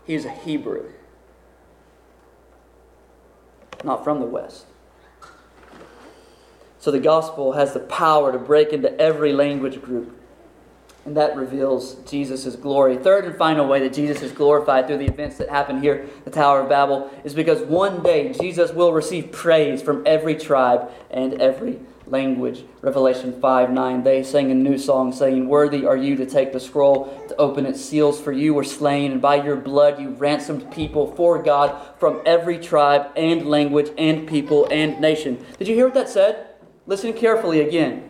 He 0.05 0.13
He's 0.13 0.25
a 0.25 0.31
Hebrew, 0.31 0.91
not 3.83 4.03
from 4.03 4.19
the 4.19 4.25
West. 4.25 4.65
So 6.79 6.91
the 6.91 6.99
gospel 6.99 7.53
has 7.53 7.73
the 7.73 7.81
power 7.81 8.31
to 8.31 8.37
break 8.37 8.71
into 8.71 8.97
every 8.99 9.33
language 9.33 9.81
group. 9.81 10.15
And 11.05 11.15
that 11.17 11.35
reveals 11.35 11.95
Jesus' 12.09 12.55
glory. 12.55 12.97
Third 12.97 13.25
and 13.25 13.35
final 13.35 13.67
way 13.67 13.79
that 13.81 13.93
Jesus 13.93 14.21
is 14.21 14.31
glorified 14.31 14.87
through 14.87 14.97
the 14.97 15.07
events 15.07 15.37
that 15.37 15.49
happen 15.49 15.81
here 15.81 16.07
at 16.17 16.25
the 16.25 16.31
Tower 16.31 16.61
of 16.61 16.69
Babel 16.69 17.09
is 17.23 17.33
because 17.33 17.61
one 17.63 18.03
day 18.03 18.33
Jesus 18.33 18.71
will 18.71 18.93
receive 18.93 19.31
praise 19.31 19.81
from 19.81 20.03
every 20.05 20.35
tribe 20.35 20.91
and 21.09 21.41
every 21.41 21.79
language. 22.11 22.63
Revelation 22.81 23.39
5 23.39 23.71
9, 23.71 24.03
they 24.03 24.23
sang 24.23 24.51
a 24.51 24.55
new 24.55 24.77
song 24.77 25.11
saying, 25.11 25.47
Worthy 25.47 25.85
are 25.85 25.97
you 25.97 26.15
to 26.17 26.25
take 26.25 26.53
the 26.53 26.59
scroll, 26.59 27.05
to 27.27 27.35
open 27.37 27.65
its 27.65 27.83
seals, 27.83 28.19
for 28.19 28.31
you 28.31 28.53
were 28.53 28.63
slain, 28.63 29.11
and 29.11 29.21
by 29.21 29.43
your 29.43 29.55
blood 29.55 29.99
you 29.99 30.09
ransomed 30.09 30.71
people 30.71 31.13
for 31.15 31.41
God 31.41 31.75
from 31.99 32.21
every 32.25 32.57
tribe 32.57 33.11
and 33.15 33.47
language 33.47 33.91
and 33.97 34.27
people 34.27 34.67
and 34.71 34.99
nation. 34.99 35.43
Did 35.57 35.67
you 35.67 35.75
hear 35.75 35.85
what 35.85 35.93
that 35.95 36.09
said? 36.09 36.47
Listen 36.87 37.13
carefully 37.13 37.61
again. 37.61 38.09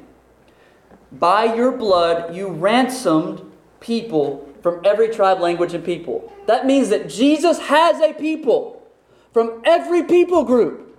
By 1.12 1.56
your 1.56 1.72
blood 1.72 2.36
you 2.36 2.48
ransomed 2.50 3.42
people 3.80 4.48
from 4.62 4.82
every 4.84 5.10
tribe, 5.10 5.40
language, 5.40 5.74
and 5.74 5.84
people. 5.84 6.32
That 6.46 6.66
means 6.66 6.90
that 6.90 7.10
Jesus 7.10 7.60
has 7.60 8.02
a 8.02 8.14
people 8.14 8.86
from 9.34 9.62
every 9.64 10.04
people 10.04 10.44
group. 10.44 10.98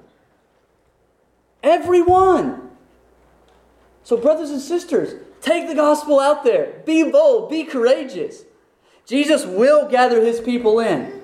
Everyone. 1.63 2.70
So, 4.03 4.17
brothers 4.17 4.51
and 4.51 4.61
sisters, 4.61 5.23
take 5.41 5.69
the 5.69 5.75
gospel 5.75 6.21
out 6.21 6.45
there. 6.45 6.83
Be 6.85 7.11
bold, 7.11 7.51
be 7.51 7.65
courageous. 7.65 8.45
Jesus 9.07 9.45
will 9.45 9.89
gather 9.89 10.21
his 10.25 10.41
people 10.41 10.81
in. 10.81 11.21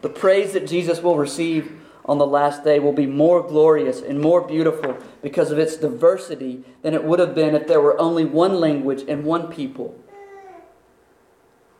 The 0.00 0.08
praise 0.08 0.52
that 0.52 0.66
Jesus 0.66 1.00
will 1.00 1.16
receive 1.16 1.80
on 2.04 2.18
the 2.18 2.26
last 2.26 2.64
day 2.64 2.80
will 2.80 2.92
be 2.92 3.06
more 3.06 3.42
glorious 3.42 4.00
and 4.00 4.20
more 4.20 4.40
beautiful 4.40 4.96
because 5.22 5.52
of 5.52 5.58
its 5.58 5.76
diversity 5.76 6.64
than 6.82 6.94
it 6.94 7.04
would 7.04 7.20
have 7.20 7.34
been 7.34 7.54
if 7.54 7.68
there 7.68 7.80
were 7.80 7.98
only 8.00 8.24
one 8.24 8.54
language 8.54 9.04
and 9.06 9.24
one 9.24 9.52
people 9.52 10.01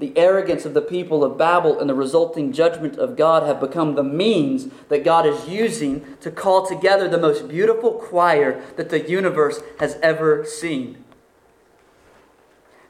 the 0.03 0.19
arrogance 0.19 0.65
of 0.65 0.75
the 0.75 0.83
people 0.83 1.23
of 1.23 1.39
Babel 1.39 1.79
and 1.79 1.89
the 1.89 1.95
resulting 1.95 2.53
judgment 2.53 2.99
of 2.99 3.15
God 3.15 3.45
have 3.45 3.61
become 3.61 3.95
the 3.95 4.03
means 4.03 4.67
that 4.89 5.05
God 5.05 5.25
is 5.25 5.49
using 5.49 6.17
to 6.21 6.29
call 6.29 6.67
together 6.67 7.07
the 7.07 7.21
most 7.21 7.47
beautiful 7.47 7.93
choir 7.93 8.61
that 8.75 8.91
the 8.91 9.09
universe 9.09 9.61
has 9.79 10.01
ever 10.03 10.45
seen. 10.45 11.05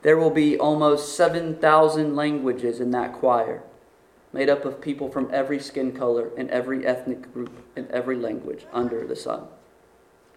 There 0.00 0.16
will 0.16 0.30
be 0.30 0.58
almost 0.58 1.14
7,000 1.14 2.16
languages 2.16 2.80
in 2.80 2.92
that 2.92 3.12
choir, 3.12 3.62
made 4.32 4.48
up 4.48 4.64
of 4.64 4.80
people 4.80 5.10
from 5.10 5.28
every 5.34 5.58
skin 5.58 5.92
color 5.92 6.30
and 6.38 6.48
every 6.48 6.86
ethnic 6.86 7.30
group 7.34 7.52
and 7.76 7.86
every 7.90 8.16
language 8.16 8.64
under 8.72 9.06
the 9.06 9.16
sun. 9.16 9.48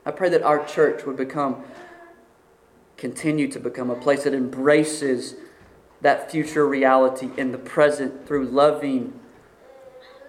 I 0.05 0.11
pray 0.11 0.27
that 0.27 0.43
our 0.43 0.65
church 0.65 1.05
would 1.05 1.15
become, 1.15 1.63
continue 2.97 3.47
to 3.47 3.61
become 3.61 3.89
a 3.89 3.95
place 3.95 4.25
that 4.25 4.33
embraces 4.33 5.35
that 6.05 6.29
future 6.29 6.67
reality 6.67 7.31
in 7.35 7.51
the 7.51 7.57
present 7.57 8.27
through 8.27 8.45
loving 8.45 9.11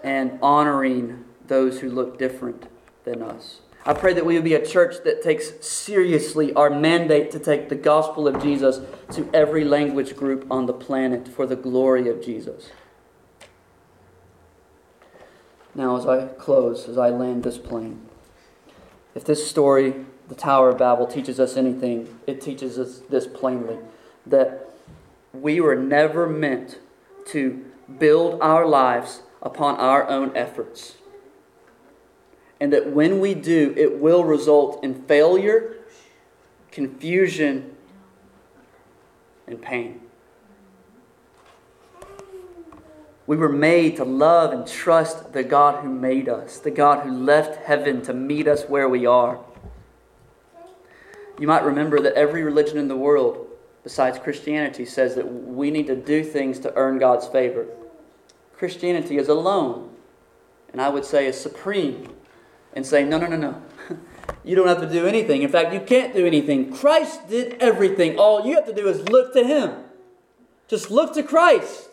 and 0.02 0.38
honoring 0.40 1.22
those 1.48 1.80
who 1.80 1.90
look 1.90 2.18
different 2.18 2.64
than 3.04 3.22
us. 3.22 3.60
I 3.84 3.92
pray 3.92 4.14
that 4.14 4.24
we 4.24 4.36
would 4.36 4.44
be 4.44 4.54
a 4.54 4.66
church 4.66 5.04
that 5.04 5.22
takes 5.22 5.52
seriously 5.60 6.50
our 6.54 6.70
mandate 6.70 7.30
to 7.32 7.38
take 7.38 7.68
the 7.68 7.74
gospel 7.74 8.26
of 8.26 8.42
Jesus 8.42 8.80
to 9.12 9.28
every 9.34 9.66
language 9.66 10.16
group 10.16 10.46
on 10.50 10.64
the 10.64 10.72
planet 10.72 11.28
for 11.28 11.44
the 11.44 11.56
glory 11.56 12.08
of 12.08 12.24
Jesus. 12.24 12.70
Now, 15.74 15.98
as 15.98 16.06
I 16.06 16.28
close, 16.38 16.88
as 16.88 16.96
I 16.96 17.10
land 17.10 17.44
this 17.44 17.58
plane, 17.58 18.00
if 19.14 19.26
this 19.26 19.46
story, 19.46 20.06
the 20.28 20.34
Tower 20.34 20.70
of 20.70 20.78
Babel, 20.78 21.06
teaches 21.06 21.38
us 21.38 21.54
anything, 21.54 22.18
it 22.26 22.40
teaches 22.40 22.78
us 22.78 23.00
this 23.10 23.26
plainly 23.26 23.76
that 24.24 24.65
we 25.42 25.60
were 25.60 25.76
never 25.76 26.28
meant 26.28 26.78
to 27.26 27.64
build 27.98 28.40
our 28.40 28.66
lives 28.66 29.22
upon 29.42 29.76
our 29.76 30.08
own 30.08 30.36
efforts. 30.36 30.96
And 32.60 32.72
that 32.72 32.92
when 32.92 33.20
we 33.20 33.34
do, 33.34 33.74
it 33.76 33.98
will 33.98 34.24
result 34.24 34.82
in 34.82 35.02
failure, 35.04 35.76
confusion, 36.70 37.76
and 39.46 39.60
pain. 39.60 40.00
We 43.26 43.36
were 43.36 43.48
made 43.48 43.96
to 43.96 44.04
love 44.04 44.52
and 44.52 44.66
trust 44.66 45.32
the 45.32 45.42
God 45.42 45.82
who 45.82 45.90
made 45.90 46.28
us, 46.28 46.58
the 46.58 46.70
God 46.70 47.04
who 47.04 47.10
left 47.10 47.64
heaven 47.66 48.00
to 48.02 48.14
meet 48.14 48.46
us 48.46 48.64
where 48.64 48.88
we 48.88 49.04
are. 49.04 49.40
You 51.38 51.46
might 51.46 51.64
remember 51.64 52.00
that 52.00 52.14
every 52.14 52.42
religion 52.42 52.78
in 52.78 52.88
the 52.88 52.96
world, 52.96 53.45
besides 53.86 54.18
Christianity, 54.18 54.84
says 54.84 55.14
that 55.14 55.32
we 55.32 55.70
need 55.70 55.86
to 55.86 55.94
do 55.94 56.24
things 56.24 56.58
to 56.58 56.74
earn 56.74 56.98
God's 56.98 57.28
favor. 57.28 57.68
Christianity 58.56 59.16
is 59.16 59.28
alone, 59.28 59.90
and 60.72 60.80
I 60.80 60.88
would 60.88 61.04
say 61.04 61.28
is 61.28 61.40
supreme, 61.40 62.12
and 62.72 62.84
say, 62.84 63.04
no, 63.04 63.16
no, 63.16 63.28
no, 63.28 63.36
no. 63.36 63.62
You 64.42 64.56
don't 64.56 64.66
have 64.66 64.80
to 64.80 64.90
do 64.90 65.06
anything. 65.06 65.42
In 65.42 65.48
fact, 65.48 65.72
you 65.72 65.78
can't 65.78 66.14
do 66.14 66.26
anything. 66.26 66.72
Christ 66.72 67.28
did 67.28 67.60
everything. 67.60 68.18
All 68.18 68.44
you 68.44 68.56
have 68.56 68.66
to 68.66 68.74
do 68.74 68.88
is 68.88 69.08
look 69.08 69.32
to 69.34 69.44
Him. 69.44 69.72
Just 70.66 70.90
look 70.90 71.14
to 71.14 71.22
Christ. 71.22 71.90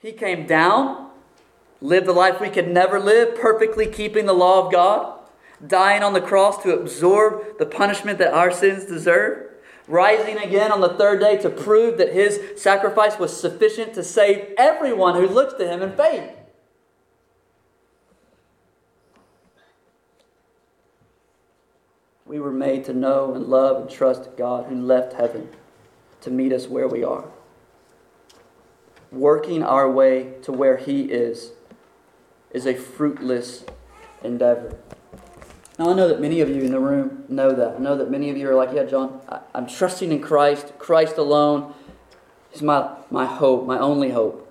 He 0.00 0.12
came 0.12 0.46
down, 0.46 1.10
lived 1.80 2.06
the 2.06 2.12
life 2.12 2.40
we 2.40 2.50
could 2.50 2.68
never 2.68 3.00
live, 3.00 3.34
perfectly 3.34 3.88
keeping 3.88 4.26
the 4.26 4.32
law 4.32 4.64
of 4.64 4.72
God, 4.72 5.18
dying 5.64 6.04
on 6.04 6.12
the 6.12 6.20
cross 6.20 6.62
to 6.62 6.72
absorb 6.72 7.58
the 7.58 7.66
punishment 7.66 8.18
that 8.18 8.32
our 8.32 8.52
sins 8.52 8.84
deserve, 8.84 9.49
rising 9.90 10.38
again 10.38 10.72
on 10.72 10.80
the 10.80 10.94
third 10.94 11.20
day 11.20 11.36
to 11.38 11.50
prove 11.50 11.98
that 11.98 12.12
his 12.12 12.40
sacrifice 12.56 13.18
was 13.18 13.38
sufficient 13.38 13.94
to 13.94 14.02
save 14.02 14.54
everyone 14.56 15.14
who 15.14 15.26
looks 15.26 15.54
to 15.54 15.68
him 15.68 15.82
in 15.82 15.96
faith. 15.96 16.30
We 22.24 22.38
were 22.38 22.52
made 22.52 22.84
to 22.84 22.92
know 22.92 23.34
and 23.34 23.46
love 23.46 23.82
and 23.82 23.90
trust 23.90 24.36
God 24.36 24.66
who 24.66 24.80
left 24.80 25.14
heaven 25.14 25.48
to 26.20 26.30
meet 26.30 26.52
us 26.52 26.68
where 26.68 26.86
we 26.86 27.02
are 27.02 27.24
working 29.10 29.62
our 29.62 29.90
way 29.90 30.34
to 30.42 30.52
where 30.52 30.76
He 30.76 31.02
is 31.02 31.52
is 32.52 32.66
a 32.66 32.74
fruitless 32.74 33.64
endeavor. 34.22 34.76
Now, 35.80 35.92
I 35.92 35.94
know 35.94 36.08
that 36.08 36.20
many 36.20 36.42
of 36.42 36.50
you 36.50 36.60
in 36.60 36.72
the 36.72 36.78
room 36.78 37.24
know 37.30 37.52
that. 37.52 37.76
I 37.76 37.78
know 37.78 37.96
that 37.96 38.10
many 38.10 38.28
of 38.28 38.36
you 38.36 38.46
are 38.50 38.54
like, 38.54 38.68
yeah, 38.74 38.84
John, 38.84 39.18
I, 39.30 39.40
am 39.54 39.66
trusting 39.66 40.12
in 40.12 40.20
Christ. 40.20 40.74
Christ 40.78 41.16
alone 41.16 41.72
is 42.52 42.60
my, 42.60 42.96
my 43.10 43.24
hope, 43.24 43.66
my 43.66 43.78
only 43.78 44.10
hope. 44.10 44.46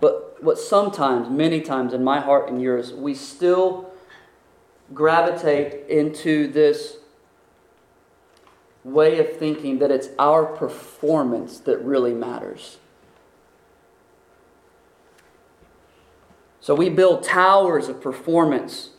But 0.00 0.42
what 0.42 0.56
sometimes, 0.56 1.28
many 1.28 1.60
times 1.60 1.92
in 1.92 2.02
my 2.02 2.18
heart 2.18 2.48
and 2.48 2.62
yours, 2.62 2.94
we 2.94 3.14
still 3.14 3.92
gravitate 4.94 5.86
into 5.90 6.50
this 6.50 6.96
way 8.84 9.18
of 9.18 9.36
thinking 9.36 9.80
that 9.80 9.90
it's 9.90 10.08
our 10.18 10.46
performance 10.46 11.58
that 11.58 11.76
really 11.84 12.14
matters. 12.14 12.78
So 16.62 16.74
we 16.74 16.88
build 16.88 17.22
towers 17.22 17.88
of 17.88 18.00
performance. 18.00 18.92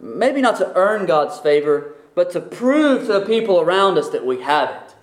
Maybe 0.00 0.40
not 0.40 0.56
to 0.58 0.72
earn 0.74 1.06
God's 1.06 1.38
favor, 1.38 1.94
but 2.14 2.30
to 2.32 2.40
prove 2.40 3.06
to 3.06 3.14
the 3.14 3.26
people 3.26 3.60
around 3.60 3.98
us 3.98 4.10
that 4.10 4.24
we 4.26 4.42
have 4.42 4.70
it. 4.70 4.94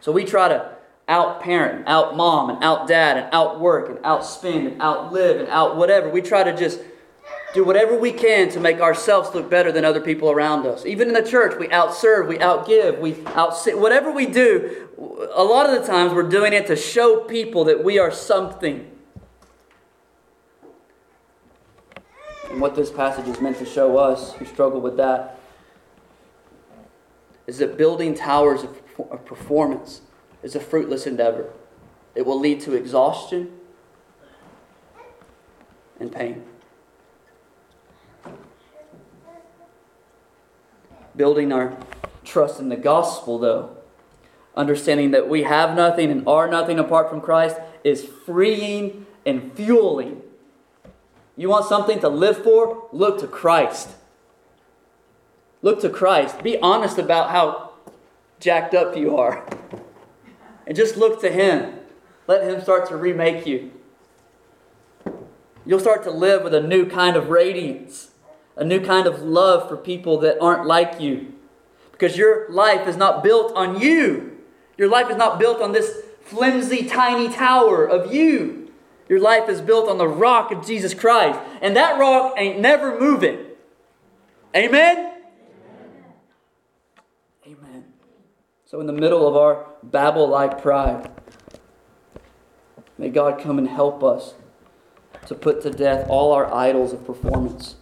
So 0.00 0.12
we 0.12 0.24
try 0.24 0.48
to 0.48 0.72
out 1.08 1.42
parent, 1.42 1.86
out 1.88 2.16
mom, 2.16 2.50
and 2.50 2.64
out 2.64 2.86
dad, 2.86 3.16
and 3.16 3.34
out 3.34 3.60
work, 3.60 3.88
and 3.88 3.98
out 4.04 4.24
spend, 4.24 4.66
and 4.66 4.82
out 4.82 5.12
live, 5.12 5.40
and 5.40 5.48
out 5.48 5.76
whatever. 5.76 6.08
We 6.08 6.22
try 6.22 6.44
to 6.44 6.56
just 6.56 6.80
do 7.52 7.64
whatever 7.64 7.98
we 7.98 8.12
can 8.12 8.48
to 8.50 8.60
make 8.60 8.80
ourselves 8.80 9.34
look 9.34 9.50
better 9.50 9.72
than 9.72 9.84
other 9.84 10.00
people 10.00 10.30
around 10.30 10.66
us. 10.66 10.86
Even 10.86 11.08
in 11.08 11.14
the 11.14 11.28
church, 11.28 11.58
we 11.58 11.66
outserve, 11.68 12.28
we 12.28 12.38
outgive, 12.38 13.00
we 13.00 13.16
outsit. 13.26 13.76
Whatever 13.76 14.12
we 14.12 14.26
do, 14.26 14.88
a 15.34 15.42
lot 15.42 15.68
of 15.68 15.80
the 15.80 15.86
times 15.86 16.12
we're 16.12 16.22
doing 16.22 16.52
it 16.52 16.68
to 16.68 16.76
show 16.76 17.24
people 17.24 17.64
that 17.64 17.82
we 17.82 17.98
are 17.98 18.12
something. 18.12 18.88
And 22.50 22.60
what 22.60 22.74
this 22.74 22.90
passage 22.90 23.28
is 23.28 23.40
meant 23.40 23.58
to 23.58 23.64
show 23.64 23.96
us 23.96 24.34
who 24.34 24.44
struggle 24.44 24.80
with 24.80 24.96
that 24.96 25.38
is 27.46 27.58
that 27.58 27.78
building 27.78 28.14
towers 28.14 28.64
of 28.64 29.24
performance 29.24 30.02
is 30.42 30.54
a 30.54 30.60
fruitless 30.60 31.06
endeavor. 31.06 31.52
It 32.14 32.26
will 32.26 32.38
lead 32.38 32.60
to 32.62 32.74
exhaustion 32.74 33.52
and 35.98 36.12
pain. 36.12 36.44
building 41.20 41.52
our 41.52 41.76
trust 42.24 42.60
in 42.60 42.70
the 42.70 42.76
gospel, 42.76 43.38
though, 43.38 43.76
understanding 44.56 45.10
that 45.10 45.28
we 45.28 45.42
have 45.42 45.76
nothing 45.76 46.10
and 46.10 46.26
are 46.26 46.48
nothing 46.48 46.78
apart 46.78 47.10
from 47.10 47.20
Christ, 47.20 47.56
is 47.84 48.04
freeing 48.04 49.04
and 49.26 49.52
fueling. 49.52 50.22
You 51.40 51.48
want 51.48 51.64
something 51.64 52.00
to 52.00 52.10
live 52.10 52.44
for? 52.44 52.88
Look 52.92 53.20
to 53.20 53.26
Christ. 53.26 53.88
Look 55.62 55.80
to 55.80 55.88
Christ. 55.88 56.42
Be 56.42 56.58
honest 56.58 56.98
about 56.98 57.30
how 57.30 57.72
jacked 58.40 58.74
up 58.74 58.94
you 58.94 59.16
are. 59.16 59.46
And 60.66 60.76
just 60.76 60.98
look 60.98 61.22
to 61.22 61.30
Him. 61.30 61.78
Let 62.26 62.44
Him 62.44 62.60
start 62.60 62.88
to 62.88 62.96
remake 62.96 63.46
you. 63.46 63.70
You'll 65.64 65.80
start 65.80 66.04
to 66.04 66.10
live 66.10 66.42
with 66.42 66.52
a 66.52 66.60
new 66.60 66.84
kind 66.84 67.16
of 67.16 67.30
radiance 67.30 68.10
a 68.60 68.64
new 68.64 68.84
kind 68.84 69.06
of 69.06 69.22
love 69.22 69.66
for 69.70 69.76
people 69.78 70.18
that 70.18 70.38
aren't 70.38 70.66
like 70.66 71.00
you. 71.00 71.32
Because 71.92 72.18
your 72.18 72.50
life 72.50 72.86
is 72.86 72.96
not 72.98 73.22
built 73.24 73.56
on 73.56 73.80
you. 73.80 74.38
Your 74.76 74.88
life 74.88 75.10
is 75.10 75.16
not 75.16 75.38
built 75.38 75.62
on 75.62 75.72
this 75.72 76.02
flimsy, 76.20 76.86
tiny 76.86 77.32
tower 77.32 77.86
of 77.86 78.12
you. 78.12 78.59
Your 79.10 79.18
life 79.18 79.48
is 79.48 79.60
built 79.60 79.88
on 79.88 79.98
the 79.98 80.06
rock 80.06 80.52
of 80.52 80.64
Jesus 80.64 80.94
Christ. 80.94 81.36
And 81.60 81.74
that 81.74 81.98
rock 81.98 82.34
ain't 82.36 82.60
never 82.60 82.98
moving. 82.98 83.44
Amen? 84.54 85.14
Amen. 87.44 87.84
So, 88.64 88.80
in 88.80 88.86
the 88.86 88.92
middle 88.92 89.26
of 89.26 89.36
our 89.36 89.66
Babel 89.82 90.28
like 90.28 90.62
pride, 90.62 91.10
may 92.98 93.08
God 93.08 93.40
come 93.40 93.58
and 93.58 93.66
help 93.66 94.04
us 94.04 94.34
to 95.26 95.34
put 95.34 95.60
to 95.62 95.70
death 95.70 96.06
all 96.08 96.32
our 96.32 96.52
idols 96.54 96.92
of 96.92 97.04
performance 97.04 97.74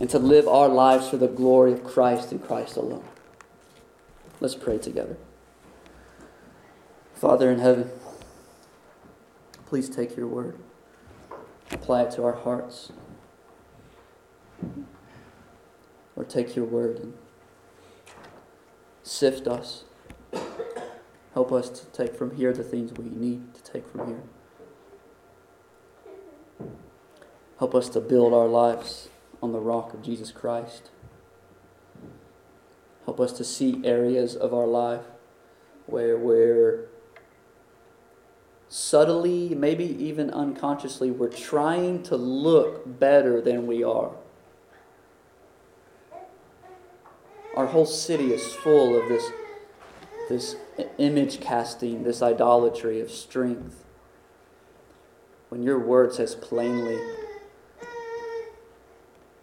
and 0.00 0.10
to 0.10 0.18
live 0.18 0.48
our 0.48 0.68
lives 0.68 1.08
for 1.08 1.18
the 1.18 1.28
glory 1.28 1.72
of 1.72 1.84
Christ 1.84 2.32
and 2.32 2.44
Christ 2.44 2.76
alone. 2.76 3.04
Let's 4.40 4.56
pray 4.56 4.78
together. 4.78 5.16
Father 7.14 7.48
in 7.50 7.60
heaven, 7.60 7.90
please 9.66 9.90
take 9.90 10.16
your 10.16 10.28
word, 10.28 10.58
apply 11.70 12.02
it 12.02 12.10
to 12.12 12.24
our 12.24 12.36
hearts. 12.36 12.92
Or 16.14 16.24
take 16.24 16.56
your 16.56 16.64
word 16.64 16.98
and 16.98 17.12
sift 19.02 19.46
us. 19.46 19.84
Help 21.34 21.52
us 21.52 21.68
to 21.68 21.84
take 21.86 22.16
from 22.16 22.36
here 22.36 22.54
the 22.54 22.64
things 22.64 22.92
we 22.94 23.04
need 23.04 23.54
to 23.54 23.62
take 23.62 23.86
from 23.90 24.06
here. 24.06 24.22
Help 27.58 27.74
us 27.74 27.90
to 27.90 28.00
build 28.00 28.32
our 28.32 28.46
lives 28.46 29.10
on 29.42 29.52
the 29.52 29.60
rock 29.60 29.92
of 29.92 30.02
Jesus 30.02 30.32
Christ. 30.32 30.90
Help 33.04 33.20
us 33.20 33.32
to 33.34 33.44
see 33.44 33.82
areas 33.84 34.34
of 34.34 34.54
our 34.54 34.66
life 34.66 35.04
where 35.86 36.16
we're 36.16 36.88
subtly, 38.76 39.54
maybe 39.54 39.84
even 40.04 40.28
unconsciously, 40.28 41.10
we're 41.10 41.30
trying 41.30 42.02
to 42.02 42.14
look 42.14 42.82
better 43.00 43.40
than 43.40 43.66
we 43.66 43.82
are. 43.82 44.10
Our 47.56 47.64
whole 47.64 47.86
city 47.86 48.34
is 48.34 48.54
full 48.54 48.94
of 49.00 49.08
this, 49.08 49.30
this 50.28 50.56
image 50.98 51.40
casting, 51.40 52.04
this 52.04 52.20
idolatry 52.20 53.00
of 53.00 53.10
strength. 53.10 53.82
When 55.48 55.62
your 55.62 55.78
word 55.78 56.12
says 56.12 56.34
plainly, 56.34 56.98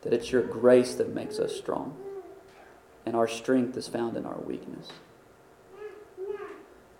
that 0.03 0.13
it's 0.13 0.31
your 0.31 0.43
grace 0.43 0.93
that 0.93 1.11
makes 1.11 1.39
us 1.39 1.55
strong, 1.55 1.97
and 3.03 3.15
our 3.15 3.27
strength 3.27 3.75
is 3.77 3.88
found 3.88 4.15
in 4.15 4.27
our 4.27 4.41
weakness. 4.41 4.89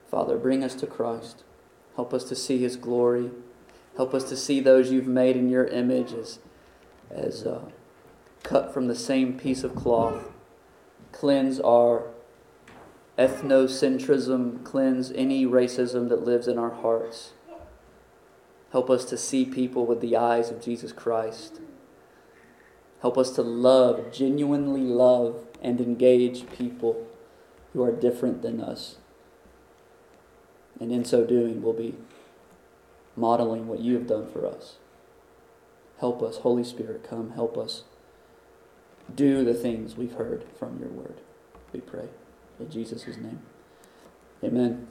Father, 0.09 0.36
bring 0.36 0.63
us 0.63 0.73
to 0.73 0.88
Christ. 0.88 1.43
Help 1.95 2.13
us 2.13 2.23
to 2.25 2.35
see 2.35 2.57
His 2.57 2.75
glory. 2.75 3.31
Help 3.95 4.13
us 4.13 4.23
to 4.29 4.35
see 4.35 4.59
those 4.59 4.91
you've 4.91 5.07
made 5.07 5.35
in 5.35 5.49
your 5.49 5.65
image 5.65 6.13
as, 6.13 6.39
as 7.11 7.45
uh, 7.45 7.65
cut 8.41 8.73
from 8.73 8.87
the 8.87 8.95
same 8.95 9.37
piece 9.37 9.63
of 9.63 9.75
cloth. 9.75 10.31
Cleanse 11.11 11.59
our 11.59 12.07
ethnocentrism, 13.17 14.63
cleanse 14.63 15.11
any 15.11 15.45
racism 15.45 16.09
that 16.09 16.23
lives 16.23 16.47
in 16.47 16.57
our 16.57 16.71
hearts. 16.71 17.33
Help 18.71 18.89
us 18.89 19.05
to 19.05 19.17
see 19.17 19.45
people 19.45 19.85
with 19.85 20.01
the 20.01 20.17
eyes 20.17 20.49
of 20.49 20.59
Jesus 20.59 20.91
Christ. 20.91 21.61
Help 23.01 23.17
us 23.19 23.31
to 23.31 23.43
love, 23.43 24.11
genuinely 24.11 24.81
love, 24.81 25.45
and 25.61 25.79
engage 25.79 26.49
people 26.49 27.05
who 27.71 27.83
are 27.83 27.91
different 27.91 28.41
than 28.41 28.59
us. 28.59 28.97
And 30.80 30.91
in 30.91 31.05
so 31.05 31.26
doing, 31.26 31.61
we'll 31.61 31.74
be 31.74 31.95
modeling 33.15 33.67
what 33.67 33.80
you 33.80 33.93
have 33.95 34.07
done 34.07 34.28
for 34.32 34.45
us. 34.45 34.76
Help 35.99 36.21
us, 36.21 36.38
Holy 36.38 36.63
Spirit, 36.63 37.07
come, 37.07 37.32
help 37.32 37.57
us 37.57 37.84
do 39.13 39.43
the 39.43 39.53
things 39.53 39.95
we've 39.95 40.13
heard 40.13 40.45
from 40.57 40.80
your 40.80 40.89
word. 40.89 41.21
We 41.71 41.82
pray. 41.82 42.09
In 42.59 42.69
Jesus' 42.69 43.05
name. 43.07 43.41
Amen. 44.43 44.88